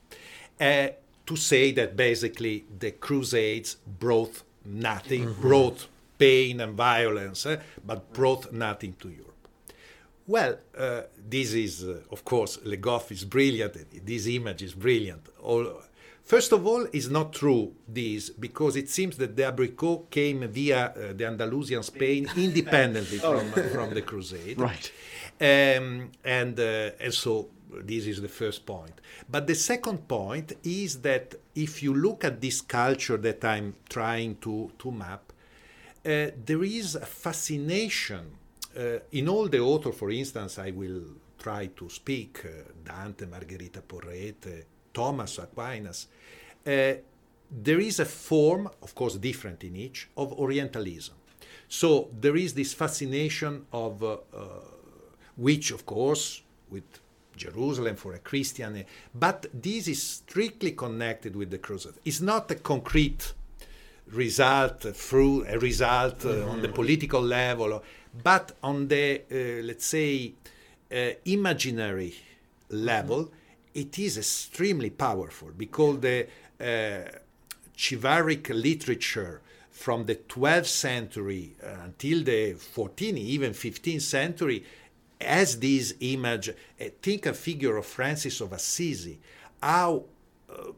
Uh, 0.59 0.93
to 1.27 1.35
say 1.35 1.71
that 1.73 1.95
basically 1.95 2.65
the 2.79 2.91
Crusades 2.91 3.77
brought 3.99 4.41
nothing, 4.65 5.25
mm-hmm. 5.25 5.41
brought 5.41 5.87
pain 6.17 6.61
and 6.61 6.73
violence, 6.73 7.45
eh, 7.45 7.57
but 7.85 8.11
brought 8.13 8.51
nothing 8.51 8.95
to 9.01 9.09
Europe. 9.09 9.24
Well, 10.28 10.57
uh, 10.76 11.01
this 11.17 11.53
is, 11.53 11.84
uh, 11.84 12.01
of 12.11 12.26
course, 12.26 12.59
Le 12.63 12.78
Goff 12.78 13.11
is 13.11 13.23
brilliant. 13.26 14.05
This 14.05 14.28
image 14.28 14.63
is 14.63 14.73
brilliant. 14.73 15.28
All, 15.43 15.82
first 16.23 16.51
of 16.51 16.65
all, 16.65 16.88
it's 16.91 17.09
not 17.09 17.32
true, 17.32 17.73
this, 17.88 18.32
because 18.32 18.76
it 18.76 18.89
seems 18.89 19.17
that 19.17 19.36
the 19.36 19.43
abricot 19.43 20.09
came 20.09 20.47
via 20.47 20.88
uh, 20.88 21.13
the 21.13 21.28
Andalusian 21.28 21.84
Spain 21.84 22.28
independently 22.36 23.19
oh. 23.23 23.39
from, 23.39 23.69
from 23.69 23.93
the 23.93 24.01
Crusade. 24.01 24.59
Right. 24.59 24.91
Um, 25.39 26.11
and, 26.23 26.59
uh, 26.59 26.91
and 26.99 27.13
so 27.13 27.49
this 27.69 28.07
is 28.07 28.19
the 28.19 28.28
first 28.28 28.65
point. 28.65 28.99
But 29.30 29.45
the 29.45 29.55
second 29.55 30.07
point 30.07 30.53
is 30.63 31.01
that 31.01 31.36
if 31.53 31.84
you 31.84 31.93
look 31.93 32.23
at 32.23 32.41
this 32.41 32.61
culture 32.61 33.17
that 33.17 33.45
I'm 33.45 33.76
trying 33.89 34.38
to, 34.38 34.71
to 34.80 34.91
map, 34.91 35.34
uh, 36.03 36.32
there 36.45 36.63
is 36.63 36.95
a 36.95 37.05
fascination 37.05 38.38
uh, 38.78 38.99
in 39.11 39.30
all 39.30 39.47
the 39.47 39.59
author, 39.59 39.91
for 39.91 40.11
instance, 40.11 40.59
I 40.59 40.71
will 40.71 41.01
try 41.38 41.67
to 41.67 41.89
speak 41.89 42.43
uh, 42.45 42.71
Dante, 42.84 43.26
Margherita 43.26 43.82
Porete, 43.82 44.65
Thomas 44.93 45.39
Aquinas. 45.39 46.07
Uh, 46.65 46.93
there 47.51 47.80
is 47.80 47.99
a 47.99 48.05
form, 48.05 48.69
of 48.82 48.95
course, 48.95 49.15
different 49.15 49.63
in 49.63 49.76
each, 49.76 50.09
of 50.17 50.34
Orientalism. 50.34 51.15
So 51.67 52.09
there 52.19 52.36
is 52.36 52.53
this 52.53 52.73
fascination 52.73 53.65
of 53.71 54.03
uh, 54.03 54.13
uh, 54.13 54.17
which, 55.36 55.71
of 55.71 55.86
course, 55.86 56.41
with 56.69 56.84
Jerusalem 57.36 57.95
for 57.95 58.13
a 58.13 58.19
Christian, 58.19 58.86
but 59.13 59.45
this 59.53 59.88
is 59.88 60.01
strictly 60.01 60.71
connected 60.71 61.36
with 61.36 61.51
the 61.51 61.57
Crusade. 61.57 61.95
It's 62.05 62.21
not 62.21 62.49
a 62.51 62.55
concrete 62.55 63.34
result 64.07 64.82
through 64.95 65.45
a 65.47 65.57
result 65.59 66.19
mm-hmm. 66.19 66.49
on 66.49 66.61
the 66.61 66.69
political 66.69 67.21
level 67.21 67.84
but 68.24 68.53
on 68.63 68.88
the, 68.88 69.22
uh, 69.32 69.63
let's 69.63 69.86
say, 69.86 70.34
uh, 70.91 71.09
imaginary 71.26 72.16
level, 72.70 73.32
it 73.74 73.99
is 73.99 74.18
extremely 74.18 74.89
powerful 74.89 75.49
because 75.55 75.99
the 75.99 76.28
uh, 76.59 77.09
chivalric 77.78 78.49
literature 78.49 79.41
from 79.70 80.05
the 80.05 80.16
12th 80.16 80.68
century 80.68 81.51
until 81.84 82.24
the 82.24 82.53
14th, 82.53 83.18
even 83.18 83.51
15th 83.51 84.01
century, 84.01 84.63
has 85.20 85.59
this 85.59 85.93
image. 85.99 86.49
Think 87.01 87.26
a 87.26 87.34
figure 87.34 87.76
of 87.76 87.86
Francis 87.86 88.39
of 88.39 88.53
Assisi, 88.53 89.20
how 89.61 90.05
uh, 90.49 90.72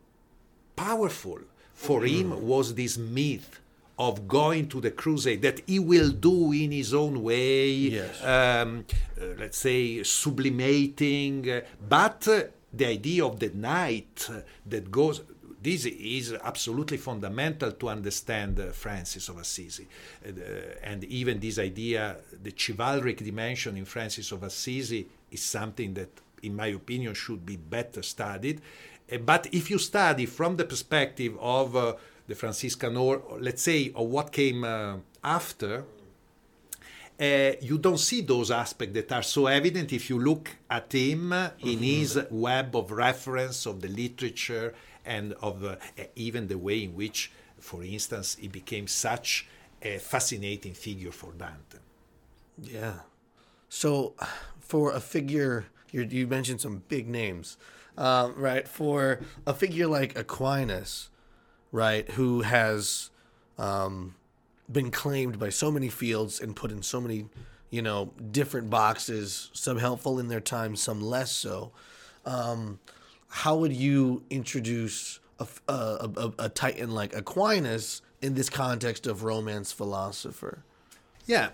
powerful 0.76 1.40
for 1.74 2.04
him 2.04 2.48
was 2.48 2.74
this 2.74 2.98
myth 2.98 3.60
of 4.00 4.28
going 4.28 4.68
to 4.70 4.80
the 4.80 4.92
crusade 4.92 5.42
that 5.42 5.62
he 5.66 5.80
will 5.80 6.10
do 6.10 6.52
in 6.52 6.72
his 6.72 6.94
own 6.94 7.24
way, 7.24 7.70
yes. 7.70 8.24
um, 8.24 8.86
uh, 9.20 9.26
let's 9.40 9.58
say 9.58 10.04
sublimating, 10.04 11.50
uh, 11.50 11.62
but 11.90 12.28
uh, 12.28 12.44
the 12.72 12.86
idea 12.86 13.26
of 13.26 13.40
the 13.40 13.50
knight 13.50 14.28
uh, 14.32 14.42
that 14.66 14.92
goes. 14.92 15.22
This 15.60 15.86
is 15.86 16.34
absolutely 16.34 16.98
fundamental 16.98 17.72
to 17.72 17.90
understand 17.90 18.60
uh, 18.60 18.68
Francis 18.68 19.28
of 19.28 19.40
Assisi. 19.40 19.88
Uh, 20.26 20.30
and 20.84 21.04
even 21.06 21.40
this 21.40 21.58
idea, 21.58 22.18
the 22.42 22.54
chivalric 22.56 23.18
dimension 23.18 23.76
in 23.76 23.84
Francis 23.84 24.32
of 24.32 24.44
Assisi, 24.44 25.08
is 25.32 25.44
something 25.44 25.96
that, 25.96 26.10
in 26.44 26.56
my 26.56 26.68
opinion, 26.68 27.16
should 27.16 27.44
be 27.46 27.58
better 27.58 28.04
studied. 28.04 28.62
but 29.26 29.48
if 29.52 29.70
you 29.72 29.80
study 29.80 30.26
from 30.26 30.58
the 30.58 30.64
perspective 30.64 31.36
of 31.42 31.98
the 32.28 32.36
Franciscan, 32.36 32.98
or 32.98 33.22
let's 33.40 33.62
say, 33.62 33.92
or 33.96 34.08
what 34.08 34.32
came 34.32 34.64
uh, 34.64 34.98
after, 35.24 35.86
uh, 37.20 37.52
you 37.62 37.78
don't 37.78 37.98
see 37.98 38.22
those 38.22 38.52
aspects 38.52 38.94
that 38.94 39.12
are 39.12 39.24
so 39.24 39.48
evident 39.48 39.92
if 39.92 40.10
you 40.10 40.20
look 40.20 40.56
at 40.70 40.92
him 40.92 41.34
in 41.60 41.80
his 41.80 42.20
web 42.30 42.76
of 42.76 42.92
reference 42.92 43.66
of 43.66 43.82
the 43.82 43.88
literature 43.88 44.74
and 45.06 45.34
of 45.42 45.64
uh, 45.64 45.78
even 46.16 46.48
the 46.48 46.58
way 46.58 46.84
in 46.84 46.96
which, 46.96 47.32
for 47.60 47.84
instance, 47.84 48.38
he 48.40 48.48
became 48.48 48.88
such 48.88 49.48
a 49.82 49.98
fascinating 49.98 50.74
figure 50.74 51.12
for 51.12 51.32
Dante. 51.32 51.80
Yeah. 52.62 53.00
So, 53.70 54.14
for 54.60 54.92
a 54.94 55.00
figure, 55.00 55.66
you 55.92 56.04
you 56.04 56.28
mentioned 56.28 56.62
some 56.62 56.84
big 56.88 57.08
names, 57.08 57.58
um, 57.98 58.36
right? 58.36 58.68
For 58.68 59.22
a 59.46 59.54
figure 59.54 59.88
like 59.88 60.18
Aquinas, 60.18 61.10
right, 61.72 62.10
who 62.12 62.42
has 62.42 63.10
um, 63.58 64.16
been 64.72 64.92
claimed 64.92 65.40
by 65.40 65.50
so 65.50 65.72
many 65.72 65.90
fields 65.90 66.40
and 66.40 66.56
put 66.56 66.72
in 66.72 66.82
so 66.82 67.02
many, 67.02 67.26
you 67.70 67.82
know, 67.82 68.12
different 68.32 68.70
boxes. 68.70 69.50
Some 69.54 69.78
helpful 69.78 70.20
in 70.20 70.28
their 70.28 70.42
time, 70.42 70.76
some 70.76 71.02
less 71.02 71.32
so. 71.32 71.72
Um, 72.26 72.80
how 73.30 73.58
would 73.58 73.74
you 73.74 74.24
introduce 74.30 75.20
a, 75.40 75.48
a, 75.68 76.10
a, 76.18 76.34
a 76.40 76.50
titan 76.50 76.92
like 76.92 77.16
Aquinas 77.16 78.02
in 78.22 78.34
this 78.34 78.50
context 78.50 79.08
of 79.08 79.24
romance 79.24 79.72
philosopher? 79.72 80.64
Yeah, 81.26 81.50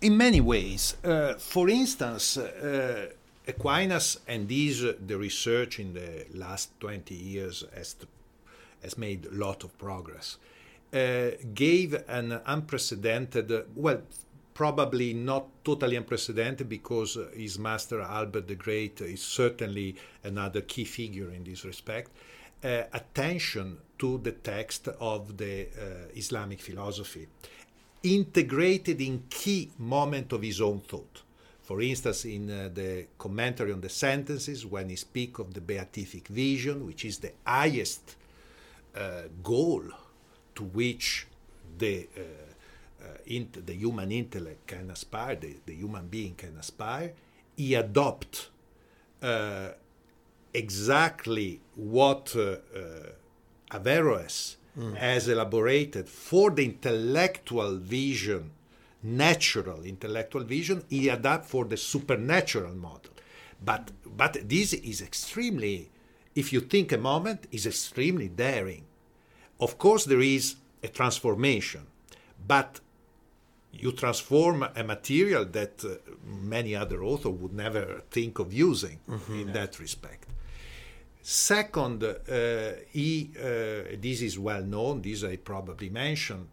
in 0.00 0.16
many 0.16 0.40
ways. 0.40 0.96
Uh, 1.04 1.34
for 1.34 1.68
instance, 1.68 2.36
uh, 2.36 3.10
Aquinas, 3.46 4.18
and 4.26 4.48
these 4.48 4.84
uh, 4.84 4.94
the 5.06 5.16
research 5.16 5.78
in 5.78 5.94
the 5.94 6.26
last 6.34 6.78
20 6.80 7.14
years 7.14 7.64
has, 7.74 7.96
has 8.82 8.98
made 8.98 9.26
a 9.26 9.34
lot 9.34 9.64
of 9.64 9.76
progress, 9.78 10.36
uh, 10.92 11.30
gave 11.54 11.94
an 12.08 12.40
unprecedented, 12.46 13.52
well, 13.74 14.02
probably 14.54 15.14
not 15.14 15.46
totally 15.64 15.94
unprecedented 15.94 16.68
because 16.68 17.16
his 17.34 17.58
master 17.58 18.00
Albert 18.00 18.48
the 18.48 18.56
Great 18.56 19.00
is 19.00 19.22
certainly 19.22 19.94
another 20.24 20.62
key 20.62 20.84
figure 20.84 21.30
in 21.30 21.44
this 21.44 21.64
respect. 21.64 22.10
Uh, 22.64 22.82
attention 22.92 23.78
to 23.96 24.18
the 24.18 24.32
text 24.32 24.88
of 24.98 25.36
the 25.36 25.66
uh, 25.66 26.08
Islamic 26.16 26.60
philosophy, 26.60 27.28
integrated 28.02 29.00
in 29.00 29.22
key 29.30 29.70
moment 29.78 30.32
of 30.32 30.42
his 30.42 30.60
own 30.60 30.80
thought. 30.80 31.22
For 31.62 31.80
instance, 31.80 32.24
in 32.24 32.50
uh, 32.50 32.70
the 32.72 33.06
commentary 33.16 33.72
on 33.72 33.80
the 33.80 33.88
sentences, 33.88 34.66
when 34.66 34.88
he 34.88 34.96
speaks 34.96 35.38
of 35.38 35.54
the 35.54 35.60
beatific 35.60 36.26
vision, 36.26 36.84
which 36.84 37.04
is 37.04 37.18
the 37.18 37.32
highest 37.46 38.16
goal 39.42 39.82
to 40.54 40.64
which 40.64 41.26
the 41.78 42.08
uh, 42.16 43.06
int- 43.26 43.64
the 43.66 43.74
human 43.74 44.10
intellect 44.10 44.66
can 44.66 44.90
aspire, 44.90 45.36
the, 45.36 45.56
the 45.66 45.74
human 45.74 46.08
being 46.08 46.34
can 46.34 46.56
aspire, 46.58 47.12
he 47.56 47.74
adopt 47.74 48.50
uh, 49.22 49.68
exactly 50.52 51.60
what 51.74 52.34
uh, 52.36 52.56
uh, 52.76 53.76
Averroes 53.76 54.56
mm. 54.78 54.96
has 54.96 55.28
elaborated 55.28 56.08
for 56.08 56.50
the 56.50 56.64
intellectual 56.64 57.76
vision, 57.76 58.50
natural 59.02 59.82
intellectual 59.82 60.44
vision, 60.44 60.84
he 60.88 61.08
adapt 61.08 61.46
for 61.46 61.64
the 61.64 61.76
supernatural 61.76 62.74
model. 62.74 63.12
But 63.64 63.90
but 64.16 64.48
this 64.48 64.72
is 64.72 65.02
extremely, 65.02 65.90
if 66.40 66.52
you 66.52 66.60
think 66.60 66.92
a 66.92 66.98
moment, 67.12 67.40
is 67.50 67.66
extremely 67.66 68.28
daring. 68.28 68.84
Of 69.58 69.76
course, 69.84 70.04
there 70.04 70.24
is 70.36 70.44
a 70.82 70.88
transformation, 70.88 71.84
but 72.46 72.70
you 73.72 73.90
transform 73.92 74.58
a 74.82 74.84
material 74.84 75.44
that 75.58 75.84
uh, 75.84 75.88
many 76.56 76.72
other 76.76 77.02
authors 77.02 77.32
would 77.40 77.52
never 77.52 78.02
think 78.10 78.38
of 78.38 78.52
using 78.52 78.98
mm-hmm. 79.08 79.40
in 79.40 79.52
that 79.52 79.80
respect. 79.80 80.28
Second, 81.22 82.04
uh, 82.04 82.14
he, 82.90 83.30
uh, 83.36 83.96
this 84.00 84.22
is 84.22 84.38
well 84.38 84.62
known, 84.62 85.02
this 85.02 85.24
I 85.24 85.36
probably 85.36 85.90
mentioned 85.90 86.46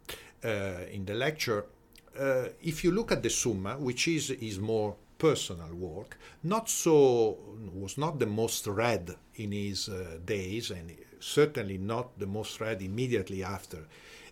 uh, 0.43 0.49
in 0.91 1.05
the 1.05 1.13
lecture. 1.13 1.65
Uh, 2.19 2.47
if 2.63 2.83
you 2.83 2.91
look 2.91 3.11
at 3.11 3.21
the 3.21 3.29
Summa, 3.29 3.77
which 3.77 4.07
is 4.07 4.29
his 4.39 4.57
more 4.59 4.95
personal 5.17 5.73
work, 5.73 6.17
not 6.43 6.69
so 6.69 7.37
was 7.73 7.97
not 7.97 8.19
the 8.19 8.25
most 8.25 8.67
read 8.67 9.15
in 9.35 9.51
his 9.51 9.89
uh, 9.89 10.17
days, 10.25 10.71
and 10.71 10.91
certainly 11.19 11.77
not 11.77 12.19
the 12.19 12.27
most 12.27 12.59
read 12.59 12.81
immediately 12.81 13.43
after 13.43 13.87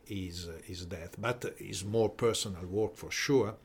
his, 0.06 0.50
his 0.66 0.86
death, 0.86 1.16
but 1.20 1.54
his 1.58 1.84
more 1.84 2.10
personal 2.10 2.66
work 2.66 2.96
for 2.96 3.12
sure. 3.12 3.56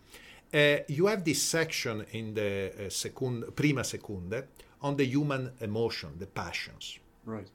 Uh, 0.53 0.79
you 0.89 1.07
have 1.07 1.25
this 1.25 1.43
section 1.43 2.07
in 2.13 2.35
the 2.35 2.73
uh, 2.73 2.83
secund, 2.89 3.55
prima 3.55 3.83
secundae 3.83 4.45
on 4.81 4.97
the 4.97 5.05
human 5.05 5.53
emotion, 5.61 6.11
the 6.19 6.27
passions. 6.27 6.99
Right. 7.25 7.49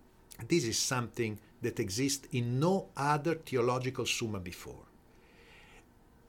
This 0.47 0.65
is 0.65 0.77
something 0.77 1.39
that 1.61 1.79
exists 1.79 2.27
in 2.31 2.59
no 2.59 2.89
other 2.95 3.35
theological 3.35 4.05
summa 4.05 4.39
before. 4.39 4.85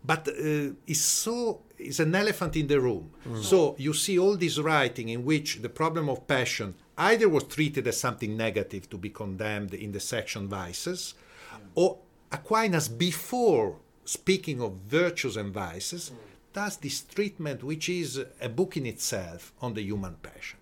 But 0.05 0.29
uh, 0.29 0.75
it's 0.87 1.01
so 1.01 1.63
it's 1.79 1.99
an 1.99 2.15
elephant 2.15 2.57
in 2.57 2.67
the 2.67 2.81
room. 2.81 3.11
Mm. 3.27 3.43
So 3.43 3.75
you 3.79 3.95
see 3.95 4.19
all 4.19 4.37
this 4.37 4.59
writing 4.59 5.09
in 5.09 5.25
which 5.25 5.63
the 5.63 5.69
problem 5.69 6.09
of 6.09 6.27
passion 6.27 6.75
either 6.97 7.29
was 7.29 7.45
treated 7.45 7.87
as 7.87 7.99
something 7.99 8.37
negative 8.37 8.89
to 8.91 8.99
be 8.99 9.11
condemned 9.11 9.75
in 9.75 9.93
the 9.93 10.01
section 10.01 10.47
vices, 10.47 11.15
yeah. 11.51 11.59
or 11.75 11.99
Aquinas, 12.31 12.89
before 12.89 13.77
speaking 14.05 14.61
of 14.61 14.73
virtues 14.87 15.37
and 15.37 15.53
vices, 15.53 16.11
mm. 16.11 16.17
does 16.53 16.77
this 16.77 17.03
treatment, 17.03 17.63
which 17.65 17.89
is 17.89 18.23
a 18.41 18.49
book 18.49 18.77
in 18.77 18.87
itself 18.87 19.53
on 19.61 19.75
the 19.75 19.83
human 19.83 20.17
passion. 20.17 20.59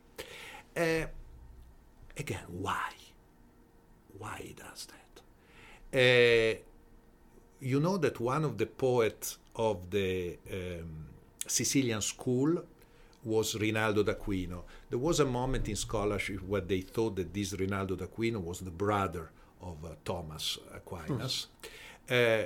Uh, 0.76 1.06
again, 2.16 2.44
why? 2.48 2.90
Why 4.18 4.54
does 4.56 4.86
that? 4.86 5.20
Uh, 5.94 6.58
you 7.62 7.80
know 7.80 7.96
that 7.96 8.18
one 8.20 8.44
of 8.44 8.58
the 8.58 8.66
poets 8.66 9.38
of 9.56 9.90
the 9.90 10.36
um, 10.52 11.06
Sicilian 11.46 12.02
school 12.02 12.62
was 13.24 13.54
Rinaldo 13.54 14.02
d'Aquino. 14.02 14.64
There 14.90 14.98
was 14.98 15.20
a 15.20 15.24
moment 15.24 15.68
in 15.68 15.76
scholarship 15.76 16.42
where 16.42 16.60
they 16.60 16.80
thought 16.80 17.16
that 17.16 17.32
this 17.32 17.52
Rinaldo 17.52 17.94
d'Aquino 17.94 18.40
was 18.40 18.60
the 18.60 18.70
brother 18.70 19.30
of 19.60 19.84
uh, 19.84 19.90
Thomas 20.04 20.58
Aquinas. 20.74 21.46
Uh, 22.10 22.42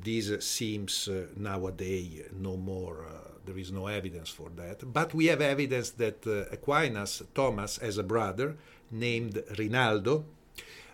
this 0.00 0.46
seems 0.46 1.08
uh, 1.08 1.26
nowadays 1.36 2.22
no 2.32 2.56
more, 2.56 3.06
there 3.44 3.58
is 3.58 3.72
no 3.72 3.88
evidence 3.88 4.28
for 4.28 4.50
that. 4.50 4.92
But 4.92 5.12
we 5.14 5.26
have 5.26 5.40
evidence 5.40 5.90
that 5.90 6.24
Aquinas, 6.52 7.22
Thomas, 7.34 7.78
has 7.78 7.98
a 7.98 8.04
brother 8.04 8.56
named 8.90 9.42
Rinaldo, 9.58 10.24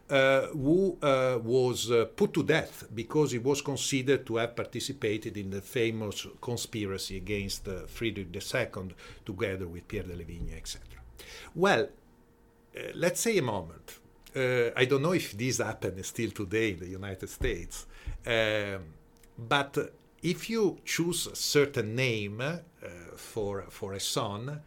uh, 0.09 0.47
who 0.49 0.97
uh, 1.03 1.39
was 1.43 1.91
uh, 1.91 2.05
put 2.17 2.33
to 2.35 2.43
death 2.43 2.85
because 2.95 3.33
he 3.33 3.39
was 3.39 3.61
considered 3.61 4.25
to 4.27 4.37
have 4.37 4.55
participated 4.55 5.37
in 5.37 5.51
the 5.51 5.61
famous 5.61 6.27
conspiracy 6.41 7.17
against 7.17 7.69
Friedrich 7.89 8.29
II 8.35 8.95
together 9.25 9.67
with 9.67 9.89
Pierre 9.89 10.05
de 10.05 10.17
la 10.17 10.25
Vigne, 10.25 10.55
etc. 10.57 10.83
Well, 11.55 11.89
let's 12.95 13.21
say 13.21 13.39
a 13.39 13.43
moment 13.43 13.99
uh, 14.37 14.71
I 14.77 14.85
don't 14.85 15.03
know 15.03 15.13
if 15.13 15.33
this 15.33 15.59
happens 15.59 16.07
still 16.07 16.31
today 16.31 16.73
in 16.73 16.81
the 16.81 16.89
United 16.89 17.29
States, 17.29 17.87
um, 18.27 18.85
but 19.39 19.95
if 20.23 20.51
you 20.51 20.79
choose 20.85 21.27
a 21.27 21.37
certain 21.37 21.95
name 21.95 22.41
uh, 22.41 22.59
for 23.17 23.65
for 23.71 23.95
a 23.95 24.01
son, 24.01 24.49
uh, 24.51 24.61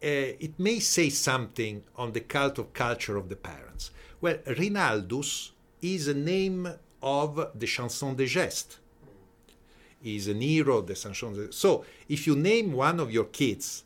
it 0.00 0.58
may 0.58 0.78
say 0.78 1.10
something 1.10 1.82
on 1.96 2.12
the 2.12 2.20
cult 2.20 2.58
of 2.58 2.72
culture 2.72 3.16
of 3.16 3.28
the 3.28 3.36
parents. 3.36 3.90
Well, 4.20 4.38
Rinaldus 4.46 5.50
is 5.80 6.08
a 6.08 6.14
name 6.14 6.68
of 7.02 7.50
the 7.54 7.66
chanson 7.66 8.16
de 8.16 8.26
geste. 8.26 8.78
Is 10.02 10.28
an 10.28 10.40
hero 10.40 10.78
of 10.78 10.86
the 10.86 10.94
chanson 10.94 11.34
de. 11.34 11.52
So, 11.52 11.84
if 12.08 12.26
you 12.26 12.36
name 12.36 12.72
one 12.72 13.00
of 13.00 13.12
your 13.12 13.24
kids 13.24 13.84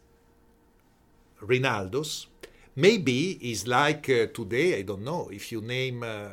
Rinaldus, 1.41 2.27
maybe 2.75 3.33
it's 3.33 3.67
like 3.67 4.09
uh, 4.09 4.27
today 4.33 4.79
i 4.79 4.83
don't 4.83 5.05
know 5.05 5.29
if 5.31 5.53
you 5.53 5.61
name 5.61 6.03
uh, 6.03 6.29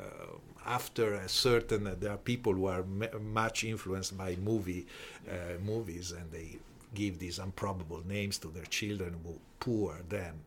after 0.65 1.15
a 1.15 1.27
certain 1.27 1.85
uh, 1.85 1.95
there 1.99 2.11
are 2.11 2.17
people 2.17 2.53
who 2.53 2.65
are 2.65 2.83
much 2.83 3.65
influenced 3.65 4.17
by 4.17 4.37
movie 4.37 4.85
uh, 5.29 5.59
movies 5.61 6.13
and 6.13 6.31
they 6.31 6.57
give 6.93 7.19
these 7.19 7.39
improbable 7.39 8.01
names 8.07 8.37
to 8.37 8.47
their 8.47 8.65
children 8.65 9.15
who 9.25 9.37
poor 9.59 9.97
them 10.07 10.39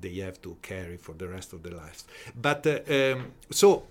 they 0.00 0.14
have 0.26 0.40
to 0.40 0.56
carry 0.62 0.96
for 0.96 1.14
the 1.14 1.28
rest 1.28 1.52
of 1.52 1.62
their 1.62 1.74
lives 1.74 2.04
but 2.40 2.66
uh, 2.66 2.80
um, 2.96 3.32
so 3.50 3.84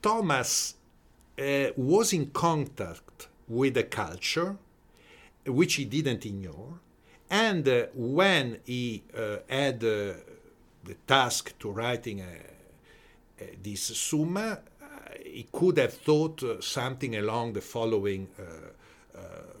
thomas 0.00 0.74
was 1.76 2.12
in 2.12 2.26
contact 2.30 3.28
with 3.48 3.76
a 3.76 3.82
culture 3.84 4.56
which 5.46 5.74
he 5.74 5.84
didn't 5.84 6.24
ignore 6.24 6.78
and 7.30 7.68
uh, 7.68 7.86
when 7.94 8.58
he 8.64 9.04
uh, 9.16 9.36
had 9.48 9.76
uh, 9.84 10.14
the 10.84 10.94
task 11.06 11.56
to 11.60 11.70
writing 11.70 12.24
this 13.62 13.96
summa, 13.96 14.58
he 15.24 15.46
could 15.52 15.78
have 15.78 15.94
thought 15.94 16.42
something 16.62 17.14
along 17.16 17.52
the 17.52 17.60
following 17.60 18.26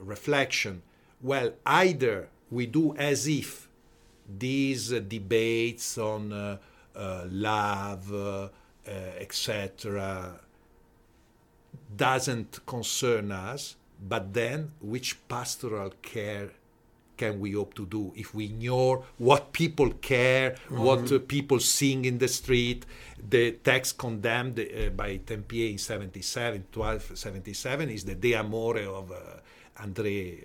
reflection. 0.00 0.82
Well, 1.22 1.52
either 1.64 2.28
we 2.50 2.66
do 2.66 2.94
as 2.96 3.28
if 3.28 3.68
these 4.38 4.90
debates 4.90 5.98
on 5.98 6.32
uh, 6.32 6.56
uh, 6.94 7.24
love, 7.30 8.12
uh, 8.12 8.48
etc., 9.18 10.40
doesn't 11.96 12.64
concern 12.66 13.32
us, 13.32 13.76
but 14.00 14.32
then 14.32 14.72
which 14.80 15.16
pastoral 15.28 15.90
care 16.02 16.50
can 17.16 17.38
we 17.38 17.52
hope 17.52 17.74
to 17.74 17.84
do 17.84 18.12
if 18.16 18.34
we 18.34 18.46
ignore 18.46 19.04
what 19.18 19.52
people 19.52 19.90
care, 20.00 20.52
mm-hmm. 20.52 20.78
what 20.78 21.12
uh, 21.12 21.18
people 21.18 21.60
sing 21.60 22.06
in 22.06 22.16
the 22.18 22.28
street? 22.28 22.86
The 23.28 23.52
text 23.52 23.98
condemned 23.98 24.58
uh, 24.58 24.90
by 24.90 25.18
Tempier 25.18 25.70
in 25.72 25.78
77, 25.78 26.64
1277 26.72 27.90
is 27.90 28.04
the 28.04 28.14
De 28.14 28.34
Amore 28.34 28.78
of 28.78 29.12
uh, 29.12 29.16
André 29.84 30.42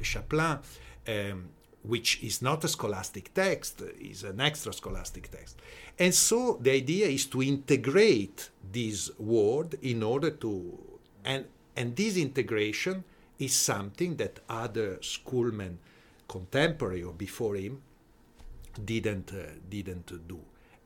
Chapelain. 0.00 0.60
Um, 1.08 1.48
which 1.82 2.22
is 2.22 2.40
not 2.42 2.64
a 2.64 2.68
scholastic 2.68 3.34
text, 3.34 3.82
is 4.00 4.22
an 4.22 4.40
extra 4.40 4.72
scholastic 4.72 5.30
text. 5.30 5.60
And 5.98 6.14
so 6.14 6.58
the 6.60 6.70
idea 6.70 7.06
is 7.06 7.26
to 7.26 7.42
integrate 7.42 8.50
this 8.70 9.10
word 9.18 9.78
in 9.82 10.02
order 10.02 10.30
to, 10.30 10.78
and, 11.24 11.44
and 11.76 11.96
this 11.96 12.16
integration 12.16 13.04
is 13.38 13.54
something 13.54 14.16
that 14.16 14.40
other 14.48 14.98
schoolmen 15.02 15.78
contemporary 16.28 17.02
or 17.02 17.12
before 17.12 17.56
him 17.56 17.82
didn't, 18.84 19.32
uh, 19.32 19.42
didn't 19.68 20.28
do. 20.28 20.38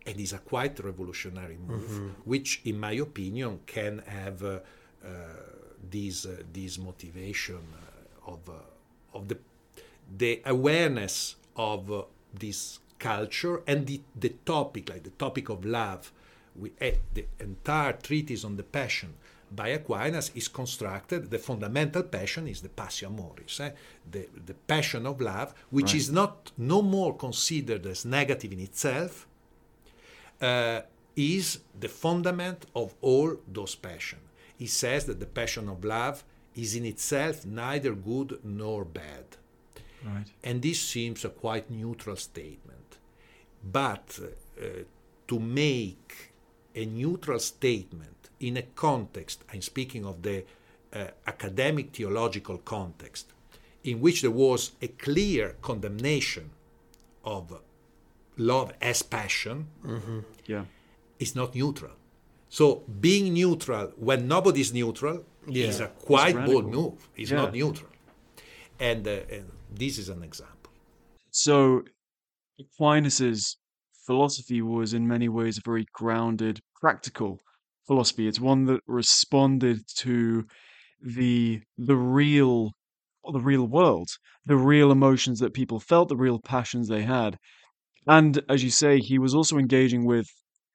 And 0.07 0.21
is 0.21 0.33
a 0.33 0.39
quite 0.39 0.79
revolutionary 0.83 1.59
move, 1.67 1.91
mm-hmm. 1.91 2.09
which, 2.25 2.61
in 2.65 2.79
my 2.79 2.93
opinion, 2.93 3.61
can 3.67 4.03
have 4.07 4.43
uh, 4.43 4.61
uh, 5.05 5.09
this, 5.91 6.27
uh, 6.27 6.43
this 6.53 6.79
motivation 6.79 7.59
uh, 7.75 8.31
of, 8.33 8.49
uh, 8.49 8.53
of 9.19 9.27
the 9.27 9.37
the 10.15 10.43
awareness 10.45 11.37
of 11.57 11.91
uh, 11.91 12.03
this 12.33 12.79
culture 12.99 13.63
and 13.67 13.87
the, 13.87 14.01
the 14.19 14.31
topic, 14.45 14.89
like 14.89 15.03
the 15.03 15.11
topic 15.11 15.49
of 15.49 15.65
love, 15.65 16.13
we, 16.55 16.73
uh, 16.81 16.91
the 17.15 17.27
entire 17.41 17.93
treatise 17.93 18.45
on 18.45 18.57
the 18.57 18.63
passion 18.63 19.15
by 19.51 19.69
Aquinas 19.69 20.31
is 20.35 20.49
constructed. 20.49 21.31
The 21.31 21.39
fundamental 21.39 22.03
passion 22.03 22.49
is 22.49 22.61
the 22.63 22.69
passio 22.69 23.09
amoris, 23.09 23.61
eh? 23.61 23.71
the, 24.11 24.29
the 24.45 24.55
passion 24.55 25.07
of 25.07 25.21
love, 25.21 25.55
which 25.71 25.87
right. 25.87 25.95
is 25.95 26.11
not 26.11 26.53
no 26.57 26.83
more 26.83 27.17
considered 27.17 27.87
as 27.87 28.05
negative 28.05 28.53
in 28.53 28.61
itself, 28.61 29.27
uh, 30.41 30.81
is 31.15 31.61
the 31.79 31.89
fundament 31.89 32.67
of 32.75 32.95
all 33.01 33.37
those 33.51 33.75
passions. 33.75 34.23
He 34.59 34.67
says 34.67 35.05
that 35.07 35.21
the 35.21 35.27
passion 35.27 35.69
of 35.69 35.85
love 35.85 36.25
is 36.55 36.75
in 36.75 36.87
itself 36.87 37.45
neither 37.45 37.95
good 37.95 38.41
nor 38.43 38.85
bad 38.85 39.37
Right. 40.05 40.27
And 40.45 40.63
this 40.63 40.81
seems 40.81 41.25
a 41.25 41.29
quite 41.29 41.71
neutral 41.71 42.17
statement. 42.17 42.99
But 43.63 44.19
uh, 44.61 44.65
to 45.29 45.39
make 45.41 46.33
a 46.75 46.85
neutral 46.85 47.39
statement 47.39 48.31
in 48.41 48.57
a 48.57 48.63
context, 48.63 49.45
I'm 49.53 49.63
speaking 49.63 50.05
of 50.05 50.23
the 50.23 50.45
uh, 50.93 51.07
academic 51.27 51.95
theological 51.95 52.59
context, 52.59 53.33
in 53.85 54.01
which 54.01 54.23
there 54.23 54.31
was 54.31 54.73
a 54.83 54.89
clear 54.89 55.57
condemnation 55.63 56.51
of 57.25 57.61
love 58.37 58.73
as 58.81 59.03
passion, 59.03 59.67
mm-hmm. 59.85 60.21
yeah. 60.47 60.65
is 61.19 61.35
not 61.35 61.55
neutral. 61.55 61.93
So 62.49 62.83
being 63.01 63.35
neutral 63.35 63.93
when 63.97 64.29
nobody's 64.29 64.73
neutral 64.73 65.25
yeah. 65.49 65.67
is 65.67 65.81
a 65.81 65.89
quite 65.89 66.37
bold 66.47 66.71
move. 66.71 67.09
It's 67.17 67.31
yeah. 67.31 67.39
not 67.39 67.53
neutral. 67.53 67.91
And, 68.79 69.07
uh, 69.07 69.21
and 69.31 69.51
this 69.73 69.99
is 69.99 70.09
an 70.09 70.23
example. 70.23 70.73
So 71.31 71.83
Aquinas's 72.61 73.57
philosophy 74.07 74.63
was 74.63 74.95
in 74.95 75.07
many 75.07 75.29
ways 75.29 75.59
a 75.59 75.61
very 75.65 75.87
grounded, 75.93 76.61
practical 76.81 77.39
philosophy. 77.87 78.27
It's 78.27 78.41
one 78.41 78.65
that 78.67 78.81
responded 78.87 79.81
to 79.97 80.45
the 81.03 81.61
the 81.77 81.97
real 81.97 82.71
the 83.33 83.41
real 83.41 83.67
world, 83.67 84.09
the 84.45 84.57
real 84.57 84.93
emotions 84.93 85.41
that 85.41 85.53
people 85.53 85.81
felt, 85.81 86.09
the 86.09 86.17
real 86.17 86.39
passions 86.39 86.89
they 86.89 87.03
had. 87.03 87.37
And 88.07 88.41
as 88.49 88.63
you 88.63 88.71
say, 88.71 89.01
he 89.01 89.19
was 89.19 89.35
also 89.35 89.59
engaging 89.59 90.07
with 90.07 90.27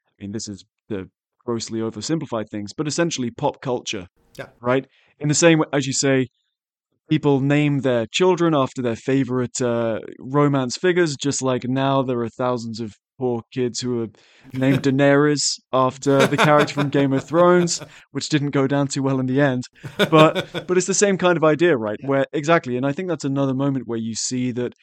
I 0.08 0.24
mean 0.24 0.32
this 0.32 0.48
is 0.48 0.66
the 0.90 1.10
grossly 1.44 1.80
oversimplified 1.80 2.50
things, 2.50 2.74
but 2.74 2.88
essentially 2.88 3.32
pop 3.32 3.62
culture. 3.62 4.08
Yeah. 4.38 4.50
Right? 4.60 4.86
In 5.20 5.28
the 5.28 5.34
same 5.34 5.60
way 5.60 5.68
as 5.74 5.88
you 5.88 5.94
say, 5.94 6.28
people 7.12 7.42
name 7.42 7.80
their 7.80 8.06
children 8.06 8.56
after 8.56 8.82
their 8.82 8.96
favorite 8.96 9.60
uh, 9.62 10.00
romance 10.18 10.78
figures, 10.78 11.18
just 11.18 11.42
like 11.42 11.66
now 11.66 12.02
there 12.02 12.22
are 12.22 12.30
thousands 12.30 12.80
of 12.80 12.96
poor 13.20 13.42
kids 13.54 13.82
who 13.82 14.04
are 14.04 14.08
named 14.54 14.82
Daenerys 14.84 15.60
after 15.74 16.26
the 16.26 16.38
character 16.38 16.74
from 16.74 16.88
Game 16.88 17.12
of 17.12 17.26
Thrones, 17.26 17.82
which 18.12 18.30
didn't 18.30 18.52
go 18.52 18.66
down 18.66 18.88
too 18.88 19.04
well 19.04 19.20
in 19.20 19.26
the 19.26 19.42
end. 19.42 19.64
But 19.98 20.66
but 20.66 20.78
it's 20.78 20.88
the 20.88 20.94
same 20.94 21.18
kind 21.18 21.36
of 21.36 21.44
idea, 21.44 21.76
right? 21.76 22.00
Where 22.02 22.26
exactly, 22.32 22.78
and 22.78 22.86
I 22.86 22.94
think 22.94 23.10
that's 23.10 23.26
another 23.26 23.54
moment 23.54 23.90
where 23.90 24.00
you 24.00 24.16
see 24.16 24.54
that 24.54 24.74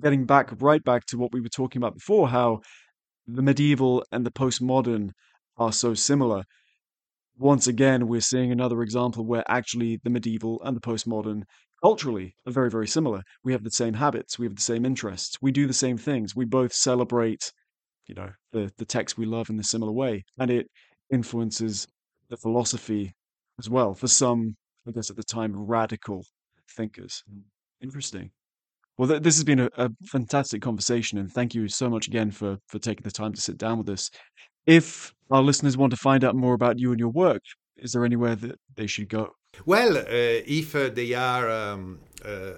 getting 0.00 0.24
back 0.24 0.52
right 0.62 0.82
back 0.82 1.04
to 1.08 1.18
what 1.18 1.34
we 1.34 1.42
were 1.42 1.50
talking 1.50 1.82
about 1.82 1.92
before, 1.92 2.28
how 2.28 2.60
the 3.26 3.42
medieval 3.42 4.02
and 4.10 4.24
the 4.24 4.32
postmodern 4.32 5.10
are 5.58 5.72
so 5.72 5.92
similar. 5.92 6.44
Once 7.36 7.66
again, 7.66 8.06
we're 8.06 8.22
seeing 8.22 8.50
another 8.50 8.80
example 8.80 9.26
where 9.26 9.44
actually 9.48 9.98
the 10.02 10.08
medieval 10.08 10.62
and 10.64 10.74
the 10.74 10.80
postmodern 10.80 11.42
culturally 11.84 12.34
are 12.46 12.52
very, 12.52 12.70
very 12.70 12.88
similar. 12.88 13.22
We 13.42 13.52
have 13.52 13.62
the 13.62 13.70
same 13.70 13.92
habits, 13.92 14.38
we 14.38 14.46
have 14.46 14.56
the 14.56 14.62
same 14.62 14.86
interests, 14.86 15.36
we 15.42 15.52
do 15.52 15.66
the 15.66 15.74
same 15.74 15.98
things. 15.98 16.34
We 16.34 16.46
both 16.46 16.72
celebrate, 16.72 17.52
you 18.06 18.14
know, 18.14 18.30
the, 18.52 18.72
the 18.78 18.86
text 18.86 19.18
we 19.18 19.26
love 19.26 19.50
in 19.50 19.60
a 19.60 19.64
similar 19.64 19.92
way. 19.92 20.24
And 20.38 20.50
it 20.50 20.66
influences 21.12 21.86
the 22.30 22.38
philosophy 22.38 23.12
as 23.58 23.68
well 23.68 23.92
for 23.92 24.08
some, 24.08 24.56
I 24.88 24.92
guess 24.92 25.10
at 25.10 25.16
the 25.16 25.22
time, 25.22 25.52
radical 25.54 26.24
thinkers. 26.74 27.22
Hmm. 27.30 27.40
Interesting. 27.82 28.30
Well, 28.96 29.08
th- 29.08 29.22
this 29.22 29.36
has 29.36 29.44
been 29.44 29.60
a, 29.60 29.68
a, 29.76 29.90
fantastic 30.06 30.62
conversation, 30.62 31.18
and 31.18 31.30
thank 31.30 31.54
you 31.54 31.68
so 31.68 31.90
much 31.90 32.06
again 32.06 32.30
for 32.30 32.56
for 32.68 32.78
taking 32.78 33.02
the 33.02 33.10
time 33.10 33.34
to 33.34 33.40
sit 33.40 33.58
down 33.58 33.76
with 33.76 33.90
us. 33.90 34.10
If 34.64 35.12
our 35.30 35.42
listeners 35.42 35.76
want 35.76 35.90
to 35.90 35.98
find 35.98 36.24
out 36.24 36.34
more 36.34 36.54
about 36.54 36.78
you 36.78 36.92
and 36.92 37.00
your 37.00 37.10
work, 37.10 37.42
is 37.76 37.92
there 37.92 38.06
anywhere 38.06 38.36
that 38.36 38.58
they 38.76 38.86
should 38.86 39.10
go? 39.10 39.32
Well, 39.66 39.96
uh, 39.96 40.04
if 40.08 40.74
uh, 40.74 40.90
they 40.90 41.14
are 41.14 41.48
um, 41.48 42.00
uh, 42.24 42.52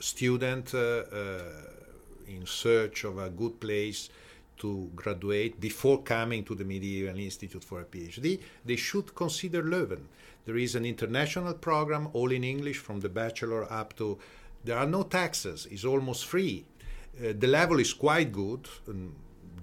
student 0.00 0.72
in 0.72 2.46
search 2.46 3.04
of 3.04 3.18
a 3.18 3.28
good 3.28 3.60
place 3.60 4.08
to 4.56 4.90
graduate 4.94 5.60
before 5.60 6.02
coming 6.02 6.44
to 6.44 6.54
the 6.54 6.64
Medieval 6.64 7.18
Institute 7.18 7.62
for 7.62 7.80
a 7.80 7.84
PhD, 7.84 8.40
they 8.64 8.76
should 8.76 9.14
consider 9.14 9.62
Leuven. 9.62 10.06
There 10.46 10.56
is 10.56 10.74
an 10.74 10.84
international 10.86 11.54
program, 11.54 12.08
all 12.12 12.30
in 12.30 12.44
English, 12.44 12.78
from 12.78 13.00
the 13.00 13.08
bachelor 13.08 13.70
up 13.70 13.96
to. 13.96 14.18
There 14.64 14.78
are 14.78 14.86
no 14.86 15.02
taxes; 15.02 15.66
it's 15.70 15.84
almost 15.84 16.24
free. 16.26 16.64
Uh, 17.18 17.32
the 17.38 17.46
level 17.46 17.80
is 17.80 17.92
quite 17.92 18.32
good 18.32 18.66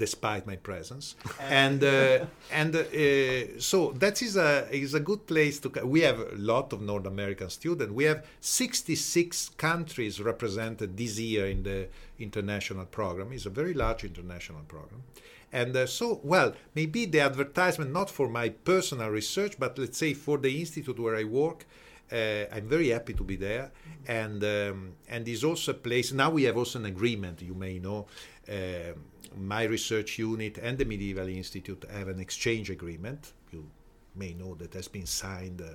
despite 0.05 0.43
my 0.47 0.57
presence. 0.69 1.05
and 1.63 1.79
uh, 1.83 2.25
and 2.59 2.71
uh, 2.75 3.59
so 3.71 3.77
that 4.03 4.15
is 4.27 4.33
a 4.35 4.51
is 4.85 4.93
a 5.01 5.03
good 5.09 5.23
place 5.31 5.55
to. 5.63 5.67
We 5.95 6.01
have 6.09 6.19
a 6.19 6.41
lot 6.53 6.67
of 6.73 6.79
North 6.91 7.07
American 7.15 7.49
students. 7.59 7.93
We 8.01 8.05
have 8.11 8.19
66 8.39 9.49
countries 9.67 10.15
represented 10.31 10.89
this 10.97 11.13
year 11.19 11.45
in 11.55 11.59
the 11.69 11.79
international 12.27 12.85
program. 12.85 13.27
It's 13.31 13.45
a 13.45 13.55
very 13.61 13.75
large 13.83 14.03
international 14.11 14.63
program. 14.75 15.01
And 15.53 15.75
uh, 15.75 15.85
so, 15.85 16.05
well, 16.23 16.49
maybe 16.79 17.05
the 17.05 17.19
advertisement 17.19 17.91
not 17.91 18.09
for 18.09 18.27
my 18.29 18.47
personal 18.49 19.09
research, 19.09 19.53
but 19.59 19.77
let's 19.77 19.97
say 19.97 20.13
for 20.13 20.37
the 20.37 20.51
institute 20.61 20.99
where 20.99 21.17
I 21.23 21.25
work. 21.25 21.65
Uh, 22.11 22.45
I'm 22.51 22.67
very 22.67 22.89
happy 22.89 23.13
to 23.13 23.23
be 23.23 23.37
there, 23.37 23.71
and 24.07 24.43
um, 24.43 24.93
and 25.07 25.27
is 25.27 25.43
also 25.43 25.71
a 25.71 25.75
place. 25.75 26.11
Now 26.11 26.29
we 26.29 26.43
have 26.43 26.57
also 26.57 26.79
an 26.79 26.85
agreement. 26.85 27.41
You 27.41 27.53
may 27.53 27.79
know 27.79 28.07
uh, 28.49 28.93
my 29.37 29.63
research 29.63 30.19
unit 30.19 30.57
and 30.57 30.77
the 30.77 30.85
Medieval 30.85 31.27
Institute 31.27 31.85
have 31.89 32.07
an 32.09 32.19
exchange 32.19 32.69
agreement. 32.69 33.31
You 33.51 33.65
may 34.15 34.33
know 34.33 34.55
that 34.55 34.73
has 34.73 34.87
been 34.87 35.05
signed 35.05 35.61
uh, 35.61 35.65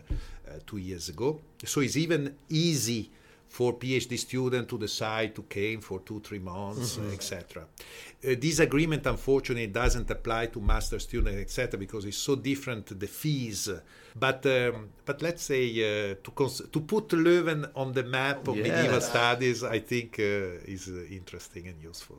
uh, 0.50 0.58
two 0.66 0.76
years 0.76 1.08
ago. 1.08 1.40
So 1.64 1.80
it's 1.80 1.96
even 1.96 2.36
easy 2.48 3.10
for 3.48 3.74
PhD 3.74 4.18
student 4.18 4.68
to 4.68 4.78
decide 4.78 5.34
to 5.34 5.42
came 5.42 5.80
for 5.80 6.00
two, 6.00 6.20
three 6.20 6.38
months, 6.38 6.96
mm-hmm. 6.96 7.12
etc. 7.12 7.62
Uh, 7.62 8.34
this 8.38 8.58
agreement, 8.58 9.06
unfortunately, 9.06 9.66
doesn't 9.66 10.10
apply 10.10 10.46
to 10.46 10.60
master 10.60 10.98
students, 10.98 11.40
etc., 11.40 11.78
because 11.78 12.04
it's 12.04 12.18
so 12.18 12.36
different 12.36 12.98
the 12.98 13.06
fees. 13.06 13.70
But 14.14 14.44
um, 14.46 14.90
but 15.04 15.22
let's 15.22 15.42
say 15.42 15.62
uh, 15.70 16.14
to 16.22 16.30
cons- 16.32 16.68
to 16.70 16.80
put 16.80 17.08
Leuven 17.08 17.70
on 17.74 17.92
the 17.92 18.02
map 18.02 18.48
of 18.48 18.56
yeah. 18.56 18.64
medieval 18.64 19.00
studies, 19.00 19.62
I 19.62 19.78
think 19.78 20.18
uh, 20.18 20.72
is 20.74 20.88
uh, 20.88 21.04
interesting 21.10 21.68
and 21.68 21.80
useful. 21.82 22.18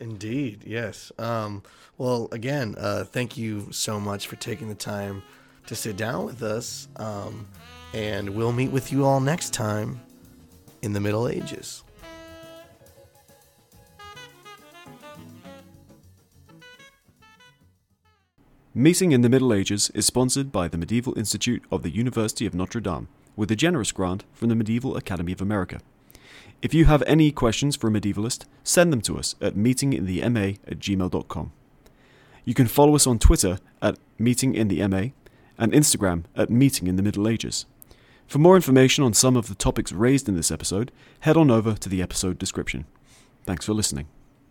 Indeed, 0.00 0.64
yes. 0.66 1.12
Um, 1.18 1.62
well, 1.98 2.28
again, 2.32 2.74
uh, 2.78 3.04
thank 3.04 3.36
you 3.36 3.68
so 3.70 4.00
much 4.00 4.26
for 4.28 4.36
taking 4.36 4.68
the 4.68 4.74
time 4.74 5.22
to 5.66 5.74
sit 5.74 5.96
down 5.96 6.24
with 6.24 6.42
us. 6.42 6.88
Um, 6.96 7.46
and 7.92 8.30
we'll 8.30 8.52
meet 8.52 8.72
with 8.72 8.90
you 8.90 9.04
all 9.04 9.20
next 9.20 9.52
time 9.52 10.00
in 10.84 10.92
the 10.92 11.00
Middle 11.00 11.26
Ages. 11.26 11.82
Meeting 18.74 19.12
in 19.12 19.22
the 19.22 19.28
Middle 19.28 19.54
Ages 19.54 19.90
is 19.94 20.04
sponsored 20.04 20.52
by 20.52 20.68
the 20.68 20.76
Medieval 20.76 21.16
Institute 21.16 21.62
of 21.70 21.82
the 21.82 21.90
University 21.90 22.44
of 22.44 22.54
Notre 22.54 22.80
Dame 22.80 23.08
with 23.34 23.50
a 23.50 23.56
generous 23.56 23.92
grant 23.92 24.24
from 24.34 24.48
the 24.48 24.54
Medieval 24.54 24.96
Academy 24.96 25.32
of 25.32 25.40
America. 25.40 25.80
If 26.60 26.74
you 26.74 26.84
have 26.84 27.02
any 27.06 27.30
questions 27.30 27.76
for 27.76 27.88
a 27.88 27.90
medievalist, 27.90 28.44
send 28.62 28.92
them 28.92 29.00
to 29.02 29.18
us 29.18 29.36
at 29.40 29.54
meetinginthema 29.54 30.58
at 30.66 30.78
gmail.com. 30.80 31.52
You 32.44 32.54
can 32.54 32.66
follow 32.66 32.94
us 32.94 33.06
on 33.06 33.18
Twitter 33.18 33.58
at 33.80 33.98
meetinginthema 34.20 35.12
and 35.56 35.72
Instagram 35.72 36.24
at 36.36 36.50
Meeting 36.50 36.88
For 38.26 38.38
more 38.38 38.56
information 38.56 39.04
on 39.04 39.14
some 39.14 39.36
of 39.36 39.48
the 39.48 39.54
topics 39.54 39.92
raised 39.92 40.28
in 40.28 40.36
this 40.36 40.50
episode, 40.50 40.90
head 41.20 41.36
on 41.36 41.50
over 41.50 41.74
to 41.74 41.88
the 41.88 42.02
episode 42.02 42.38
description. 42.38 42.86
Thanks 43.44 43.66
for 43.66 43.74
listening. 43.74 44.06